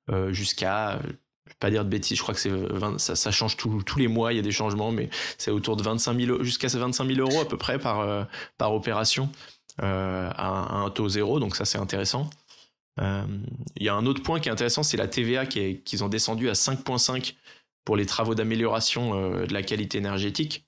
euh, 0.10 0.34
jusqu'à, 0.34 1.00
je 1.02 1.08
vais 1.08 1.58
pas 1.62 1.70
dire 1.70 1.86
de 1.86 1.90
bêtises, 1.90 2.18
je 2.18 2.24
crois 2.24 2.34
que 2.34 2.98
ça, 2.98 3.32
change 3.32 3.56
tous 3.56 3.98
les 3.98 4.10
mois, 4.10 4.34
il 4.34 4.36
y 4.36 4.40
a 4.40 4.44
des 4.44 4.52
changements, 4.52 4.92
mais 4.92 5.10
c'est 5.38 5.52
autour 5.52 5.78
de 5.78 5.84
25 5.84 6.20
000, 6.20 6.44
jusqu'à 6.44 6.68
25 6.68 7.06
000 7.08 7.20
euros 7.20 7.42
à 7.42 7.48
peu 7.48 7.58
près 7.58 7.80
par, 7.80 8.28
par 8.58 8.74
opération 8.74 9.30
à, 9.78 10.76
un 10.76 10.90
taux 10.90 11.08
zéro, 11.08 11.40
donc 11.40 11.56
ça 11.56 11.64
c'est 11.64 11.78
intéressant. 11.78 12.30
Il 12.98 13.84
y 13.84 13.88
a 13.88 13.96
un 13.96 14.06
autre 14.06 14.22
point 14.22 14.42
qui 14.42 14.50
est 14.50 14.52
intéressant, 14.52 14.84
c'est 14.84 14.98
la 14.98 15.08
TVA 15.08 15.46
qu'ils 15.46 16.04
ont 16.04 16.10
descendu 16.10 16.50
à 16.50 16.54
5,5 16.54 17.36
pour 17.86 17.96
les 17.96 18.06
travaux 18.06 18.36
d'amélioration 18.36 19.16
euh, 19.16 19.46
de 19.46 19.54
la 19.54 19.64
qualité 19.64 19.98
énergétique. 19.98 20.66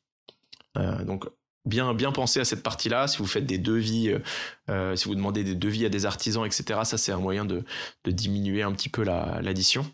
Euh, 0.77 1.03
donc 1.03 1.25
bien 1.65 1.93
bien 1.93 2.11
penser 2.11 2.39
à 2.39 2.45
cette 2.45 2.63
partie-là. 2.63 3.07
Si 3.07 3.17
vous 3.19 3.27
faites 3.27 3.45
des 3.45 3.57
devis, 3.57 4.13
euh, 4.69 4.95
si 4.95 5.05
vous 5.05 5.15
demandez 5.15 5.43
des 5.43 5.55
devis 5.55 5.85
à 5.85 5.89
des 5.89 6.05
artisans, 6.05 6.45
etc. 6.45 6.81
Ça 6.83 6.97
c'est 6.97 7.11
un 7.11 7.19
moyen 7.19 7.45
de, 7.45 7.63
diminuer 8.05 8.63
un 8.63 8.71
petit 8.73 8.89
peu 8.89 9.03
l'addition. 9.03 9.85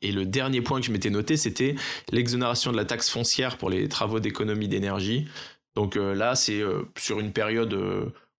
et 0.00 0.12
le 0.12 0.24
dernier 0.24 0.62
point 0.62 0.80
que 0.80 0.86
je 0.86 0.92
m'étais 0.92 1.10
noté, 1.10 1.36
c'était 1.36 1.74
l'exonération 2.12 2.72
de 2.72 2.76
la 2.76 2.84
taxe 2.84 3.10
foncière 3.10 3.58
pour 3.58 3.68
les 3.68 3.88
travaux 3.88 4.20
d'économie 4.20 4.68
d'énergie. 4.68 5.26
Donc 5.74 5.96
là, 5.96 6.34
c'est 6.36 6.62
sur 6.96 7.20
une 7.20 7.32
période 7.32 7.76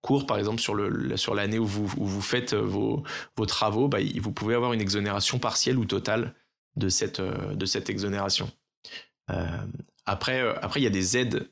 courte, 0.01 0.27
par 0.27 0.39
exemple 0.39 0.61
sur 0.61 0.73
le 0.73 1.15
sur 1.17 1.35
l'année 1.35 1.59
où 1.59 1.65
vous, 1.65 1.85
vous 1.85 2.21
faites 2.21 2.53
vos, 2.53 3.03
vos 3.35 3.45
travaux, 3.45 3.87
bah, 3.89 3.99
vous 4.19 4.31
pouvez 4.31 4.55
avoir 4.55 4.73
une 4.73 4.81
exonération 4.81 5.37
partielle 5.37 5.77
ou 5.77 5.85
totale 5.85 6.33
de 6.75 6.89
cette, 6.89 7.19
euh, 7.19 7.53
de 7.53 7.65
cette 7.65 7.89
exonération. 7.89 8.49
Euh, 9.29 9.45
après, 10.05 10.41
euh, 10.41 10.53
après, 10.61 10.79
il 10.79 10.83
y 10.83 10.87
a 10.87 10.91
des 10.91 11.17
aides 11.17 11.49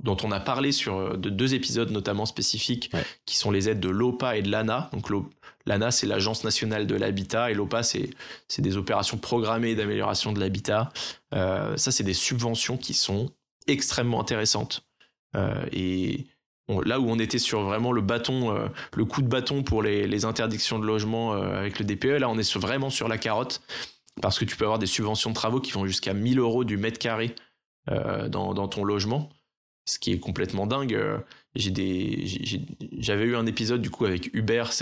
dont 0.00 0.16
on 0.22 0.30
a 0.30 0.38
parlé 0.38 0.70
sur 0.70 1.18
de 1.18 1.28
deux 1.28 1.54
épisodes 1.54 1.90
notamment 1.90 2.24
spécifiques, 2.24 2.92
qui 3.26 3.36
sont 3.36 3.50
les 3.50 3.68
aides 3.68 3.80
de 3.80 3.88
l'OPA 3.88 4.36
et 4.36 4.42
de 4.42 4.50
l'ANA. 4.50 4.90
Donc 4.92 5.08
l'ANA, 5.66 5.90
c'est 5.90 6.06
l'Agence 6.06 6.44
nationale 6.44 6.86
de 6.86 6.94
l'habitat, 6.94 7.50
et 7.50 7.54
l'OPA, 7.54 7.82
c'est 7.82 8.10
des 8.58 8.76
opérations 8.76 9.18
programmées 9.18 9.74
d'amélioration 9.74 10.30
de 10.30 10.38
l'habitat. 10.38 10.92
ça, 11.32 11.90
c'est 11.90 12.04
des 12.04 12.14
subventions 12.14 12.76
qui 12.76 12.94
sont 12.94 13.32
extrêmement 13.66 14.20
intéressantes. 14.20 14.86
et 15.72 16.26
là 16.68 17.00
où 17.00 17.10
on 17.10 17.18
était 17.18 17.40
sur 17.40 17.62
vraiment 17.62 17.90
le 17.90 18.00
bâton, 18.00 18.70
le 18.94 19.04
coup 19.04 19.20
de 19.20 19.26
bâton 19.26 19.64
pour 19.64 19.82
les, 19.82 20.06
les 20.06 20.24
interdictions 20.24 20.78
de 20.78 20.86
logement 20.86 21.32
avec 21.32 21.80
le 21.80 21.84
DPE, 21.84 22.20
là, 22.20 22.28
on 22.28 22.38
est 22.38 22.56
vraiment 22.56 22.88
sur 22.88 23.08
la 23.08 23.18
carotte 23.18 23.62
parce 24.20 24.38
que 24.38 24.44
tu 24.44 24.56
peux 24.56 24.64
avoir 24.64 24.78
des 24.78 24.86
subventions 24.86 25.30
de 25.30 25.34
travaux 25.34 25.60
qui 25.60 25.72
vont 25.72 25.86
jusqu'à 25.86 26.14
1000 26.14 26.38
euros 26.38 26.64
du 26.64 26.76
mètre 26.76 26.98
carré 26.98 27.34
euh, 27.90 28.28
dans, 28.28 28.68
ton 28.68 28.84
logement, 28.84 29.30
ce 29.86 29.98
qui 29.98 30.12
est 30.12 30.18
complètement 30.18 30.66
dingue. 30.66 30.94
Euh, 30.94 31.18
j'avais 31.54 33.24
eu 33.24 33.36
un 33.36 33.46
épisode 33.46 33.80
du 33.80 33.90
coup 33.90 34.04
avec 34.04 34.32
Hubert. 34.34 34.72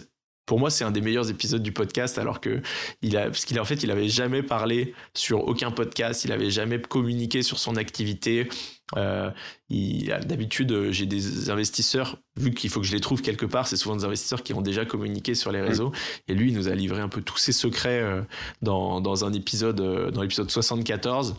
Pour 0.47 0.61
moi, 0.61 0.71
c'est 0.71 0.85
un 0.85 0.93
des 0.93 1.01
meilleurs 1.01 1.29
épisodes 1.29 1.63
du 1.63 1.73
podcast, 1.73 2.19
alors 2.19 2.41
que 2.41 2.63
il 3.03 3.17
a, 3.17 3.25
parce 3.25 3.45
qu'il 3.45 3.59
en 3.59 3.65
fait, 3.65 3.83
il 3.83 3.91
avait 3.91 4.09
jamais 4.09 4.45
parlé 4.45 4.95
sur 5.13 5.47
aucun 5.47 5.73
podcast, 5.73 6.25
il 6.25 6.31
avait 6.31 6.51
jamais 6.51 6.81
communiqué 6.81 7.43
sur 7.43 7.59
son 7.59 7.77
activité. 7.77 8.49
Euh, 8.97 9.31
D'habitude, 9.69 10.71
euh, 10.71 10.93
j'ai 10.93 11.07
des 11.07 11.51
investisseurs, 11.51 12.19
vu 12.37 12.55
qu'il 12.55 12.71
faut 12.71 12.81
que 12.81 12.87
je 12.87 12.93
les 12.93 13.01
trouve 13.01 13.21
quelque 13.21 13.45
part, 13.45 13.67
c'est 13.67 13.77
souvent 13.77 13.97
des 13.97 14.05
investisseurs 14.05 14.45
qui 14.45 14.55
ont 14.55 14.61
déjà 14.61 14.85
communiqué 14.85 15.35
sur 15.35 15.51
les 15.51 15.61
réseaux. 15.61 15.91
Et 16.29 16.35
lui, 16.35 16.51
il 16.51 16.55
nous 16.55 16.69
a 16.69 16.75
livré 16.77 17.01
un 17.01 17.09
peu 17.09 17.21
tous 17.21 17.39
ses 17.39 17.53
secrets 17.53 18.01
euh, 18.01 18.23
dans, 18.63 19.01
dans, 19.01 19.25
un 19.25 19.33
épisode, 19.33 19.81
dans 20.13 20.23
l'épisode 20.23 20.51
74. 20.51 21.35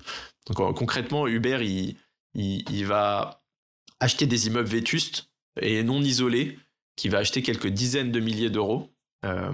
Donc 0.47 0.75
concrètement, 0.75 1.25
Uber, 1.27 1.59
il, 1.61 1.95
il, 2.35 2.69
il, 2.69 2.85
va 2.85 3.41
acheter 4.01 4.25
des 4.25 4.47
immeubles 4.47 4.67
vétustes 4.67 5.29
et 5.61 5.83
non 5.83 6.01
isolés, 6.01 6.59
qui 6.97 7.09
va 7.09 7.19
acheter 7.19 7.41
quelques 7.41 7.67
dizaines 7.67 8.11
de 8.11 8.19
milliers 8.19 8.49
d'euros. 8.49 8.89
Euh, 9.25 9.51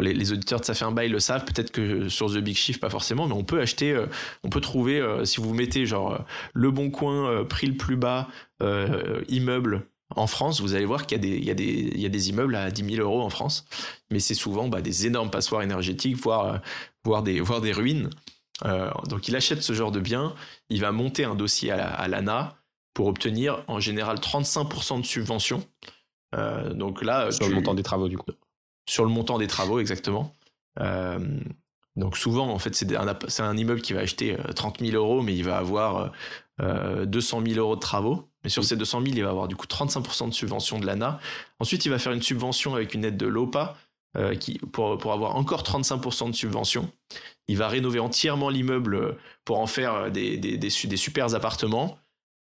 les, 0.00 0.32
auditeurs 0.32 0.60
de 0.60 0.64
Ça 0.64 0.74
fait 0.74 0.84
un 0.84 0.92
bail 0.92 1.08
le 1.08 1.20
savent, 1.20 1.44
peut-être 1.44 1.70
que 1.70 2.08
sur 2.08 2.32
The 2.32 2.38
Big 2.38 2.56
Shift, 2.56 2.80
pas 2.80 2.90
forcément, 2.90 3.26
mais 3.26 3.34
on 3.34 3.44
peut 3.44 3.60
acheter, 3.60 3.92
euh, 3.92 4.06
on 4.42 4.48
peut 4.48 4.60
trouver, 4.60 4.98
euh, 4.98 5.24
si 5.24 5.40
vous 5.40 5.52
mettez 5.52 5.84
genre 5.84 6.14
euh, 6.14 6.18
le 6.54 6.70
bon 6.70 6.90
coin, 6.90 7.44
prix 7.44 7.66
le 7.66 7.76
plus 7.76 7.96
bas, 7.96 8.28
immeuble 9.28 9.86
en 10.14 10.26
France, 10.26 10.60
vous 10.60 10.74
allez 10.74 10.84
voir 10.84 11.06
qu'il 11.06 11.16
y, 11.16 11.20
a 11.20 11.22
des, 11.22 11.36
il 11.36 11.44
y, 11.44 11.50
a 11.50 11.54
des, 11.54 11.64
il 11.64 12.00
y 12.00 12.06
a 12.06 12.08
des 12.08 12.28
immeubles 12.30 12.54
à 12.54 12.70
10 12.70 12.96
000 12.96 13.02
euros 13.02 13.22
en 13.22 13.30
France, 13.30 13.64
mais 14.10 14.20
c'est 14.20 14.34
souvent 14.34 14.68
bah, 14.68 14.80
des 14.80 15.06
énormes 15.06 15.30
passoires 15.30 15.62
énergétiques, 15.62 16.16
voire, 16.16 16.60
voire, 17.04 17.22
des, 17.22 17.40
voire 17.40 17.60
des 17.60 17.72
ruines. 17.72 18.08
donc 19.08 19.26
il 19.26 19.34
achète 19.34 19.62
ce 19.62 19.72
genre 19.72 19.90
de 19.90 19.98
biens, 19.98 20.34
il 20.68 20.80
va 20.80 20.92
monter 20.92 21.24
un 21.24 21.34
dossier 21.34 21.72
à 21.72 22.06
l'ANA 22.06 22.56
pour 22.94 23.08
obtenir 23.08 23.64
en 23.66 23.80
général 23.80 24.18
35% 24.18 25.00
de 25.00 25.06
subvention. 25.06 25.66
donc 26.72 27.02
là, 27.02 27.32
sur 27.32 27.48
le 27.48 27.54
montant 27.56 27.74
des 27.74 27.82
travaux 27.82 28.08
du 28.08 28.18
coup 28.18 28.30
sur 28.86 29.04
le 29.04 29.10
montant 29.10 29.38
des 29.38 29.46
travaux 29.46 29.78
exactement. 29.78 30.34
Euh, 30.80 31.18
donc 31.96 32.16
souvent, 32.16 32.48
en 32.48 32.58
fait, 32.58 32.74
c'est 32.74 32.96
un, 32.96 33.16
un, 33.38 33.56
immeuble 33.56 33.82
qui 33.82 33.92
va 33.92 34.00
acheter 34.00 34.36
30 34.54 34.80
euh, 34.80 34.86
000 34.86 34.96
euros, 34.96 35.22
mais 35.22 35.34
il 35.34 35.44
va 35.44 35.58
avoir 35.58 36.12
euh, 36.60 37.04
200 37.04 37.42
000 37.46 37.58
euros 37.58 37.74
de 37.74 37.80
travaux. 37.80 38.28
Mais 38.44 38.50
sur 38.50 38.64
ces 38.64 38.76
200 38.76 39.02
000, 39.02 39.12
il 39.14 39.22
va 39.22 39.30
avoir 39.30 39.46
du 39.46 39.56
coup 39.56 39.66
35% 39.66 40.28
de 40.28 40.34
subvention 40.34 40.78
de 40.78 40.86
l'ANA. 40.86 41.20
Ensuite, 41.60 41.84
il 41.84 41.90
va 41.90 41.98
faire 41.98 42.12
une 42.12 42.22
subvention 42.22 42.74
avec 42.74 42.94
une 42.94 43.04
aide 43.04 43.16
de 43.16 43.26
l'OPA 43.26 43.76
euh, 44.16 44.34
qui, 44.34 44.58
pour, 44.58 44.96
pour 44.98 45.12
avoir 45.12 45.36
encore 45.36 45.62
35% 45.62 46.30
de 46.30 46.34
subvention. 46.34 46.90
Il 47.46 47.58
va 47.58 47.68
rénover 47.68 48.00
entièrement 48.00 48.48
l'immeuble 48.48 49.18
pour 49.44 49.58
en 49.58 49.66
faire 49.66 50.10
des, 50.10 50.38
des, 50.38 50.56
des, 50.56 50.68
des 50.68 50.96
super 50.96 51.34
appartements. 51.34 51.98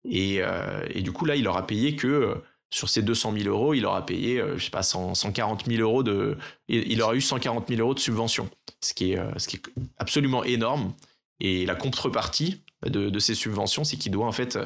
Et, 0.06 0.42
et, 0.90 1.02
du 1.02 1.14
coup, 1.14 1.24
là, 1.24 1.38
il 1.38 1.48
aura 1.48 1.66
payé 1.66 1.96
que 1.96 2.36
sur 2.74 2.90
ces 2.90 3.04
200 3.04 3.34
000 3.38 3.50
euros, 3.50 3.76
il 3.76 3.86
aura 3.86 4.04
payé, 4.04 4.42
euh, 4.42 4.58
je 4.58 4.66
sais 4.66 4.72
pas, 4.72 4.82
140 4.82 5.68
000 5.68 5.82
euros 5.82 6.02
de, 6.02 6.38
il 6.68 7.00
aura 7.04 7.14
eu 7.14 7.22
140 7.22 7.68
000 7.68 7.80
euros 7.80 7.94
de 7.94 8.00
subvention, 8.00 8.50
ce 8.82 8.96
qui 8.96 9.12
est, 9.12 9.20
euh, 9.20 9.32
ce 9.38 9.48
qui 9.48 9.58
est 9.58 9.62
absolument 10.00 10.44
énorme. 10.44 10.94
Et 11.40 11.68
la 11.68 11.76
contrepartie 11.76 12.64
de, 12.84 13.20
ces 13.20 13.36
subventions, 13.36 13.84
c'est 13.84 13.98
qu'il 13.98 14.12
doit 14.12 14.26
en 14.26 14.32
fait 14.32 14.58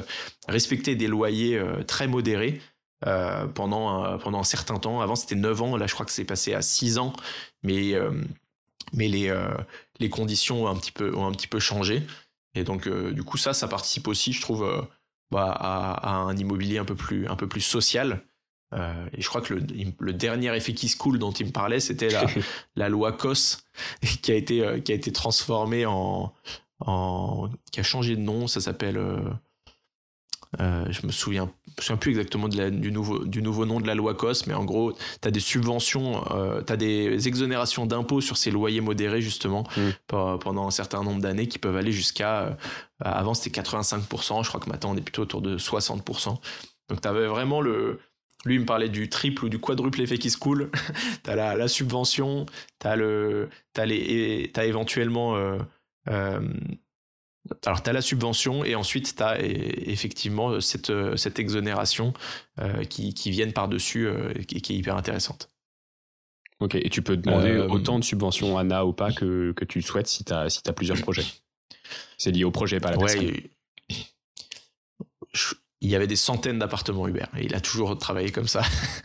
respecter 0.48 0.96
des 0.96 1.06
loyers 1.06 1.58
euh, 1.58 1.82
très 1.82 2.08
modérés 2.08 2.62
pendant, 3.54 4.02
un, 4.02 4.18
pendant 4.18 4.40
un 4.40 4.44
certain 4.44 4.78
temps. 4.78 5.00
Avant, 5.00 5.14
c'était 5.14 5.36
9 5.36 5.62
ans, 5.62 5.76
là, 5.76 5.86
je 5.86 5.94
crois 5.94 6.06
que 6.06 6.10
c'est 6.12 6.24
passé 6.24 6.54
à 6.54 6.62
6 6.62 6.98
ans, 6.98 7.12
mais, 7.62 7.94
mais 8.92 9.06
les, 9.06 9.32
les 10.00 10.08
conditions 10.08 10.64
ont 10.64 10.66
un, 10.66 10.74
petit 10.74 10.90
peu, 10.90 11.14
ont 11.14 11.24
un 11.24 11.30
petit 11.30 11.46
peu 11.46 11.60
changé. 11.60 12.02
Et 12.56 12.64
donc, 12.64 12.88
du 12.88 13.22
coup, 13.22 13.36
ça, 13.36 13.54
ça 13.54 13.68
participe 13.68 14.08
aussi, 14.08 14.32
je 14.32 14.40
trouve 14.40 14.88
bah, 15.30 15.50
à, 15.50 16.16
un 16.16 16.36
immobilier 16.36 16.78
un 16.78 16.84
peu 16.84 16.94
plus, 16.94 17.26
un 17.28 17.36
peu 17.36 17.48
plus 17.48 17.60
social. 17.60 18.22
Euh, 18.74 19.06
et 19.14 19.22
je 19.22 19.28
crois 19.28 19.40
que 19.40 19.54
le, 19.54 19.66
le, 19.98 20.12
dernier 20.12 20.54
effet 20.54 20.74
qui 20.74 20.88
se 20.88 20.96
coule 20.96 21.18
dont 21.18 21.32
il 21.32 21.46
me 21.46 21.52
parlait, 21.52 21.80
c'était 21.80 22.10
la, 22.10 22.26
la 22.76 22.88
loi 22.90 23.12
COS 23.12 23.64
qui 24.22 24.30
a 24.30 24.34
été, 24.34 24.62
euh, 24.62 24.80
qui 24.80 24.92
a 24.92 24.94
été 24.94 25.10
transformée 25.10 25.86
en, 25.86 26.34
en, 26.80 27.48
qui 27.72 27.80
a 27.80 27.82
changé 27.82 28.14
de 28.14 28.20
nom. 28.20 28.46
Ça 28.46 28.60
s'appelle, 28.60 29.00
euh, 30.60 30.86
je 30.90 31.06
me 31.06 31.12
souviens, 31.12 31.50
je 31.66 31.72
me 31.72 31.82
souviens 31.82 31.96
plus 31.98 32.10
exactement 32.10 32.48
de 32.48 32.56
la, 32.56 32.70
du, 32.70 32.90
nouveau, 32.90 33.24
du 33.24 33.42
nouveau 33.42 33.66
nom 33.66 33.80
de 33.80 33.86
la 33.86 33.94
loi 33.94 34.14
COS, 34.14 34.46
mais 34.46 34.54
en 34.54 34.64
gros, 34.64 34.92
tu 34.92 35.28
as 35.28 35.30
des 35.30 35.40
subventions, 35.40 36.24
euh, 36.30 36.62
tu 36.62 36.72
as 36.72 36.76
des 36.76 37.28
exonérations 37.28 37.84
d'impôts 37.84 38.22
sur 38.22 38.38
ces 38.38 38.50
loyers 38.50 38.80
modérés, 38.80 39.20
justement, 39.20 39.64
mm. 39.76 39.90
pendant 40.08 40.66
un 40.66 40.70
certain 40.70 41.02
nombre 41.02 41.20
d'années 41.20 41.48
qui 41.48 41.58
peuvent 41.58 41.76
aller 41.76 41.92
jusqu'à. 41.92 42.42
Euh, 42.42 42.54
avant, 43.00 43.34
c'était 43.34 43.60
85%, 43.60 44.42
je 44.42 44.48
crois 44.48 44.60
que 44.60 44.70
maintenant, 44.70 44.92
on 44.92 44.96
est 44.96 45.02
plutôt 45.02 45.22
autour 45.22 45.42
de 45.42 45.58
60%. 45.58 46.38
Donc, 46.88 47.00
tu 47.00 47.08
avais 47.08 47.26
vraiment 47.26 47.60
le. 47.60 48.00
Lui, 48.44 48.54
il 48.54 48.60
me 48.60 48.66
parlait 48.66 48.88
du 48.88 49.10
triple 49.10 49.44
ou 49.44 49.48
du 49.48 49.58
quadruple 49.58 50.00
effet 50.00 50.16
qui 50.16 50.30
se 50.30 50.38
coule. 50.38 50.70
tu 51.24 51.30
as 51.30 51.36
la, 51.36 51.56
la, 51.56 51.68
subvention, 51.68 52.46
tu 52.78 52.86
as, 52.86 52.96
le, 52.96 53.50
as, 53.76 53.84
les, 53.84 54.50
as 54.56 54.64
éventuellement. 54.64 55.36
Euh, 55.36 56.40
alors, 57.64 57.82
tu 57.82 57.90
as 57.90 57.92
la 57.92 58.02
subvention 58.02 58.64
et 58.64 58.74
ensuite, 58.74 59.14
tu 59.16 59.22
as 59.22 59.40
effectivement 59.40 60.60
cette, 60.60 60.92
cette 61.16 61.38
exonération 61.38 62.12
euh, 62.60 62.84
qui, 62.84 63.14
qui 63.14 63.30
viennent 63.30 63.52
par-dessus 63.52 64.06
euh, 64.06 64.32
et 64.36 64.44
qui 64.60 64.74
est 64.74 64.76
hyper 64.76 64.96
intéressante. 64.96 65.50
Ok, 66.60 66.74
et 66.74 66.90
tu 66.90 67.02
peux 67.02 67.16
demander 67.16 67.50
euh, 67.50 67.68
autant 67.68 67.98
de 67.98 68.04
subventions 68.04 68.58
ANA 68.58 68.84
ou 68.84 68.92
pas 68.92 69.12
que, 69.12 69.52
que 69.52 69.64
tu 69.64 69.80
souhaites 69.80 70.08
si 70.08 70.24
tu 70.24 70.32
as, 70.32 70.50
si 70.50 70.60
as 70.66 70.72
plusieurs 70.72 71.00
projets. 71.00 71.24
C'est 72.16 72.32
lié 72.32 72.44
au 72.44 72.50
projet, 72.50 72.80
pas 72.80 72.88
à 72.88 72.92
la 72.92 72.98
personne. 72.98 73.30
il 75.80 75.88
y 75.88 75.94
avait 75.94 76.08
des 76.08 76.16
centaines 76.16 76.58
d'appartements 76.58 77.06
Uber 77.06 77.26
et 77.36 77.44
il 77.44 77.54
a 77.54 77.60
toujours 77.60 77.96
travaillé 77.96 78.32
comme 78.32 78.48
ça. 78.48 78.62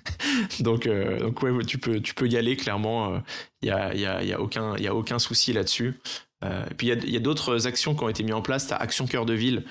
donc, 0.61 0.87
donc 0.87 1.43
ouais, 1.43 1.51
tu 1.65 1.77
peux, 1.77 1.99
tu 2.01 2.15
peux 2.15 2.27
y 2.27 2.37
aller 2.37 2.57
clairement. 2.57 3.21
Il 3.61 3.67
y 3.67 3.71
a, 3.71 3.93
y, 3.93 4.07
a, 4.07 4.23
y 4.23 4.33
a 4.33 4.41
aucun, 4.41 4.75
il 4.77 4.83
y 4.83 4.87
a 4.87 4.95
aucun 4.95 5.19
souci 5.19 5.53
là-dessus. 5.53 5.99
Et 6.43 6.73
puis 6.75 6.87
il 6.87 7.09
y 7.09 7.17
a, 7.17 7.19
d'autres 7.19 7.67
actions 7.67 7.95
qui 7.95 8.03
ont 8.03 8.09
été 8.09 8.23
mises 8.23 8.33
en 8.33 8.41
place. 8.41 8.67
T'as 8.67 8.75
Action 8.75 9.07
Cœur 9.07 9.25
de 9.25 9.33
Ville, 9.33 9.63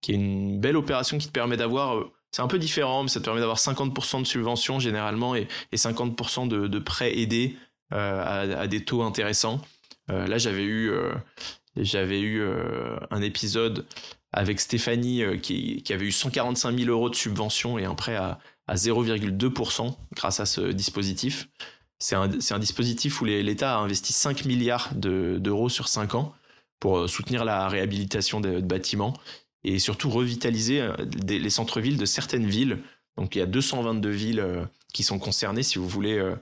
qui 0.00 0.12
est 0.12 0.16
une 0.16 0.60
belle 0.60 0.76
opération 0.76 1.18
qui 1.18 1.26
te 1.26 1.32
permet 1.32 1.56
d'avoir 1.56 2.04
c'est 2.32 2.42
un 2.42 2.48
peu 2.48 2.58
différent, 2.58 3.02
mais 3.02 3.08
ça 3.08 3.18
te 3.18 3.24
permet 3.24 3.40
d'avoir 3.40 3.58
50% 3.58 4.20
de 4.20 4.26
subventions 4.26 4.78
généralement 4.78 5.34
et, 5.34 5.48
50% 5.74 6.46
de, 6.46 6.78
prêts 6.78 7.18
aidés 7.18 7.56
à, 7.90 8.66
des 8.68 8.84
taux 8.84 9.02
intéressants. 9.02 9.60
là, 10.08 10.38
j'avais 10.38 10.62
eu, 10.62 10.92
un 13.10 13.22
épisode 13.22 13.86
avec 14.32 14.60
Stéphanie 14.60 15.22
euh, 15.22 15.36
qui, 15.36 15.82
avait 15.90 16.06
eu 16.06 16.12
145 16.12 16.78
000 16.78 16.90
euros 16.90 17.10
de 17.10 17.14
subvention 17.14 17.78
et 17.78 17.84
un 17.84 17.94
prêt 17.94 18.16
à, 18.16 18.38
0,2% 18.72 19.96
grâce 20.14 20.38
à 20.38 20.46
ce 20.46 20.60
dispositif. 20.60 21.48
C'est 22.00 22.16
un, 22.16 22.58
dispositif 22.58 23.20
où 23.20 23.26
l'État 23.26 23.76
a 23.76 23.78
investi 23.78 24.14
5 24.14 24.46
milliards 24.46 24.94
d'euros 24.94 25.68
sur 25.68 25.86
5 25.86 26.14
ans 26.14 26.34
pour 26.80 26.98
euh, 26.98 27.06
soutenir 27.08 27.44
la 27.44 27.68
réhabilitation 27.68 28.40
de, 28.40 28.60
bâtiments 28.60 29.14
et 29.64 29.78
surtout 29.78 30.08
revitaliser 30.08 30.80
euh, 30.80 30.94
les 31.28 31.50
centres-villes 31.50 31.98
de 31.98 32.06
certaines 32.06 32.46
villes. 32.46 32.78
Donc 33.18 33.36
il 33.36 33.40
y 33.40 33.42
a 33.42 33.46
222 33.46 34.08
villes 34.08 34.68
qui 34.94 35.02
sont 35.02 35.18
concernées. 35.18 35.62
Si 35.62 35.78
vous 35.78 35.88
voulez, 35.88 36.34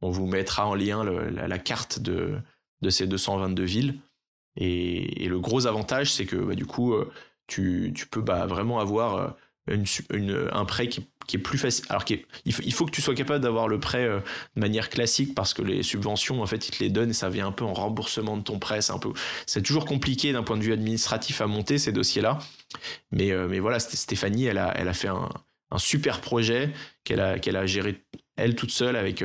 on 0.00 0.10
vous 0.10 0.26
mettra 0.26 0.66
en 0.66 0.74
lien 0.74 1.04
la, 1.04 1.58
carte 1.58 1.98
de, 1.98 2.38
ces 2.88 3.06
222 3.06 3.64
villes. 3.64 3.98
Et, 4.56 5.28
le 5.28 5.38
gros 5.40 5.66
avantage, 5.66 6.10
c'est 6.10 6.24
que 6.24 6.36
bah, 6.36 6.54
du 6.54 6.64
coup, 6.64 6.94
tu, 7.48 7.92
peux 8.10 8.22
bah, 8.22 8.46
vraiment 8.46 8.80
avoir 8.80 9.36
euh, 9.70 10.48
un 10.52 10.64
prêt 10.64 10.88
qui, 10.88 11.06
est 11.34 11.38
plus 11.38 11.56
facile. 11.56 11.84
Alors 11.88 12.04
il, 12.44 12.72
faut, 12.72 12.84
que 12.84 12.90
tu 12.90 13.00
sois 13.00 13.14
capable 13.14 13.44
d'avoir 13.44 13.68
le 13.68 13.78
prêt 13.78 14.04
euh, 14.04 14.18
de 14.56 14.60
manière 14.60 14.90
classique 14.90 15.36
parce 15.36 15.54
que 15.54 15.62
les 15.62 15.84
subventions, 15.84 16.42
en 16.42 16.46
fait, 16.46 16.68
ils 16.68 16.72
te 16.72 16.82
les 16.82 16.90
donnent 16.90 17.10
et 17.10 17.14
ça 17.14 17.28
vient 17.28 17.46
un 17.46 17.52
peu 17.52 17.64
en 17.64 17.72
remboursement 17.72 18.36
de 18.36 18.42
ton 18.42 18.58
prêt. 18.58 18.82
C'est 18.82 18.92
un 18.92 18.98
peu, 18.98 19.12
c'est 19.46 19.62
toujours 19.62 19.84
compliqué 19.84 20.32
d'un 20.32 20.42
point 20.42 20.56
de 20.56 20.64
vue 20.64 20.72
administratif 20.72 21.40
à 21.40 21.46
monter 21.46 21.78
ces 21.78 21.92
dossiers-là. 21.92 22.38
Mais, 23.12 23.30
euh, 23.30 23.46
mais 23.48 23.60
voilà, 23.60 23.78
Stéphanie, 23.78 24.46
elle 24.46 24.58
a, 24.58 24.72
elle 24.76 24.88
a 24.88 24.94
fait 24.94 25.08
un, 25.08 25.28
super 25.78 26.20
projet 26.20 26.70
qu'elle 27.04 27.20
a, 27.20 27.38
qu'elle 27.38 27.56
a 27.56 27.64
géré 27.64 28.04
elle 28.36 28.56
toute 28.56 28.70
seule 28.70 28.96
avec 28.96 29.24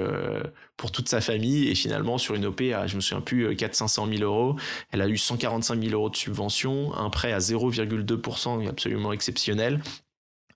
pour 0.78 0.94
toute 0.94 1.10
sa 1.10 1.20
famille 1.20 1.68
et 1.68 1.76
finalement 1.76 2.18
sur 2.18 2.36
une 2.36 2.46
OP 2.46 2.62
à 2.74 2.88
je 2.88 2.96
me 2.96 3.02
souviens 3.02 3.20
plus 3.20 3.54
4 3.54 3.76
500 3.76 4.08
000 4.10 4.24
euros 4.24 4.56
elle 4.92 5.02
a 5.02 5.10
eu 5.10 5.18
145 5.18 5.82
000 5.82 5.94
euros 5.94 6.10
de 6.10 6.16
subvention 6.16 6.94
un 6.96 7.10
prêt 7.10 7.34
à 7.34 7.40
0,2% 7.40 8.66
absolument 8.66 9.12
exceptionnel 9.12 9.82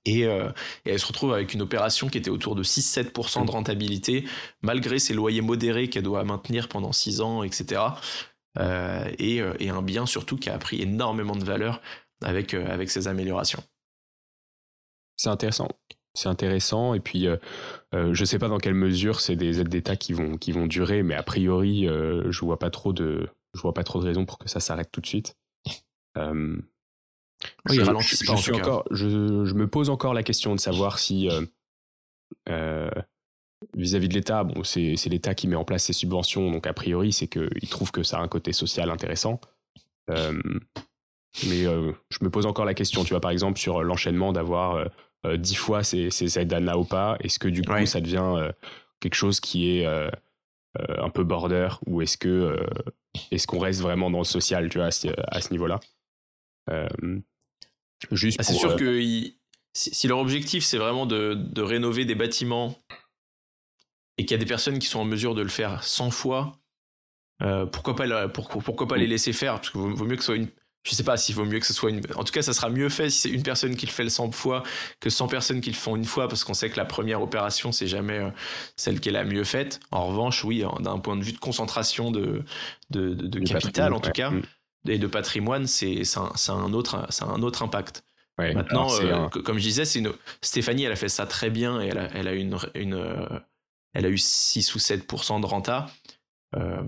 euh, 0.08 0.52
et, 0.86 0.92
elle 0.92 1.00
se 1.00 1.06
retrouve 1.06 1.34
avec 1.34 1.54
une 1.54 1.62
opération 1.62 2.10
qui 2.10 2.18
était 2.18 2.30
autour 2.30 2.56
de 2.56 2.64
6-7% 2.64 3.46
de 3.46 3.52
rentabilité 3.52 4.26
malgré 4.62 5.00
ses 5.00 5.14
loyers 5.14 5.42
modérés 5.42 5.90
qu'elle 5.90 6.04
doit 6.04 6.24
maintenir 6.24 6.68
pendant 6.68 6.92
6 6.92 7.22
ans 7.22 7.44
etc 7.44 7.82
euh, 8.58 9.10
et, 9.20 9.42
et, 9.60 9.70
un 9.70 9.82
bien 9.82 10.06
surtout 10.06 10.38
qui 10.38 10.50
a 10.50 10.58
pris 10.58 10.82
énormément 10.82 11.36
de 11.36 11.46
valeur 11.46 11.82
avec, 12.24 12.54
avec 12.54 12.90
ces 12.90 13.08
améliorations 13.08 13.64
c'est 15.18 15.30
intéressant 15.30 15.70
c'est 16.14 16.30
intéressant. 16.30 16.94
Et 16.94 17.00
puis, 17.00 17.28
euh, 17.28 17.38
euh, 17.94 18.14
je 18.14 18.22
ne 18.22 18.26
sais 18.26 18.40
pas 18.40 18.48
dans 18.48 18.58
quelle 18.58 18.74
mesure 18.74 19.20
c'est 19.20 19.36
des 19.36 19.62
aides 19.62 19.70
d'État 19.70 19.96
qui 19.96 20.14
vont, 20.14 20.38
qui 20.38 20.52
vont 20.52 20.68
durer, 20.68 21.04
mais 21.04 21.16
a 21.16 21.24
priori, 21.24 21.88
euh, 21.88 22.32
je 22.32 22.42
vois 22.42 22.60
pas 22.60 22.70
trop 22.70 22.94
de, 22.94 23.30
je 23.54 23.62
vois 23.62 23.74
pas 23.74 23.84
trop 23.84 24.00
de 24.02 24.06
raisons 24.06 24.26
pour 24.26 24.38
que 24.38 24.50
ça 24.50 24.60
s'arrête 24.60 24.92
tout 24.92 25.02
de 25.02 25.08
suite. 25.08 25.36
oui, 27.70 27.78
je, 27.78 28.52
encore, 28.54 28.86
me 28.92 29.66
pose 29.66 29.90
encore 29.90 30.14
la 30.14 30.24
question 30.24 30.56
de 30.56 30.60
savoir 30.60 31.00
si 31.00 31.30
vis-à-vis 33.76 34.10
de 34.10 34.14
l'État, 34.16 34.44
bon, 34.44 34.64
c'est 34.64 34.96
l'État 35.06 35.36
qui 35.36 35.48
met 35.48 35.56
en 35.56 35.64
place 35.64 35.84
ces 35.84 35.94
subventions, 35.94 36.52
donc 36.52 36.66
a 36.66 36.74
priori, 36.74 37.14
c'est 37.14 37.28
qu'il 37.28 37.70
trouve 37.70 37.92
que 37.92 38.04
ça 38.04 38.18
a 38.18 38.22
un 38.22 38.28
côté 38.28 38.54
social 38.54 38.90
intéressant. 38.90 39.40
mais 40.10 41.64
je 41.64 42.18
me 42.22 42.30
pose 42.30 42.46
encore 42.46 42.66
la 42.66 42.74
question, 42.74 43.04
tu 43.04 43.12
vois, 43.12 43.22
par 43.22 43.32
exemple, 43.32 43.60
sur 43.60 43.84
l'enchaînement 43.84 44.34
d'avoir 44.34 44.88
euh, 45.26 45.38
dix 45.38 45.56
fois 45.56 45.84
ces, 45.84 46.10
ces 46.10 46.40
aides 46.40 46.52
à 46.52 46.60
Naopa 46.60 47.18
Est-ce 47.20 47.38
que 47.38 47.48
du 47.48 47.62
coup 47.62 47.86
ça 47.86 48.02
devient 48.02 48.34
euh, 48.38 48.52
quelque 49.00 49.14
chose 49.14 49.40
qui 49.40 49.78
est 49.78 49.86
euh, 49.86 50.10
un 50.76 51.10
peu 51.10 51.24
border 51.24 51.70
ou 51.86 52.02
est-ce 52.02 52.18
que 52.18 52.58
est-ce 53.30 53.46
qu'on 53.46 53.60
reste 53.60 53.82
vraiment 53.82 54.10
dans 54.10 54.20
le 54.20 54.24
social, 54.24 54.70
tu 54.70 54.78
vois, 54.78 54.88
à 54.88 54.92
ce, 55.42 55.52
niveau-là? 55.52 55.80
Juste. 58.12 58.40
Ah, 58.40 58.44
c'est 58.44 58.54
sûr 58.54 58.76
que 58.76 59.00
si, 59.74 60.08
leur 60.08 60.18
objectif 60.18 60.64
c'est 60.64 60.78
vraiment 60.78 61.06
de, 61.06 61.34
de, 61.34 61.62
rénover 61.62 62.04
des 62.06 62.16
bâtiments 62.16 62.78
et 64.18 64.26
qu'il 64.26 64.32
y 64.32 64.40
a 64.40 64.44
des 64.44 64.46
personnes 64.46 64.80
qui 64.80 64.88
sont 64.88 65.00
en 65.00 65.06
mesure 65.06 65.36
de 65.36 65.42
le 65.42 65.50
faire 65.50 65.84
100 65.84 66.12
fois, 66.12 66.60
pourquoi 67.72 67.96
pas, 67.96 68.28
pourquoi, 68.28 68.88
pas 68.88 68.98
les 68.98 69.08
laisser 69.08 69.34
faire? 69.34 69.56
Parce 69.56 69.70
qu'il 69.70 69.82
vaut, 69.82 70.06
mieux 70.06 70.16
que 70.16 70.22
ce 70.22 70.28
soit 70.28 70.36
une, 70.36 70.50
je 70.84 70.96
sais 70.96 71.04
pas 71.04 71.16
s'il 71.16 71.36
vaut 71.36 71.46
mieux 71.46 71.60
que 71.60 71.66
ce 71.66 71.74
soit 71.74 71.92
une. 71.92 72.02
En 72.16 72.24
tout 72.24 72.34
cas, 72.34 72.42
ça 72.42 72.54
sera 72.54 72.70
mieux 72.70 72.90
fait 72.90 73.10
si 73.10 73.20
c'est 73.20 73.30
une 73.30 73.44
personne 73.44 73.76
qui 73.76 73.86
le 73.86 73.92
fait 73.92 74.04
le 74.04 74.10
100 74.10 74.32
fois 74.32 74.64
que 75.00 75.10
100 75.10 75.28
personnes 75.28 75.62
qui 75.62 75.70
le 75.70 75.76
font 75.76 75.96
une 75.96 76.06
fois, 76.06 76.28
parce 76.28 76.44
qu'on 76.44 76.56
sait 76.56 76.70
que 76.70 76.78
la 76.78 76.86
première 76.86 77.22
opération, 77.22 77.72
c'est 77.72 77.88
jamais 77.88 78.18
euh, 78.18 78.30
celle 78.76 79.00
qui 79.00 79.10
est 79.10 79.12
la 79.12 79.24
mieux 79.24 79.44
faite. 79.44 79.80
En 79.92 80.08
revanche, 80.08 80.44
oui, 80.44 80.64
d'un 80.80 80.98
point 80.98 81.16
de 81.18 81.24
vue 81.24 81.34
de 81.34 81.40
concentration 81.40 82.10
de, 82.12 82.44
de, 82.90 83.14
de, 83.14 83.40
capital, 83.40 83.94
en 83.94 84.00
tout 84.00 84.12
cas, 84.12 84.32
mm. 84.32 84.42
Et 84.88 84.98
de 84.98 85.08
patrimoine, 85.08 85.68
c'est 85.68 86.04
un, 86.18 86.32
un, 86.54 86.74
autre, 86.74 87.08
un 87.22 87.42
autre 87.42 87.64
impact. 87.64 88.04
Maintenant, 88.38 88.88
euh, 89.00 89.28
comme 89.30 89.58
je 89.58 89.64
disais, 89.64 89.84
une... 90.00 90.12
Stéphanie, 90.42 90.84
elle 90.84 90.92
a 90.92 90.96
fait 90.96 91.10
ça 91.10 91.26
très 91.26 91.50
bien 91.50 91.82
et 91.82 91.88
elle 91.88 91.98
a, 91.98 92.10
elle 92.14 92.28
a, 92.28 92.34
une, 92.34 92.58
une, 92.76 92.96
euh, 92.96 93.40
elle 93.94 94.06
a 94.06 94.10
eu 94.10 94.18
6 94.18 94.74
ou 94.76 94.80
7% 94.80 95.42
de 95.42 95.46
renta. 95.46 95.90
Euh, 96.56 96.82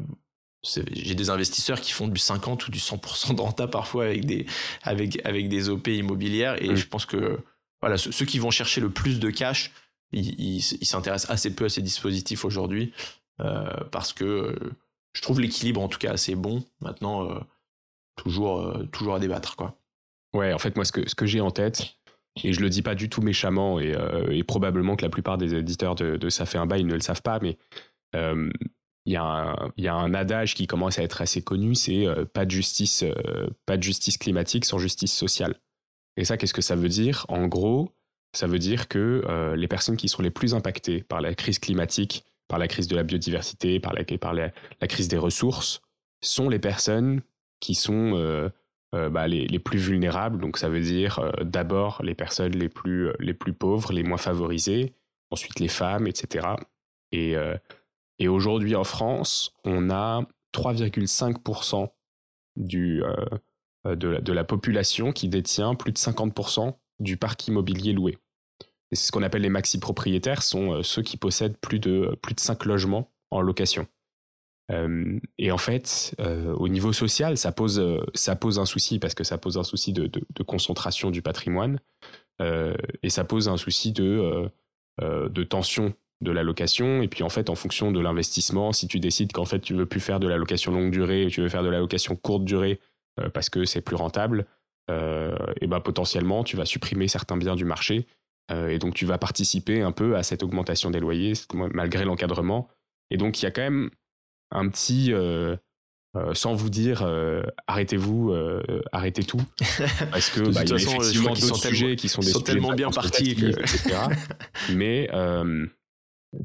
j'ai 0.64 1.14
des 1.14 1.30
investisseurs 1.30 1.82
qui 1.82 1.92
font 1.92 2.08
du 2.08 2.20
50 2.20 2.68
ou 2.68 2.72
du 2.72 2.80
100% 2.80 3.36
de 3.36 3.42
renta 3.42 3.68
parfois 3.68 4.06
avec 4.06 4.26
des, 4.26 4.46
avec, 4.82 5.24
avec 5.26 5.50
des 5.50 5.70
OP 5.70 5.88
immobilières. 5.88 6.62
Et 6.64 6.76
je 6.76 6.88
pense 6.88 7.06
que 7.06 7.40
voilà, 7.82 7.98
ceux, 7.98 8.26
qui 8.26 8.40
vont 8.40 8.52
chercher 8.52 8.80
le 8.80 8.90
plus 8.90 9.20
de 9.20 9.30
cash, 9.30 9.72
ils 10.14 10.62
s'intéressent 10.62 11.30
assez 11.30 11.54
peu 11.54 11.66
à 11.66 11.70
ces 11.70 11.82
dispositifs 11.82 12.46
aujourd'hui 12.46 12.94
parce 13.92 14.14
que 14.14 14.56
je 15.12 15.22
trouve 15.22 15.42
l'équilibre 15.42 15.82
en 15.82 15.90
tout 15.90 16.00
cas 16.00 16.14
assez 16.14 16.36
bon. 16.36 16.64
Maintenant, 16.80 17.44
toujours, 18.16 18.78
toujours 18.92 19.16
à 19.16 19.20
débattre. 19.20 19.56
Quoi. 19.56 19.78
Ouais, 20.34 20.54
en 20.54 20.60
fait, 20.60 20.76
moi, 20.76 20.86
ce 20.86 20.92
que, 20.92 21.08
ce 21.08 21.16
que 21.16 21.26
j'ai 21.26 21.42
en 21.42 21.52
tête, 21.52 21.96
et 22.44 22.54
je 22.54 22.62
le 22.62 22.70
dis 22.70 22.82
pas 22.82 22.96
du 22.96 23.10
tout 23.10 23.22
méchamment, 23.22 23.80
et, 23.80 23.96
et 24.32 24.44
probablement 24.44 24.96
que 24.96 25.04
la 25.04 25.10
plupart 25.10 25.38
des 25.38 25.54
éditeurs 25.54 25.96
de, 25.96 26.18
de 26.18 26.30
Ça 26.30 26.46
fait 26.46 26.58
un 26.58 26.66
bail 26.66 26.84
ne 26.84 26.94
le 26.94 27.00
savent 27.00 27.22
pas, 27.22 27.40
mais 27.40 27.58
il 29.06 29.14
y, 29.14 29.18
a 29.18 29.24
un, 29.24 29.72
il 29.76 29.84
y, 29.84 29.88
a 29.88 29.96
un, 29.96 30.14
adage 30.14 30.56
qui 30.56 30.66
commence 30.66 30.98
à 30.98 31.04
être 31.04 31.22
assez 31.22 31.42
connu, 31.42 31.76
c'est 31.76 32.08
euh, 32.08 32.26
pas 32.26 32.46
de 32.46 32.52
justice, 32.52 33.04
euh, 33.04 33.50
pas 33.66 33.76
de 33.76 33.84
justice 33.84 34.18
climatique 34.18 34.64
sans 34.66 34.78
justice 34.78 35.14
sociale. 35.14 35.60
Et 36.16 36.24
ça, 36.24 36.38
qu'est-ce 36.38 36.54
que 36.54 36.62
ça 36.62 36.76
veut 36.76 36.90
dire? 36.90 37.26
En 37.28 37.48
gros, 37.48 37.92
ça 38.34 38.48
veut 38.48 38.60
dire 38.60 38.88
que 38.88 39.24
euh, 39.28 39.56
les 39.56 39.68
personnes 39.68 39.98
qui 39.98 40.08
sont 40.08 40.22
les 40.22 40.32
plus 40.32 40.54
impactées 40.54 41.04
par 41.04 41.20
la 41.20 41.36
crise 41.36 41.60
climatique, 41.60 42.24
par 42.48 42.60
la 42.60 42.68
crise 42.68 42.88
de 42.88 42.96
la 42.96 43.04
biodiversité, 43.04 43.80
par 43.80 43.94
la, 43.94 44.06
par 44.18 44.34
la, 44.34 44.52
crise 44.88 45.10
des 45.10 45.18
ressources, 45.18 45.82
sont 46.22 46.48
les 46.48 46.60
personnes 46.60 47.22
qui 47.64 47.76
sont 47.76 48.52
bah, 48.92 49.28
les, 49.28 49.60
plus 49.60 49.80
vulnérables. 49.80 50.40
Donc 50.40 50.58
ça 50.58 50.70
veut 50.70 50.82
dire 50.82 51.32
d'abord 51.42 52.02
les 52.04 52.16
personnes 52.16 52.54
les 52.54 52.70
plus, 52.70 53.10
les 53.20 53.34
plus 53.34 53.54
pauvres, 53.54 53.94
les 53.94 54.04
moins 54.04 54.18
favorisées, 54.18 54.94
ensuite 55.32 55.60
les 55.60 55.70
femmes, 55.70 56.08
etc. 56.08 56.48
Et 57.12 57.36
et 58.20 58.28
aujourd'hui 58.28 58.76
en 58.76 58.84
France, 58.84 59.54
on 59.66 59.90
a 59.90 60.22
3,5% 60.54 61.90
du, 62.56 63.04
euh, 63.04 63.16
euh, 63.88 63.96
de, 63.96 64.32
la, 64.32 64.44
population 64.44 65.12
qui 65.12 65.28
détient 65.28 65.76
plus 65.76 65.92
de 65.92 65.98
50% 65.98 66.74
du 67.00 67.18
parc 67.18 67.48
immobilier 67.48 67.94
loué. 67.94 68.18
Et 68.92 68.96
c'est 68.96 69.08
ce 69.08 69.12
qu'on 69.12 69.24
appelle 69.24 69.42
les 69.42 69.50
maxi-propriétaires, 69.50 70.44
sont 70.44 70.74
euh, 70.74 70.84
ceux 70.84 71.02
qui 71.02 71.18
possèdent 71.18 71.58
plus 71.58 71.80
de, 71.80 72.18
plus 72.22 72.36
de 72.36 72.40
5 72.40 72.66
logements 72.66 73.12
en 73.32 73.42
location. 73.42 73.88
Et 74.70 75.52
en 75.52 75.58
fait, 75.58 76.16
au 76.58 76.68
niveau 76.68 76.94
social, 76.94 77.38
ça 77.38 77.52
pose, 77.52 78.02
ça 78.14 78.36
pose 78.36 78.60
un 78.60 78.66
souci 78.66 79.00
parce 79.00 79.14
que 79.14 79.24
ça 79.24 79.38
pose 79.38 79.58
un 79.58 79.64
souci 79.64 79.94
de, 79.94 80.08
de 80.08 80.44
concentration 80.44 81.12
du 81.12 81.22
patrimoine 81.22 81.80
et 82.40 83.10
ça 83.10 83.24
pose 83.24 83.50
un 83.50 83.58
souci 83.58 83.92
de, 83.92 84.50
de 85.02 85.44
tension 85.44 85.94
de 86.22 86.32
la 86.32 86.44
location. 86.44 87.02
Et 87.02 87.08
puis 87.08 87.24
en 87.24 87.30
fait, 87.30 87.50
en 87.50 87.56
fonction 87.56 87.92
de 87.92 88.00
l'investissement, 88.00 88.72
si 88.72 88.88
tu 88.88 89.00
décides 89.00 89.34
qu'en 89.34 89.46
fait 89.46 89.60
tu 89.60 89.74
veux 89.74 89.86
plus 89.86 90.00
faire 90.00 90.20
de 90.20 90.28
la 90.28 90.38
location 90.38 90.72
longue 90.72 90.92
durée, 90.92 91.28
tu 91.30 91.42
veux 91.42 91.50
faire 91.50 91.64
de 91.64 91.70
la 91.70 91.80
location 91.80 92.16
courte 92.16 92.46
durée 92.46 92.80
parce 93.34 93.50
que 93.50 93.66
c'est 93.66 93.82
plus 93.82 93.96
rentable, 93.96 94.48
et 94.90 95.68
ben 95.68 95.82
potentiellement 95.82 96.44
tu 96.44 96.56
vas 96.56 96.66
supprimer 96.66 97.08
certains 97.08 97.38
biens 97.38 97.56
du 97.56 97.66
marché. 97.66 98.08
Et 98.52 98.80
donc 98.80 98.94
tu 98.94 99.06
vas 99.06 99.18
participer 99.18 99.82
un 99.82 99.92
peu 99.92 100.16
à 100.16 100.24
cette 100.24 100.42
augmentation 100.42 100.90
des 100.90 101.00
loyers 101.00 101.34
malgré 101.54 102.06
l'encadrement. 102.06 102.70
Et 103.12 103.18
donc 103.18 103.42
il 103.42 103.46
y 103.46 103.48
a 103.48 103.52
quand 103.52 103.62
même 103.62 103.90
un 104.54 104.70
petit 104.70 105.14
sans 106.34 106.54
vous 106.54 106.70
dire 106.70 107.08
arrêtez-vous, 107.68 108.34
arrêtez 108.92 109.24
tout, 109.24 109.42
parce 110.12 110.30
que 110.30 110.42
bah, 110.42 110.62
il 110.64 110.70
y 110.70 110.74
a 110.74 110.76
effectivement 110.76 111.34
d'autres 111.34 111.68
sujets 111.68 111.96
qui 111.96 112.08
sont 112.08 112.22
des 112.22 112.28
sont 112.28 112.42
tellement 112.42 112.74
bien 112.74 112.92
partis, 112.92 113.32
etc. 113.32 113.98
Mais 114.74 115.10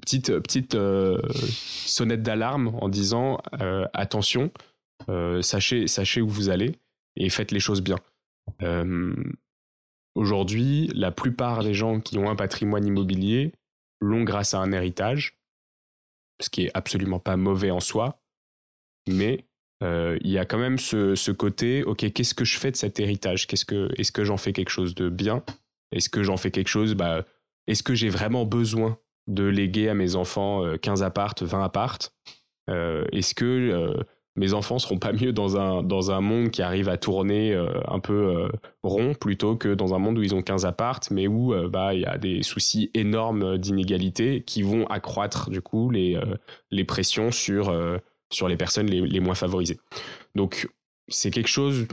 petite 0.00 0.38
petite 0.40 0.76
sonnette 1.86 2.22
d'alarme 2.22 2.74
en 2.80 2.88
disant 2.88 3.40
attention, 3.92 4.50
sachez 5.42 5.86
sachez 5.86 6.20
où 6.22 6.28
vous 6.28 6.48
allez 6.48 6.76
et 7.16 7.28
faites 7.28 7.52
les 7.52 7.60
choses 7.60 7.82
bien. 7.82 7.98
Aujourd'hui, 10.18 10.90
la 10.94 11.12
plupart 11.12 11.62
des 11.62 11.74
gens 11.74 12.00
qui 12.00 12.18
ont 12.18 12.28
un 12.28 12.34
patrimoine 12.34 12.84
immobilier 12.84 13.52
l'ont 14.00 14.24
grâce 14.24 14.52
à 14.52 14.58
un 14.58 14.72
héritage, 14.72 15.37
ce 16.40 16.50
qui 16.50 16.64
est 16.64 16.70
absolument 16.74 17.18
pas 17.18 17.36
mauvais 17.36 17.70
en 17.70 17.80
soi, 17.80 18.20
mais 19.08 19.46
euh, 19.82 20.18
il 20.22 20.30
y 20.30 20.38
a 20.38 20.44
quand 20.44 20.58
même 20.58 20.78
ce, 20.78 21.30
côté, 21.30 21.84
ok, 21.84 22.12
qu'est-ce 22.12 22.34
que 22.34 22.44
je 22.44 22.58
fais 22.58 22.70
de 22.70 22.76
cet 22.76 23.00
héritage? 23.00 23.46
Qu'est-ce 23.46 23.64
que, 23.64 23.90
Est-ce 23.96 24.12
que 24.12 24.24
j'en 24.24 24.36
fais 24.36 24.52
quelque 24.52 24.70
chose 24.70 24.94
de 24.94 25.08
bien? 25.08 25.42
Est-ce 25.92 26.08
que 26.08 26.22
j'en 26.22 26.36
fais 26.36 26.50
quelque 26.50 26.68
chose 26.68 26.94
bah, 26.94 27.24
Est-ce 27.66 27.82
que 27.82 27.94
j'ai 27.94 28.08
vraiment 28.08 28.44
besoin 28.44 28.98
de 29.26 29.44
léguer 29.44 29.88
à 29.88 29.94
mes 29.94 30.16
enfants 30.16 30.62
15 30.80 31.02
appartes, 31.02 31.42
20 31.42 31.62
appartes? 31.62 32.14
Euh, 32.68 33.04
Est-ce 33.12 33.34
que 33.34 33.44
euh, 33.44 34.02
mes 34.38 34.54
enfants 34.54 34.78
seront 34.78 34.98
pas 34.98 35.12
mieux 35.12 35.32
dans 35.32 35.58
un, 35.58 35.82
dans 35.82 36.10
un 36.10 36.20
monde 36.20 36.50
qui 36.50 36.62
arrive 36.62 36.88
à 36.88 36.96
tourner 36.96 37.54
un 37.86 37.98
peu 38.00 38.48
rond 38.82 39.12
plutôt 39.14 39.56
que 39.56 39.74
dans 39.74 39.94
un 39.94 39.98
monde 39.98 40.18
où 40.18 40.22
ils 40.22 40.34
ont 40.34 40.42
15 40.42 40.64
appartes, 40.64 41.10
mais 41.10 41.26
où 41.26 41.54
bah 41.68 41.94
il 41.94 42.00
y 42.00 42.06
a 42.06 42.16
des 42.18 42.42
soucis 42.42 42.90
énormes 42.94 43.58
d'inégalité 43.58 44.42
qui 44.42 44.62
vont 44.62 44.86
accroître 44.86 45.50
du 45.50 45.60
coup 45.60 45.90
les, 45.90 46.18
les 46.70 46.84
pressions 46.84 47.30
sur 47.30 47.72
sur 48.30 48.48
les 48.48 48.56
personnes 48.56 48.86
les, 48.86 49.20
moins 49.20 49.34
favorisées. 49.34 49.78
Donc 50.34 50.68
c'est 51.08 51.30
quelque 51.30 51.48
chose, 51.48 51.86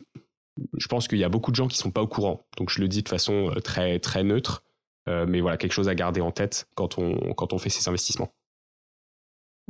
je 0.77 0.87
pense 0.87 1.07
qu'il 1.07 1.17
y 1.17 1.23
a 1.23 1.29
beaucoup 1.29 1.51
de 1.51 1.55
gens 1.55 1.67
qui 1.67 1.77
sont 1.77 1.91
pas 1.91 2.01
au 2.01 2.07
courant. 2.07 2.45
Donc 2.57 2.69
je 2.69 2.81
le 2.81 2.87
dis 2.87 3.03
de 3.03 3.09
façon 3.09 3.51
euh, 3.51 3.59
très 3.59 3.99
très 3.99 4.23
neutre, 4.23 4.63
euh, 5.07 5.25
mais 5.27 5.41
voilà 5.41 5.57
quelque 5.57 5.73
chose 5.73 5.89
à 5.89 5.95
garder 5.95 6.21
en 6.21 6.31
tête 6.31 6.67
quand 6.75 6.97
on 6.97 7.33
quand 7.33 7.53
on 7.53 7.57
fait 7.57 7.69
ces 7.69 7.87
investissements. 7.87 8.33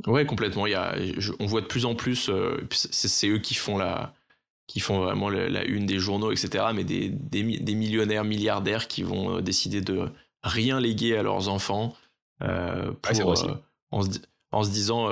Ouais, 0.06 0.26
complètement. 0.26 0.66
Il 0.66 0.72
y 0.72 0.74
a, 0.74 0.94
on 1.40 1.46
voit 1.46 1.60
de 1.60 1.66
plus 1.66 1.86
en 1.86 1.94
plus, 1.94 2.28
euh, 2.28 2.66
c'est 2.70 3.28
eux 3.28 3.38
qui 3.38 3.54
font 3.54 3.78
la, 3.78 4.14
qui 4.66 4.80
font 4.80 5.00
vraiment 5.00 5.30
la, 5.30 5.64
une 5.64 5.86
des 5.86 5.98
journaux, 5.98 6.32
etc. 6.32 6.66
Mais 6.74 6.84
des, 6.84 7.08
des, 7.08 7.74
millionnaires, 7.74 8.24
milliardaires 8.24 8.88
qui 8.88 9.02
vont 9.02 9.40
décider 9.40 9.80
de 9.80 10.08
rien 10.42 10.80
léguer 10.80 11.16
à 11.16 11.22
leurs 11.22 11.48
enfants 11.48 11.94
pour, 12.38 12.46
en, 12.50 13.34
se, 13.34 13.46
en, 14.52 14.62
se, 14.62 14.70
disant 14.70 15.08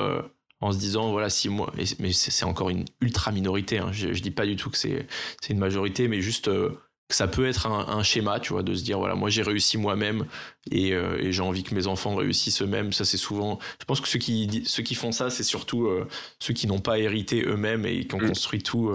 en 0.64 0.72
se 0.72 0.78
disant 0.78 1.10
voilà 1.10 1.28
si 1.28 1.48
moi 1.48 1.72
mais 1.98 2.12
c'est 2.12 2.44
encore 2.44 2.70
une 2.70 2.84
ultra 3.00 3.32
minorité 3.32 3.78
hein. 3.78 3.90
je, 3.92 4.12
je, 4.12 4.22
dis 4.22 4.30
pas 4.30 4.46
du 4.46 4.56
tout 4.56 4.70
que 4.70 4.78
c'est 4.78 5.06
une 5.50 5.58
majorité 5.58 6.08
mais 6.08 6.22
juste 6.22 6.48
euh, 6.48 6.70
ça 7.10 7.28
peut 7.28 7.46
être 7.46 7.66
un, 7.66 8.02
schéma 8.02 8.40
tu 8.40 8.54
vois 8.54 8.62
de 8.62 8.74
se 8.74 8.82
dire 8.82 8.98
voilà 8.98 9.14
moi 9.14 9.28
j'ai 9.28 9.42
réussi 9.42 9.76
moi-même 9.76 10.24
et, 10.70 10.94
euh, 10.94 11.18
et 11.20 11.32
j'ai 11.32 11.42
envie 11.42 11.62
que 11.62 11.74
mes 11.74 11.86
enfants 11.86 12.14
réussissent 12.14 12.62
eux-mêmes 12.62 12.92
ça 12.92 13.04
c'est 13.04 13.18
souvent 13.18 13.58
je 13.78 13.84
pense 13.84 14.00
que 14.00 14.08
ceux 14.08 14.18
qui 14.18 14.62
ceux 14.64 14.82
qui 14.82 14.94
font 14.94 15.12
ça 15.12 15.28
c'est 15.28 15.42
surtout 15.42 15.86
euh, 15.86 16.08
ceux 16.38 16.54
qui 16.54 16.66
n'ont 16.66 16.80
pas 16.80 16.98
hérité 16.98 17.42
eux-mêmes 17.46 17.84
et 17.84 18.06
qui 18.06 18.14
ont 18.14 18.20
mm. 18.20 18.28
construit 18.28 18.62
tout 18.62 18.90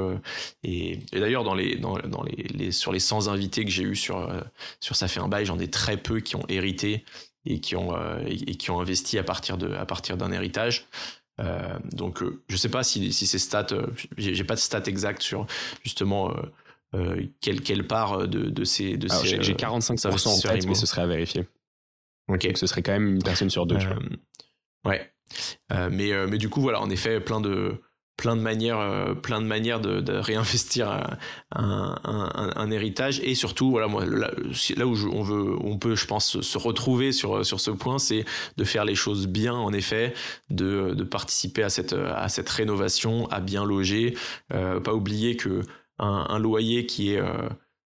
et, 0.64 1.00
et 1.12 1.20
d'ailleurs 1.20 1.44
dans 1.44 1.54
les 1.54 1.76
dans, 1.78 1.98
dans 2.00 2.24
les, 2.24 2.44
les, 2.50 2.72
sur 2.72 2.92
les 2.92 3.00
100 3.00 3.28
invités 3.28 3.64
que 3.64 3.72
j'ai 3.72 3.84
eu 3.84 3.96
sur 3.96 4.28
sur 4.80 4.96
ça 4.96 5.08
fait 5.08 5.20
un 5.20 5.28
bail 5.28 5.46
j'en 5.46 5.60
ai 5.60 5.70
très 5.70 5.98
peu 5.98 6.20
qui 6.20 6.36
ont 6.36 6.46
hérité 6.50 7.06
et 7.46 7.60
qui 7.60 7.76
ont 7.76 7.96
et 8.26 8.56
qui 8.56 8.72
ont 8.72 8.82
investi 8.82 9.20
à 9.20 9.24
partir 9.24 9.58
de 9.58 9.72
à 9.74 9.86
partir 9.86 10.18
d'un 10.18 10.32
héritage 10.32 10.88
euh, 11.40 11.80
donc, 11.94 12.22
euh, 12.22 12.42
je 12.50 12.58
sais 12.58 12.70
pas 12.70 12.84
si, 12.84 13.14
si 13.14 13.26
ces 13.26 13.40
stats, 13.40 13.68
euh, 13.72 13.88
j'ai 14.18 14.44
pas 14.44 14.56
de 14.56 14.60
stats 14.60 14.84
exactes 14.86 15.22
sur 15.22 15.48
justement 15.84 16.34
quelle, 17.42 17.62
quelle 17.62 17.86
part 17.88 18.28
de, 18.28 18.50
de 18.50 18.64
ces. 18.64 18.98
De 18.98 19.08
ces 19.08 19.42
j'ai 19.42 19.54
45% 19.54 20.28
en 20.28 20.40
tête, 20.40 20.66
mais 20.66 20.76
ce 20.76 20.86
serait 20.86 21.02
à 21.02 21.08
vérifier. 21.08 21.48
Ok. 22.28 22.46
Donc, 22.46 22.58
ce 22.58 22.68
serait 22.68 22.82
quand 22.82 22.94
même 22.94 23.16
une 23.16 23.24
personne 23.24 23.50
sur 23.50 23.66
deux. 23.66 23.78
ouais. 24.86 25.12
mais, 25.72 26.12
mais 26.28 26.38
du 26.38 26.50
coup, 26.50 26.62
voilà, 26.62 26.82
en 26.82 26.90
effet, 26.90 27.20
plein 27.20 27.42
de, 27.42 27.82
plein 28.20 28.36
de 28.36 28.42
manières, 28.42 28.80
euh, 28.80 29.14
plein 29.14 29.40
de 29.40 29.46
manières 29.46 29.80
de, 29.80 30.02
de 30.02 30.12
réinvestir 30.12 30.92
un, 30.92 31.96
un, 32.04 32.52
un, 32.56 32.72
héritage 32.72 33.22
et 33.24 33.34
surtout 33.34 33.72
voilà 33.72 33.88
moi 33.88 34.06
là, 34.06 34.30
là 34.76 34.86
où 34.86 34.96
on 35.14 35.24
veut, 35.24 35.56
on 35.62 35.78
peut 35.78 35.96
je 35.96 36.06
pense 36.06 36.42
se 36.42 36.58
retrouver 36.58 37.14
sur 37.14 37.46
sur 37.46 37.62
ce 37.62 37.72
point, 37.72 37.98
c'est 37.98 38.26
de 38.58 38.64
faire 38.66 38.84
les 38.84 38.96
choses 38.96 39.28
bien 39.28 39.54
en 39.54 39.72
effet, 39.72 40.14
de, 40.50 40.94
de 40.94 41.04
participer 41.06 41.64
à 41.64 41.70
cette 41.70 41.94
à 41.94 42.28
cette 42.28 42.50
rénovation, 42.50 43.26
à 43.30 43.40
bien 43.40 43.64
loger, 43.64 44.18
euh, 44.54 44.82
pas 44.82 44.94
oublier 44.94 45.38
que 45.38 45.62
un, 46.00 46.40
loyer 46.40 46.86
qui 46.86 47.14
est 47.14 47.20
euh, 47.20 47.50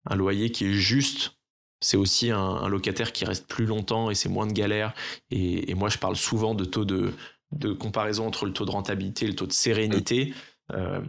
un 0.07 0.17
loyer 0.17 0.51
qui 0.51 0.67
est 0.67 0.73
juste 0.73 1.37
c'est 1.81 1.97
aussi 1.99 2.31
un, 2.31 2.39
un, 2.39 2.69
locataire 2.69 3.13
qui 3.13 3.27
reste 3.27 3.47
plus 3.47 3.67
longtemps 3.67 4.11
et 4.11 4.15
c'est 4.15 4.31
moins 4.31 4.47
de 4.47 4.55
galère. 4.55 4.95
Et, 5.31 5.71
et, 5.71 5.75
moi, 5.75 5.91
je 5.91 5.99
parle 5.99 6.17
souvent 6.17 6.55
de 6.55 6.65
taux 6.65 6.87
de, 6.87 7.13
de 7.53 7.73
comparaison 7.73 8.27
entre 8.27 8.47
le 8.47 8.53
taux 8.53 8.65
de 8.65 8.71
rentabilité 8.71 9.27
et 9.27 9.29
le 9.29 9.35
taux 9.35 9.47
de 9.47 9.53
sérénité. 9.53 10.33
Euh, 10.73 11.01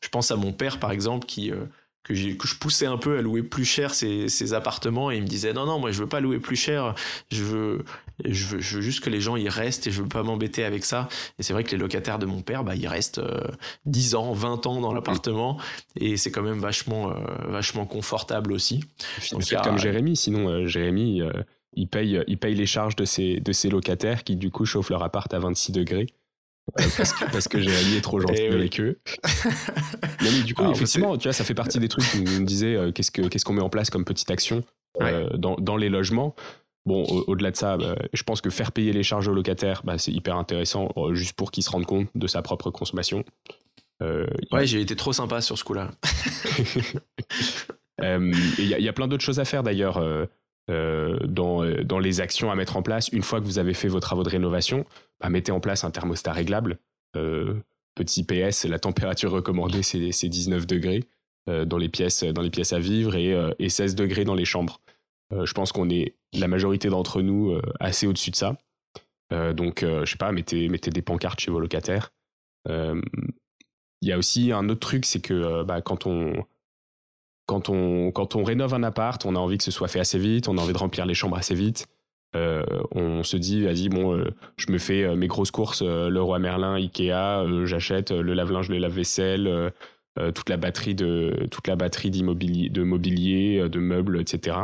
je 0.00 0.08
pense 0.08 0.30
à 0.30 0.36
mon 0.36 0.52
père, 0.52 0.80
par 0.80 0.90
exemple, 0.90 1.26
qui, 1.26 1.50
euh, 1.50 1.66
que, 2.04 2.12
que, 2.12 2.46
je 2.46 2.54
poussais 2.56 2.86
un 2.86 2.98
peu 2.98 3.18
à 3.18 3.22
louer 3.22 3.42
plus 3.42 3.64
cher 3.64 3.94
ses, 3.94 4.54
appartements 4.54 5.10
et 5.10 5.16
il 5.16 5.22
me 5.22 5.26
disait 5.26 5.52
non, 5.52 5.66
non, 5.66 5.78
moi 5.78 5.90
je 5.90 6.00
veux 6.00 6.08
pas 6.08 6.20
louer 6.20 6.38
plus 6.38 6.56
cher, 6.56 6.94
je 7.32 7.42
veux, 7.42 7.84
je 8.24 8.44
veux, 8.46 8.60
juste 8.60 9.02
que 9.02 9.10
les 9.10 9.20
gens 9.20 9.36
y 9.36 9.48
restent 9.48 9.86
et 9.86 9.90
je 9.90 10.02
veux 10.02 10.08
pas 10.08 10.22
m'embêter 10.22 10.64
avec 10.64 10.84
ça. 10.84 11.08
Et 11.38 11.42
c'est 11.42 11.52
vrai 11.52 11.64
que 11.64 11.70
les 11.70 11.78
locataires 11.78 12.18
de 12.18 12.26
mon 12.26 12.42
père, 12.42 12.62
bah, 12.62 12.76
ils 12.76 12.86
restent 12.86 13.20
10 13.86 14.14
euh, 14.14 14.18
ans, 14.18 14.32
20 14.32 14.66
ans 14.66 14.80
dans 14.80 14.92
l'appartement 14.92 15.58
et 15.98 16.16
c'est 16.16 16.30
quand 16.30 16.42
même 16.42 16.60
vachement, 16.60 17.12
vachement 17.48 17.86
confortable 17.86 18.52
aussi. 18.52 18.84
C'est 19.18 19.60
comme 19.62 19.78
Jérémy, 19.78 20.16
sinon 20.16 20.66
Jérémy 20.66 21.22
il 21.76 21.88
paye, 21.88 22.22
il 22.26 22.38
paye 22.38 22.54
les 22.54 22.66
charges 22.66 22.96
de 22.96 23.04
ses, 23.04 23.40
de 23.40 23.52
ses 23.52 23.68
locataires 23.68 24.24
qui 24.24 24.36
du 24.36 24.50
coup 24.50 24.64
chauffent 24.64 24.90
leur 24.90 25.02
appart 25.02 25.32
à 25.32 25.38
26 25.38 25.72
degrés. 25.72 26.06
Euh, 26.80 26.84
parce 26.96 27.12
que, 27.12 27.30
parce 27.30 27.48
que 27.48 27.60
Jérémy 27.60 27.96
est 27.96 28.00
trop 28.00 28.20
gentil 28.20 28.42
eh 28.42 28.52
avec 28.52 28.80
eux. 28.80 28.98
mais, 30.22 30.42
du 30.42 30.54
coup, 30.54 30.70
effectivement, 30.70 31.16
tu 31.18 31.28
vois, 31.28 31.32
ça 31.32 31.44
fait 31.44 31.54
partie 31.54 31.78
des 31.78 31.88
trucs 31.88 32.04
où 32.14 32.24
on 32.26 32.40
me 32.40 32.44
disait 32.44 32.74
euh, 32.74 32.90
qu'est-ce 32.90 33.10
qu'on 33.12 33.28
qu'est-ce 33.28 33.44
qu'on 33.44 33.52
met 33.52 33.62
en 33.62 33.68
place 33.68 33.90
comme 33.90 34.04
petite 34.04 34.30
action 34.30 34.64
euh, 35.00 35.28
dans, 35.36 35.56
dans, 35.56 35.76
les 35.76 35.88
logements. 35.88 36.34
Bon, 36.86 37.02
au-delà 37.04 37.50
de 37.50 37.56
ça, 37.56 37.76
bah, 37.76 37.96
je 38.12 38.22
pense 38.22 38.40
que 38.40 38.50
faire 38.50 38.72
payer 38.72 38.92
les 38.92 39.02
charges 39.02 39.28
aux 39.28 39.34
locataires, 39.34 39.82
bah, 39.84 39.98
c'est 39.98 40.12
hyper 40.12 40.36
intéressant, 40.36 40.88
juste 41.12 41.34
pour 41.34 41.50
qu'ils 41.50 41.64
se 41.64 41.70
rendent 41.70 41.86
compte 41.86 42.08
de 42.14 42.26
sa 42.26 42.42
propre 42.42 42.70
consommation. 42.70 43.24
ouais, 44.00 44.66
j'ai 44.66 44.80
été 44.80 44.96
trop 44.96 45.12
sympa 45.12 45.40
sur 45.40 45.58
ce 45.58 45.64
coup-là. 45.64 45.90
Il 48.02 48.34
y, 48.58 48.82
y, 48.82 48.88
a 48.88 48.92
plein 48.92 49.06
d'autres 49.06 49.24
choses 49.24 49.38
à 49.40 49.44
faire 49.44 49.62
d'ailleurs. 49.62 50.02
Euh, 50.70 51.18
dans, 51.26 51.62
euh, 51.62 51.84
dans, 51.84 51.98
les 51.98 52.22
actions 52.22 52.50
à 52.50 52.54
mettre 52.54 52.78
en 52.78 52.82
place 52.82 53.08
une 53.08 53.22
fois 53.22 53.38
que 53.38 53.44
vous 53.44 53.58
avez 53.58 53.74
fait 53.74 53.88
vos 53.88 54.00
travaux 54.00 54.22
de 54.22 54.30
rénovation. 54.30 54.86
Bah, 55.20 55.28
mettez 55.28 55.52
en 55.52 55.60
place 55.60 55.84
un 55.84 55.90
thermostat 55.90 56.32
réglable. 56.32 56.78
Euh, 57.16 57.60
petit 57.94 58.24
PS, 58.24 58.64
la 58.64 58.78
température 58.78 59.30
recommandée, 59.30 59.82
c'est 59.82 60.28
19 60.28 60.66
degrés 60.66 61.04
dans, 61.46 61.76
les 61.76 61.90
pièces, 61.90 62.24
dans 62.24 62.40
les 62.40 62.48
pièces 62.48 62.72
à 62.72 62.78
vivre 62.78 63.14
et, 63.14 63.36
et 63.58 63.68
16 63.68 63.94
degrés 63.94 64.24
dans 64.24 64.34
les 64.34 64.46
chambres. 64.46 64.80
je 65.30 65.52
pense 65.52 65.72
qu'on 65.72 65.90
est, 65.90 66.16
la 66.32 66.48
majorité 66.48 66.88
d'entre 66.88 67.20
nous, 67.20 67.56
assez 67.78 68.06
au-dessus 68.06 68.30
de 68.30 68.36
ça. 68.36 68.56
donc, 69.52 69.82
je 69.84 70.04
sais 70.10 70.16
pas, 70.16 70.32
mettez, 70.32 70.68
mettez 70.68 70.90
des 70.90 71.02
pancartes 71.02 71.38
chez 71.38 71.52
vos 71.52 71.60
locataires. 71.60 72.12
Il 72.66 73.02
y 74.00 74.10
a 74.10 74.18
aussi 74.18 74.50
un 74.50 74.68
autre 74.70 74.80
truc, 74.80 75.04
c'est 75.04 75.20
que 75.20 75.62
bah, 75.62 75.82
quand 75.82 76.06
on 76.06 76.44
quand 77.46 77.68
on, 77.68 78.10
quand 78.10 78.36
on 78.36 78.44
rénove 78.44 78.74
un 78.74 78.82
appart, 78.82 79.24
on 79.26 79.36
a 79.36 79.38
envie 79.38 79.58
que 79.58 79.64
ce 79.64 79.70
soit 79.70 79.88
fait 79.88 80.00
assez 80.00 80.18
vite, 80.18 80.48
on 80.48 80.58
a 80.58 80.60
envie 80.60 80.72
de 80.72 80.78
remplir 80.78 81.06
les 81.06 81.14
chambres 81.14 81.36
assez 81.36 81.54
vite. 81.54 81.86
Euh, 82.34 82.64
on 82.90 83.22
se 83.22 83.36
dit, 83.36 83.62
vas-y, 83.62 83.88
bon, 83.88 84.16
euh, 84.16 84.30
je 84.56 84.72
me 84.72 84.78
fais 84.78 85.04
euh, 85.04 85.14
mes 85.14 85.28
grosses 85.28 85.50
courses, 85.50 85.82
le 85.82 86.20
roi 86.20 86.38
Merlin, 86.38 86.74
Ikea, 86.74 87.64
j'achète 87.64 88.10
le 88.10 88.34
lave-linge, 88.34 88.68
le 88.68 88.78
lave-vaisselle, 88.78 89.72
toute 90.34 90.48
la 90.48 90.56
batterie 90.56 90.94
de 90.94 91.48
toute 91.50 91.66
la 91.66 91.76
batterie 91.76 92.10
d'immobilier, 92.10 92.68
de 92.68 92.82
mobilier, 92.82 93.68
de 93.68 93.78
meubles, 93.80 94.20
etc. 94.20 94.58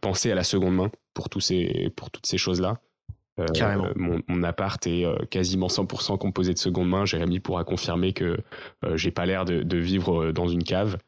pensez 0.00 0.30
à 0.30 0.34
la 0.34 0.44
seconde 0.44 0.74
main 0.74 0.90
pour 1.14 1.28
tous 1.28 1.40
ces, 1.40 1.90
pour 1.96 2.10
toutes 2.10 2.26
ces 2.26 2.38
choses-là. 2.38 2.78
Carrément. 3.52 3.88
Mon, 3.96 4.20
mon, 4.28 4.42
appart 4.44 4.86
est 4.86 5.04
quasiment 5.28 5.66
100% 5.66 6.18
composé 6.18 6.52
de 6.52 6.58
seconde 6.58 6.88
main. 6.88 7.04
Jérémy 7.04 7.40
pourra 7.40 7.64
confirmer 7.64 8.12
que 8.12 8.36
j'ai 8.94 9.10
pas 9.10 9.26
l'air 9.26 9.44
de, 9.44 9.62
de, 9.62 9.78
vivre 9.78 10.30
dans 10.30 10.46
une 10.46 10.62
cave. 10.62 10.98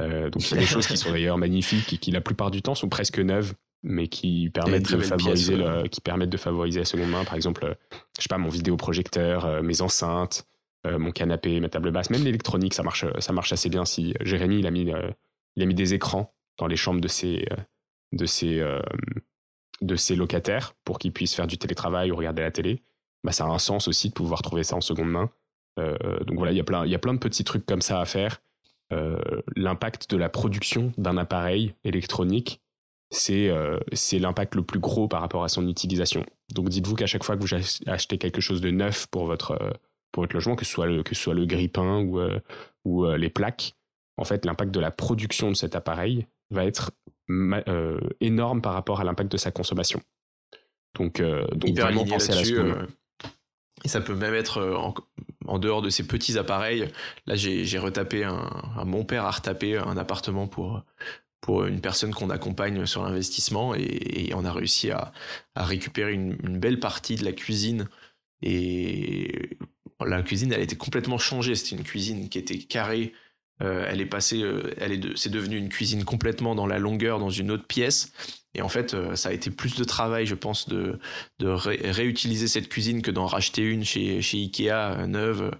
Euh, 0.00 0.30
donc, 0.30 0.42
c'est 0.42 0.56
des 0.58 0.66
choses 0.66 0.86
qui 0.86 0.96
sont 0.96 1.10
d'ailleurs 1.10 1.38
magnifiques 1.38 1.92
et 1.92 1.98
qui, 1.98 2.10
la 2.10 2.20
plupart 2.20 2.50
du 2.50 2.62
temps, 2.62 2.74
sont 2.74 2.88
presque 2.88 3.18
neuves, 3.18 3.54
mais 3.82 4.08
qui 4.08 4.50
permettent, 4.50 4.90
de 4.90 5.00
favoriser, 5.00 5.56
le, 5.56 5.88
qui 5.88 6.00
permettent 6.00 6.30
de 6.30 6.36
favoriser 6.36 6.80
la 6.80 6.84
seconde 6.84 7.10
main. 7.10 7.24
Par 7.24 7.34
exemple, 7.34 7.64
euh, 7.64 7.74
je 8.16 8.22
sais 8.22 8.28
pas, 8.28 8.38
mon 8.38 8.48
vidéoprojecteur, 8.48 9.44
euh, 9.44 9.62
mes 9.62 9.82
enceintes, 9.82 10.46
mon 10.86 11.12
canapé, 11.12 11.60
ma 11.60 11.68
table 11.68 11.90
basse, 11.90 12.08
même 12.08 12.24
l'électronique, 12.24 12.72
ça 12.72 12.82
marche, 12.82 13.04
ça 13.18 13.34
marche 13.34 13.52
assez 13.52 13.68
bien. 13.68 13.84
Si 13.84 14.14
Jérémy, 14.22 14.60
il 14.60 14.66
a 14.66 14.70
mis, 14.70 14.90
il 15.56 15.62
a 15.62 15.66
mis 15.66 15.74
des 15.74 15.92
écrans 15.92 16.34
dans 16.56 16.66
les 16.66 16.76
chambres 16.76 17.02
de 17.02 17.06
ses, 17.06 17.46
de 18.12 18.24
ses, 18.24 18.64
de 19.82 19.96
ses 19.96 20.16
locataires 20.16 20.72
pour 20.86 20.98
qu'ils 20.98 21.12
puissent 21.12 21.34
faire 21.34 21.46
du 21.46 21.58
télétravail 21.58 22.10
ou 22.10 22.16
regarder 22.16 22.40
la 22.40 22.50
télé. 22.50 22.82
Bah, 23.24 23.32
ça 23.32 23.44
a 23.44 23.48
un 23.48 23.58
sens 23.58 23.88
aussi 23.88 24.08
de 24.08 24.14
pouvoir 24.14 24.40
trouver 24.40 24.64
ça 24.64 24.74
en 24.74 24.80
seconde 24.80 25.10
main. 25.10 25.30
donc 25.76 26.38
voilà, 26.38 26.52
il 26.52 26.56
y 26.56 26.62
a 26.62 26.64
plein, 26.64 26.86
il 26.86 26.90
y 26.90 26.94
a 26.94 26.98
plein 26.98 27.12
de 27.12 27.18
petits 27.18 27.44
trucs 27.44 27.66
comme 27.66 27.82
ça 27.82 28.00
à 28.00 28.06
faire. 28.06 28.40
Euh, 28.92 29.18
l'impact 29.54 30.10
de 30.10 30.16
la 30.16 30.28
production 30.28 30.92
d'un 30.98 31.16
appareil 31.16 31.74
électronique 31.84 32.60
c'est 33.12 33.50
c'est 33.92 34.20
l'impact 34.20 34.54
le 34.54 34.62
plus 34.62 34.78
gros 34.78 35.08
par 35.08 35.20
rapport 35.20 35.42
à 35.42 35.48
son 35.48 35.66
utilisation. 35.66 36.24
Donc 36.54 36.68
dites-vous 36.68 36.94
qu'à 36.94 37.06
chaque 37.06 37.24
fois 37.24 37.36
que 37.36 37.42
vous 37.42 37.54
achetez 37.86 38.18
quelque 38.18 38.40
chose 38.40 38.60
de 38.60 38.70
neuf 38.70 39.08
pour 39.08 39.26
votre, 39.26 39.58
pour 40.12 40.22
votre 40.22 40.32
logement, 40.32 40.54
que 40.54 40.64
ce 40.64 40.70
soit 40.70 40.86
le, 40.86 41.02
que 41.02 41.16
ce 41.16 41.22
soit 41.22 41.34
le 41.34 41.44
grille-pain 41.44 42.02
ou, 42.04 42.20
ou 42.84 43.10
les 43.14 43.28
plaques, 43.28 43.74
en 44.16 44.22
fait, 44.22 44.44
l'impact 44.44 44.70
de 44.70 44.78
la 44.78 44.92
production 44.92 45.48
de 45.48 45.56
cet 45.56 45.74
appareil 45.74 46.24
va 46.52 46.64
être 46.64 46.92
énorme 48.20 48.62
par 48.62 48.74
rapport 48.74 49.00
à 49.00 49.04
l'impact 49.04 49.32
de 49.32 49.38
sa 49.38 49.50
consommation. 49.50 50.00
Donc, 50.94 51.20
donc 51.20 51.76
vraiment 51.76 52.04
penser 52.04 52.30
à 52.30 52.36
la 52.36 52.86
et 53.84 53.88
ça 53.88 54.00
peut 54.00 54.14
même 54.14 54.34
être 54.34 54.62
en, 54.62 54.94
dehors 55.58 55.82
de 55.82 55.90
ces 55.90 56.06
petits 56.06 56.38
appareils. 56.38 56.88
Là, 57.26 57.36
j'ai 57.36 57.78
retapé 57.78 58.24
un, 58.24 58.84
mon 58.84 59.04
père 59.04 59.24
a 59.24 59.30
retapé 59.30 59.76
un 59.76 59.96
appartement 59.96 60.46
pour 60.46 60.82
pour 61.40 61.64
une 61.64 61.80
personne 61.80 62.12
qu'on 62.12 62.30
accompagne 62.30 62.84
sur 62.86 63.02
l'investissement 63.02 63.74
et, 63.74 64.30
on 64.34 64.44
a 64.44 64.52
réussi 64.52 64.90
à, 64.90 65.12
à 65.54 65.64
récupérer 65.64 66.12
une, 66.12 66.36
belle 66.58 66.80
partie 66.80 67.16
de 67.16 67.24
la 67.24 67.32
cuisine. 67.32 67.88
Et 68.42 69.56
la 70.04 70.22
cuisine 70.22 70.52
elle 70.52 70.60
était 70.60 70.76
complètement 70.76 71.18
changée. 71.18 71.54
C'était 71.54 71.76
une 71.76 71.82
cuisine 71.82 72.28
qui 72.28 72.38
était 72.38 72.58
carrée. 72.58 73.14
Euh, 73.62 73.86
elle 73.88 74.00
est 74.00 74.06
passée 74.06 74.42
euh, 74.42 74.72
elle 74.78 74.92
est 74.92 74.98
de, 74.98 75.14
c'est 75.16 75.30
devenu 75.30 75.56
une 75.56 75.68
cuisine 75.68 76.04
complètement 76.04 76.54
dans 76.54 76.66
la 76.66 76.78
longueur 76.78 77.18
dans 77.18 77.28
une 77.28 77.50
autre 77.50 77.66
pièce 77.66 78.10
et 78.54 78.62
en 78.62 78.68
fait, 78.68 78.94
euh, 78.94 79.14
ça 79.14 79.28
a 79.28 79.32
été 79.32 79.50
plus 79.50 79.76
de 79.76 79.84
travail, 79.84 80.26
je 80.26 80.34
pense, 80.34 80.68
de, 80.68 80.98
réutiliser 81.40 82.48
cette 82.48 82.68
cuisine 82.68 83.00
que 83.00 83.12
d'en 83.12 83.26
racheter 83.26 83.62
une 83.62 83.84
chez, 83.84 84.18
Ikea 84.18 84.70
euh, 84.70 85.06
neuve. 85.06 85.52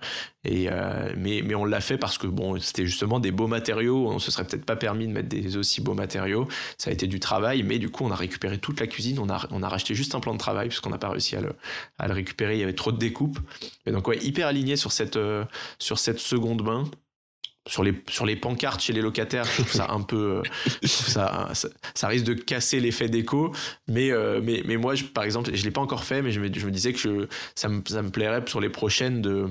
Et, 0.42 0.68
euh, 0.70 1.12
mais, 1.16 1.54
on 1.54 1.64
l'a 1.64 1.80
fait 1.80 1.98
parce 1.98 2.18
que 2.18 2.26
bon, 2.26 2.58
c'était 2.58 2.86
justement 2.86 3.20
des 3.20 3.30
beaux 3.30 3.46
matériaux. 3.46 4.08
On 4.10 4.18
se 4.18 4.32
serait 4.32 4.44
peut-être 4.44 4.64
pas 4.64 4.74
permis 4.74 5.06
de 5.06 5.12
mettre 5.12 5.28
des 5.28 5.56
aussi 5.56 5.80
beaux 5.80 5.94
matériaux. 5.94 6.48
Ça 6.78 6.90
a 6.90 6.92
été 6.92 7.06
du 7.06 7.20
travail, 7.20 7.62
mais 7.62 7.78
du 7.78 7.90
coup, 7.90 8.04
on 8.04 8.10
a 8.10 8.16
récupéré 8.16 8.58
toute 8.58 8.80
la 8.80 8.88
cuisine. 8.88 9.20
On 9.20 9.28
a, 9.28 9.68
racheté 9.68 9.94
juste 9.94 10.16
un 10.16 10.20
plan 10.20 10.32
de 10.32 10.38
travail 10.38 10.66
puisqu'on 10.68 10.90
n'a 10.90 10.98
pas 10.98 11.10
réussi 11.10 11.36
à 11.36 11.42
le, 11.42 11.54
récupérer. 12.12 12.56
Il 12.56 12.60
y 12.60 12.64
avait 12.64 12.72
trop 12.72 12.90
de 12.90 12.98
découpes. 12.98 13.38
Et 13.86 13.92
donc, 13.92 14.08
ouais, 14.08 14.18
hyper 14.18 14.48
aligné 14.48 14.74
sur 14.74 14.90
cette 14.90 15.14
seconde 16.18 16.64
main 16.64 16.90
sur 17.70 17.84
les 17.84 17.94
sur 18.08 18.26
les 18.26 18.36
pancartes 18.36 18.82
chez 18.82 18.92
les 18.92 19.00
locataires 19.00 19.44
je 19.44 19.62
trouve 19.62 19.72
ça 19.72 19.90
un 19.90 20.02
peu 20.02 20.42
euh, 20.42 20.86
ça, 20.86 21.50
ça, 21.94 22.08
risque 22.08 22.24
de 22.24 22.34
casser 22.34 22.80
l'effet 22.80 23.08
d'écho. 23.08 23.54
Mais 23.86 24.10
euh, 24.10 24.40
mais 24.42 24.62
mais 24.66 24.76
moi 24.76 24.96
je, 24.96 25.04
par 25.04 25.24
exemple 25.24 25.50
je 25.54 25.64
l'ai 25.64 25.70
pas 25.70 25.80
encore 25.80 26.04
fait 26.04 26.20
mais 26.20 26.32
je 26.32 26.40
me, 26.40 26.52
je 26.52 26.66
me 26.66 26.70
disais 26.70 26.92
que 26.92 26.98
je, 26.98 27.26
ça 27.54 27.68
me 27.68 27.82
ça 27.86 28.02
me 28.02 28.10
plairait 28.10 28.42
sur 28.46 28.60
les 28.60 28.68
prochaines 28.68 29.22
de 29.22 29.46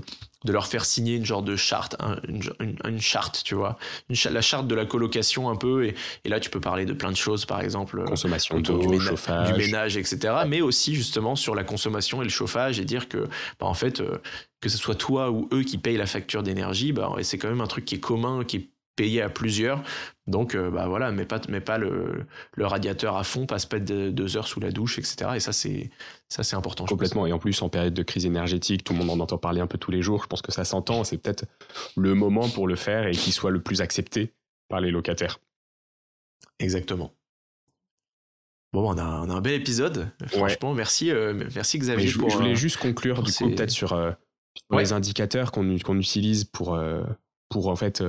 de 0.45 0.53
leur 0.53 0.67
faire 0.67 0.85
signer 0.85 1.15
une 1.15 1.25
genre 1.25 1.43
de 1.43 1.55
charte, 1.55 1.97
une, 2.27 2.41
une, 2.85 3.01
charte, 3.01 3.41
tu 3.43 3.55
vois, 3.55 3.77
une, 4.09 4.15
la 4.31 4.41
charte 4.41 4.67
de 4.67 4.75
la 4.75 4.85
colocation 4.85 5.49
un 5.49 5.55
peu, 5.55 5.85
et, 5.85 5.95
et, 6.23 6.29
là 6.29 6.39
tu 6.39 6.49
peux 6.49 6.61
parler 6.61 6.85
de 6.85 6.93
plein 6.93 7.11
de 7.11 7.17
choses, 7.17 7.45
par 7.45 7.59
exemple, 7.61 7.99
euh, 7.99 8.05
consommation 8.05 8.59
d'eau, 8.59 8.85
du, 8.85 9.01
chauffage, 9.01 9.51
du 9.51 9.57
ménage, 9.57 9.97
etc. 9.97 10.33
Mais 10.47 10.61
aussi 10.61 10.95
justement 10.95 11.35
sur 11.35 11.55
la 11.55 11.63
consommation 11.63 12.21
et 12.21 12.25
le 12.25 12.29
chauffage, 12.29 12.79
et 12.79 12.85
dire 12.85 13.09
que, 13.09 13.27
bah, 13.59 13.65
en 13.65 13.73
fait, 13.73 13.99
euh, 13.99 14.17
que 14.61 14.69
ce 14.69 14.77
soit 14.77 14.95
toi 14.95 15.29
ou 15.29 15.49
eux 15.51 15.63
qui 15.63 15.77
payent 15.77 15.97
la 15.97 16.05
facture 16.05 16.43
d'énergie, 16.43 16.93
bah, 16.93 17.11
c'est 17.21 17.37
quand 17.37 17.49
même 17.49 17.61
un 17.61 17.67
truc 17.67 17.85
qui 17.85 17.95
est 17.95 17.99
commun, 17.99 18.43
qui 18.45 18.57
est 18.57 18.69
payé 18.99 19.21
à 19.21 19.29
plusieurs. 19.29 19.81
Donc, 20.27 20.55
euh, 20.55 20.69
bah 20.69 20.87
voilà, 20.89 21.09
mets 21.13 21.25
pas, 21.25 21.39
mets 21.47 21.61
pas 21.61 21.77
le, 21.77 22.25
le, 22.53 22.65
radiateur 22.65 23.15
à 23.15 23.23
fond, 23.23 23.45
passe 23.45 23.65
pas 23.65 23.79
de, 23.79 24.09
deux 24.09 24.35
heures 24.35 24.47
sous 24.47 24.59
la 24.59 24.71
douche, 24.71 24.99
etc. 24.99 25.31
Et 25.35 25.39
ça, 25.39 25.53
c'est, 25.53 25.89
ça, 26.27 26.43
c'est 26.43 26.57
important. 26.57 26.85
Complètement. 26.85 27.25
Et 27.25 27.31
en 27.31 27.39
plus, 27.39 27.61
en 27.61 27.69
période 27.69 27.93
de 27.93 28.03
crise 28.03 28.25
énergétique, 28.25 28.83
tout 28.83 28.91
le 28.91 28.99
monde 28.99 29.09
en 29.09 29.19
entend 29.21 29.37
parler 29.37 29.61
un 29.61 29.67
peu 29.67 29.77
tous 29.77 29.89
les 29.89 30.01
jours. 30.01 30.21
Je 30.23 30.27
pense 30.27 30.41
que 30.41 30.51
ça 30.51 30.65
s'entend. 30.65 31.05
C'est 31.05 31.17
peut-être 31.17 31.45
le 31.95 32.13
moment 32.13 32.49
pour 32.49 32.67
le 32.67 32.75
faire 32.75 33.07
et 33.07 33.11
qu'il 33.11 33.31
soit 33.31 33.51
le 33.51 33.61
plus 33.61 33.79
accepté 33.79 34.33
par 34.67 34.81
les 34.81 34.91
locataires. 34.91 35.39
Exactement. 36.59 37.13
Bon, 38.73 38.93
on 38.93 38.97
a, 38.97 39.21
on 39.21 39.29
a 39.29 39.33
un 39.33 39.41
bel 39.41 39.53
épisode. 39.53 40.11
Franchement, 40.27 40.73
merci, 40.73 41.09
euh, 41.09 41.33
merci 41.55 41.79
Xavier. 41.79 42.05
Je, 42.05 42.19
je, 42.19 42.35
voulais 42.35 42.51
euh, 42.51 42.55
juste 42.55 42.77
conclure 42.77 43.23
du 43.23 43.31
coup 43.31 43.49
peut-être 43.49 43.71
sur 43.71 43.97
les 44.71 44.91
indicateurs 44.91 45.53
qu'on 45.53 45.79
qu'on 45.79 45.97
utilise 45.97 46.43
pour, 46.43 46.77
pour 47.47 47.69
en 47.69 47.75
fait 47.77 48.03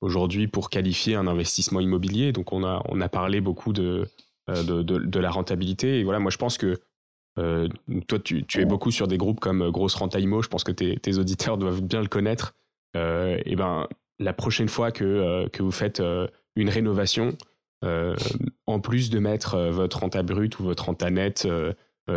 aujourd'hui 0.00 0.46
pour 0.46 0.70
qualifier 0.70 1.14
un 1.14 1.26
investissement 1.26 1.80
immobilier. 1.80 2.32
Donc 2.32 2.52
on 2.52 2.64
a, 2.64 2.82
on 2.88 3.00
a 3.00 3.08
parlé 3.08 3.40
beaucoup 3.40 3.72
de, 3.72 4.06
euh, 4.48 4.82
de, 4.82 5.20
la 5.20 5.30
rentabilité. 5.30 6.00
Et 6.00 6.04
voilà, 6.04 6.18
moi 6.18 6.30
je 6.30 6.38
pense 6.38 6.58
que 6.58 6.80
euh, 7.38 7.68
toi 8.06 8.18
tu, 8.18 8.44
tu, 8.44 8.60
es 8.60 8.64
beaucoup 8.64 8.90
sur 8.90 9.08
des 9.08 9.18
groupes 9.18 9.40
comme 9.40 9.70
Grosse 9.70 9.94
Renta 9.94 10.18
Imo, 10.18 10.42
je 10.42 10.48
pense 10.48 10.64
que 10.64 10.72
tes, 10.72 11.18
auditeurs 11.18 11.58
doivent 11.58 11.82
bien 11.82 12.00
le 12.00 12.08
connaître. 12.08 12.54
Euh, 12.96 13.38
et 13.44 13.56
ben 13.56 13.86
la 14.18 14.32
prochaine 14.32 14.68
fois 14.68 14.90
que, 14.90 15.48
que 15.48 15.62
vous 15.62 15.70
faites 15.70 16.02
une 16.56 16.68
rénovation, 16.68 17.36
en 17.82 18.80
plus 18.80 19.10
de 19.10 19.20
mettre 19.20 19.56
votre 19.70 20.00
renta 20.00 20.24
brute 20.24 20.58
ou 20.58 20.64
votre 20.64 20.86
renta 20.86 21.08
nette 21.08 21.46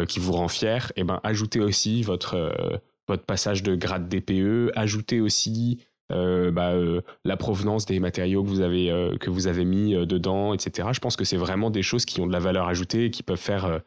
qui 0.07 0.19
vous 0.19 0.31
rend 0.31 0.47
fier, 0.47 0.91
et 0.95 1.03
ben 1.03 1.19
ajoutez 1.21 1.59
aussi 1.59 2.01
votre, 2.01 2.81
votre 3.07 3.23
passage 3.23 3.61
de 3.61 3.75
grade 3.75 4.09
DPE, 4.09 4.71
ajoutez 4.75 5.21
aussi 5.21 5.77
euh, 5.77 5.90
bah, 6.11 6.71
euh, 6.71 7.01
la 7.25 7.37
provenance 7.37 7.85
des 7.85 7.99
matériaux 7.99 8.43
que 8.43 8.49
vous 8.49 8.61
avez, 8.61 8.91
euh, 8.91 9.17
que 9.17 9.29
vous 9.29 9.47
avez 9.47 9.65
mis 9.65 9.93
dedans, 10.05 10.53
etc. 10.53 10.89
Je 10.91 10.99
pense 10.99 11.15
que 11.15 11.25
c'est 11.25 11.37
vraiment 11.37 11.69
des 11.69 11.81
choses 11.81 12.05
qui 12.05 12.21
ont 12.21 12.27
de 12.27 12.31
la 12.31 12.39
valeur 12.39 12.67
ajoutée 12.67 13.05
et 13.05 13.11
qui 13.11 13.23
peuvent 13.23 13.37
faire 13.37 13.81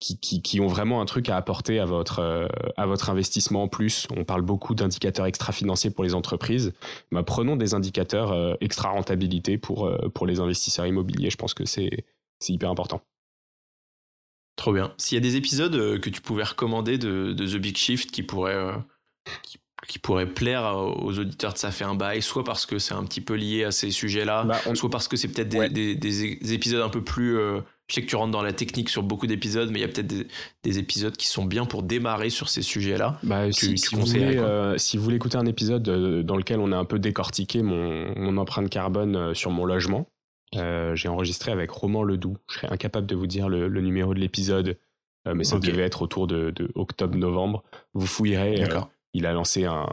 qui, 0.00 0.42
qui, 0.42 0.60
ont 0.60 0.66
vraiment 0.66 1.00
un 1.00 1.06
truc 1.06 1.30
à 1.30 1.36
apporter 1.36 1.78
à 1.80 1.86
votre, 1.86 2.48
à 2.76 2.86
votre 2.86 3.08
investissement 3.08 3.62
en 3.62 3.68
plus. 3.68 4.06
On 4.14 4.24
parle 4.24 4.42
beaucoup 4.42 4.74
d'indicateurs 4.74 5.24
extra-financiers 5.24 5.90
pour 5.90 6.04
les 6.04 6.14
entreprises. 6.14 6.74
Bah, 7.10 7.22
prenons 7.22 7.56
des 7.56 7.72
indicateurs 7.72 8.56
extra-rentabilité 8.60 9.56
pour, 9.56 9.90
pour 10.12 10.26
les 10.26 10.40
investisseurs 10.40 10.86
immobiliers. 10.86 11.30
Je 11.30 11.36
pense 11.36 11.54
que 11.54 11.64
c'est 11.64 12.04
hyper 12.46 12.70
important. 12.70 13.00
Trop 14.56 14.74
bien. 14.74 14.92
S'il 14.98 15.16
y 15.16 15.18
a 15.18 15.22
des 15.22 15.36
épisodes 15.36 16.00
que 16.00 16.10
tu 16.10 16.20
pouvais 16.20 16.44
recommander 16.44 16.98
de, 16.98 17.32
The 17.32 17.56
Big 17.56 17.76
Shift 17.78 18.10
qui 18.10 18.22
pourraient, 18.22 18.74
qui 19.86 19.98
pourrait 19.98 20.26
plaire 20.26 20.76
aux 20.76 21.18
auditeurs 21.18 21.52
de 21.52 21.58
Ça 21.58 21.70
fait 21.70 21.84
un 21.84 21.94
bail, 21.94 22.22
soit 22.22 22.44
parce 22.44 22.66
que 22.66 22.78
c'est 22.78 22.94
un 22.94 23.04
petit 23.04 23.20
peu 23.20 23.34
lié 23.34 23.64
à 23.64 23.70
ces 23.70 23.90
sujets-là, 23.90 24.44
bah, 24.44 24.60
soit 24.74 24.90
parce 24.90 25.08
que 25.08 25.16
c'est 25.16 25.28
peut-être 25.28 25.48
des, 25.72 26.52
épisodes 26.52 26.82
un 26.82 26.88
peu 26.88 27.02
plus... 27.02 27.38
Euh, 27.38 27.60
je 27.88 27.96
sais 27.96 28.02
que 28.02 28.06
tu 28.06 28.16
rentres 28.16 28.32
dans 28.32 28.42
la 28.42 28.54
technique 28.54 28.88
sur 28.88 29.02
beaucoup 29.02 29.26
d'épisodes, 29.26 29.68
mais 29.70 29.80
il 29.80 29.82
y 29.82 29.84
a 29.84 29.88
peut-être 29.88 30.26
des, 30.62 30.78
épisodes 30.78 31.14
qui 31.16 31.26
sont 31.26 31.44
bien 31.44 31.66
pour 31.66 31.82
démarrer 31.82 32.30
sur 32.30 32.48
ces 32.48 32.62
sujets-là. 32.62 33.18
Bah, 33.22 33.52
si, 33.52 33.74
vous 33.92 34.06
voulez, 34.06 34.38
euh, 34.38 34.78
si, 34.78 34.96
vous 34.96 35.04
voulez, 35.04 35.16
écouter 35.16 35.36
un 35.36 35.44
épisode 35.44 35.86
euh, 35.88 36.22
dans 36.22 36.36
lequel 36.36 36.60
on 36.60 36.72
a 36.72 36.76
un 36.76 36.86
peu 36.86 36.98
décortiqué 36.98 37.62
mon, 37.62 38.36
empreinte 38.38 38.70
carbone 38.70 39.34
sur 39.34 39.50
mon 39.50 39.66
logement, 39.66 40.08
j'ai 40.52 41.08
enregistré 41.08 41.52
avec 41.52 41.70
Roman 41.70 42.02
Ledoux. 42.02 42.38
Je 42.48 42.54
serais 42.54 42.72
incapable 42.72 43.06
de 43.06 43.14
vous 43.14 43.26
dire 43.26 43.48
le, 43.48 43.68
numéro 43.80 44.14
de 44.14 44.20
l'épisode, 44.20 44.78
mais 45.26 45.44
ça 45.44 45.58
devait 45.58 45.82
être 45.82 46.00
autour 46.00 46.26
de, 46.26 46.50
de 46.50 46.70
octobre-novembre. 46.74 47.64
Vous 47.92 48.06
fouillerez 48.06 48.64
il 49.14 49.26
a 49.26 49.32
lancé 49.32 49.64
un, 49.64 49.86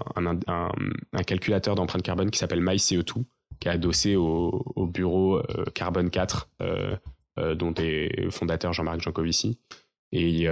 calculateur 1.26 1.76
d'empreinte 1.76 2.02
carbone 2.02 2.32
qui 2.32 2.40
s'appelle 2.40 2.62
MyCO2, 2.62 3.24
qui 3.60 3.68
est 3.68 3.72
adossé 3.72 4.16
au, 4.16 4.90
bureau 4.92 5.38
euh, 5.38 5.66
Carbone 5.74 6.10
4, 6.10 6.50
euh, 6.62 6.96
euh, 7.40 7.56
dont 7.56 7.74
est 7.76 8.30
fondateur 8.32 8.74
Jean-Marc 8.74 9.02
Jancovici. 9.02 9.58
Et, 10.12 10.48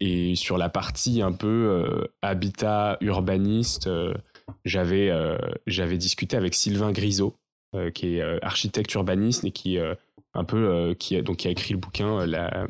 et, 0.00 0.34
sur 0.36 0.56
la 0.56 0.70
partie 0.70 1.20
un 1.20 1.32
peu 1.32 2.08
habitat 2.22 2.96
urbaniste, 3.02 3.90
j'avais 4.64 5.98
discuté 5.98 6.36
avec 6.38 6.54
Sylvain 6.54 6.90
Grisot, 6.90 7.36
qui 7.92 8.16
est 8.16 8.42
architecte 8.42 8.94
urbaniste 8.94 9.44
et 9.44 9.50
qui 9.50 9.78
un 10.32 10.44
peu 10.44 10.94
qui 10.98 11.20
donc 11.22 11.38
qui 11.38 11.48
a 11.48 11.50
écrit 11.50 11.74
le 11.74 11.78
bouquin 11.78 12.24
la 12.24 12.66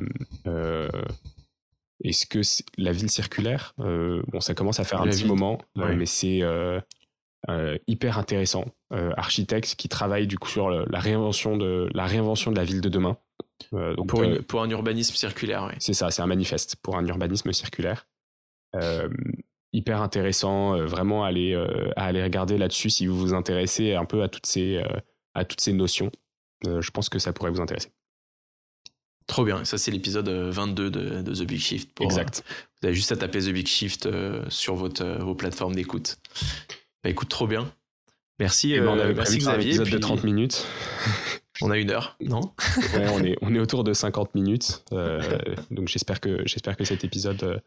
est-ce 2.03 2.27
que 2.27 2.41
la 2.79 2.93
ville 2.93 3.11
circulaire, 3.11 3.75
euh, 3.81 4.23
bon, 4.29 4.41
ça 4.41 4.55
commence 4.55 4.81
à 4.81 4.85
faire 4.85 5.03
un 5.03 5.09
petit 5.09 5.27
moment, 5.27 5.59
euh, 5.79 5.95
mais 5.95 6.07
c'est 6.07 6.41
euh, 6.43 6.81
hyper 7.87 8.19
intéressant. 8.19 8.65
architecte 8.91 9.75
qui 9.77 9.89
travaille 9.89 10.27
du 10.27 10.39
coup 10.39 10.49
sur 10.49 10.71
la 10.71 10.99
réinvention 10.99 11.57
de 11.57 11.89
la 11.95 12.07
réinvention 12.07 12.51
de 12.51 12.57
la 12.57 12.65
ville 12.65 12.81
de 12.81 12.89
demain. 12.89 13.17
donc 13.73 14.09
pour, 14.09 14.25
pour, 14.49 14.63
un 14.63 14.71
urbanisme 14.71 15.15
circulaire, 15.15 15.67
oui. 15.69 15.75
C'est 15.79 15.93
ça, 15.93 16.11
c'est 16.11 16.23
un 16.23 16.27
manifeste 16.27 16.77
pour 16.83 16.97
un 16.97 17.07
urbanisme 17.07 17.53
circulaire. 17.53 18.07
hyper 19.73 20.01
intéressant, 20.03 20.79
vraiment 20.87 21.25
à 21.25 21.29
aller, 21.29 21.55
à 21.97 22.05
aller 22.05 22.23
regarder 22.23 22.57
là-dessus 22.57 22.91
si 22.91 23.07
vous 23.07 23.19
vous 23.19 23.35
intéressez 23.35 23.95
un 23.95 24.07
peu 24.07 24.23
à 24.23 24.29
toutes 24.29 24.47
ces, 24.47 24.83
à 25.35 25.45
toutes 25.45 25.61
ces 25.61 25.73
notions. 25.73 26.11
je 26.65 26.91
pense 26.91 27.09
que 27.09 27.19
ça 27.19 27.33
pourrait 27.33 27.51
vous 27.51 27.61
intéresser. 27.61 27.91
Trop 29.31 29.45
bien. 29.45 29.65
Ça, 29.65 29.79
c'est 29.79 29.93
l'épisode 29.93 30.29
22 30.29 30.87
euh, 30.87 31.23
de, 31.23 31.33
The 31.33 31.47
Big 31.47 31.61
Shift. 31.61 31.89
exact. 32.01 32.43
Euh, 32.45 32.53
vous 32.83 32.89
avez 32.89 32.97
juste 32.97 33.13
à 33.13 33.17
taper 33.17 33.39
The 33.39 33.51
Big 33.51 33.69
Shift 33.69 34.07
euh, 34.07 34.45
sur 34.49 34.75
votre, 34.75 35.05
vos 35.21 35.37
plateformes 35.37 35.77
d'écoute. 35.77 36.19
Bah, 37.05 37.11
écoute, 37.11 37.29
trop 37.29 37.47
bien. 37.47 37.73
Merci. 38.41 38.77
Ben, 38.77 38.89
on 38.89 38.99
avait 38.99 39.15
merci 39.15 39.39
Xavier. 39.39 39.71
Un 39.71 39.83
épisode 39.83 39.91
de 39.91 39.99
30 39.99 40.25
minutes. 40.25 40.67
on 41.63 41.71
a 41.71 41.79
une 41.79 41.93
heure, 41.93 42.17
non? 42.21 42.41
On, 42.95 43.23
est, 43.23 43.37
on 43.41 43.55
est 43.55 43.61
autour 43.61 43.85
de 43.85 43.93
50 43.93 44.35
minutes. 44.35 44.83
donc 45.71 45.87
j'espère 45.87 46.19
que, 46.19 46.43
j'espère 46.45 46.77
que 46.77 46.85
cet 46.85 47.05
épisode 47.05 47.63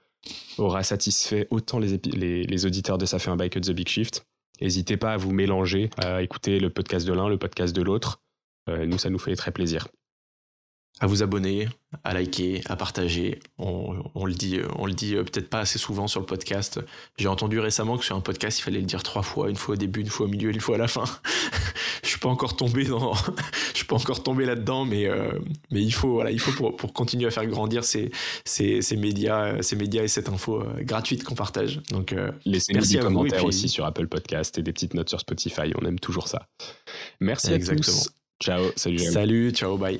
aura 0.57 0.84
satisfait 0.84 1.47
autant 1.49 1.80
les, 1.80 1.97
les, 2.11 2.43
les, 2.43 2.66
auditeurs 2.66 2.97
de 2.97 3.05
Ça 3.05 3.20
fait 3.20 3.30
un 3.30 3.38
bail 3.38 3.49
que 3.49 3.59
de 3.59 3.72
The 3.72 3.76
Big 3.76 3.88
Shift. 3.88 4.26
N'hésitez 4.59 4.97
pas 4.97 5.14
à 5.14 5.18
vous 5.18 5.32
mélanger, 5.32 5.91
à 5.97 6.22
écouter 6.24 6.59
le 6.59 6.70
podcast 6.70 7.07
de 7.07 7.14
l'un, 7.14 7.30
le 7.30 7.38
podcast 7.38 7.74
de 7.74 7.82
l'autre. 7.82 8.22
nous, 8.68 8.97
ça 8.97 9.09
nous 9.09 9.20
fait 9.20 9.38
très 9.38 9.51
plaisir. 9.51 9.88
À 10.99 11.07
vous 11.07 11.23
abonner, 11.23 11.67
à 12.03 12.13
liker, 12.13 12.61
à 12.65 12.75
partager. 12.75 13.39
On, 13.57 14.25
le 14.25 14.33
dit, 14.33 14.59
on 14.77 14.85
le 14.85 14.93
dit 14.93 15.15
euh, 15.15 15.23
peut-être 15.23 15.49
pas 15.49 15.59
assez 15.59 15.79
souvent 15.79 16.07
sur 16.07 16.19
le 16.19 16.25
podcast. 16.25 16.79
J'ai 17.17 17.27
entendu 17.27 17.59
récemment 17.59 17.97
que 17.97 18.05
sur 18.05 18.15
un 18.15 18.21
podcast, 18.21 18.59
il 18.59 18.61
fallait 18.61 18.79
le 18.79 18.85
dire 18.85 19.01
trois 19.01 19.23
fois, 19.23 19.49
une 19.49 19.55
fois 19.55 19.73
au 19.73 19.77
début, 19.77 20.01
une 20.01 20.07
fois 20.07 20.27
au 20.27 20.29
milieu, 20.29 20.51
une 20.51 20.61
fois 20.61 20.75
à 20.75 20.77
la 20.77 20.87
fin. 20.87 21.05
je 22.03 22.09
suis 22.09 22.19
pas 22.19 22.29
encore 22.29 22.55
tombé 22.55 22.85
dans, 22.85 23.13
je 23.71 23.77
suis 23.77 23.85
pas 23.85 23.95
encore 23.95 24.21
tombé 24.21 24.45
là-dedans, 24.45 24.85
mais 24.85 25.07
euh, 25.07 25.39
mais 25.71 25.81
il 25.81 25.93
faut 25.93 26.13
voilà, 26.13 26.29
il 26.29 26.39
faut 26.39 26.51
pour, 26.51 26.75
pour 26.75 26.93
continuer 26.93 27.25
à 27.25 27.31
faire 27.31 27.47
grandir 27.47 27.83
ces, 27.83 28.11
ces, 28.45 28.81
ces 28.81 28.95
médias, 28.95 29.61
ces 29.63 29.75
médias 29.75 30.03
et 30.03 30.07
cette 30.07 30.29
info 30.29 30.61
euh, 30.61 30.83
gratuite 30.83 31.23
qu'on 31.23 31.35
partage. 31.35 31.81
Donc 31.89 32.15
laissez-nous 32.45 32.85
des 32.85 32.99
commentaires 32.99 33.45
aussi 33.45 33.67
sur 33.67 33.85
Apple 33.85 34.07
Podcast 34.07 34.57
et 34.57 34.61
des 34.61 34.71
petites 34.71 34.93
notes 34.93 35.09
sur 35.09 35.19
Spotify. 35.19 35.73
On 35.81 35.85
aime 35.85 35.99
toujours 35.99 36.27
ça. 36.27 36.47
Merci 37.19 37.51
à 37.53 37.59
tous. 37.59 38.09
Ciao, 38.41 38.71
salut. 38.75 38.99
Salut, 38.99 39.51
ciao, 39.51 39.77
bye. 39.77 39.99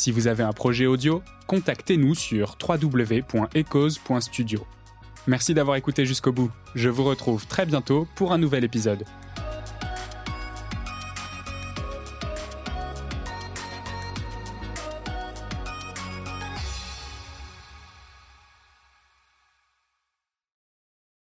Si 0.00 0.12
vous 0.12 0.28
avez 0.28 0.42
un 0.42 0.54
projet 0.54 0.86
audio, 0.86 1.22
contactez-nous 1.46 2.14
sur 2.14 2.56
www.ecos.studio. 2.66 4.66
Merci 5.26 5.52
d'avoir 5.52 5.76
écouté 5.76 6.06
jusqu'au 6.06 6.32
bout. 6.32 6.50
Je 6.74 6.88
vous 6.88 7.04
retrouve 7.04 7.46
très 7.46 7.66
bientôt 7.66 8.08
pour 8.14 8.32
un 8.32 8.38
nouvel 8.38 8.64
épisode. 8.64 9.04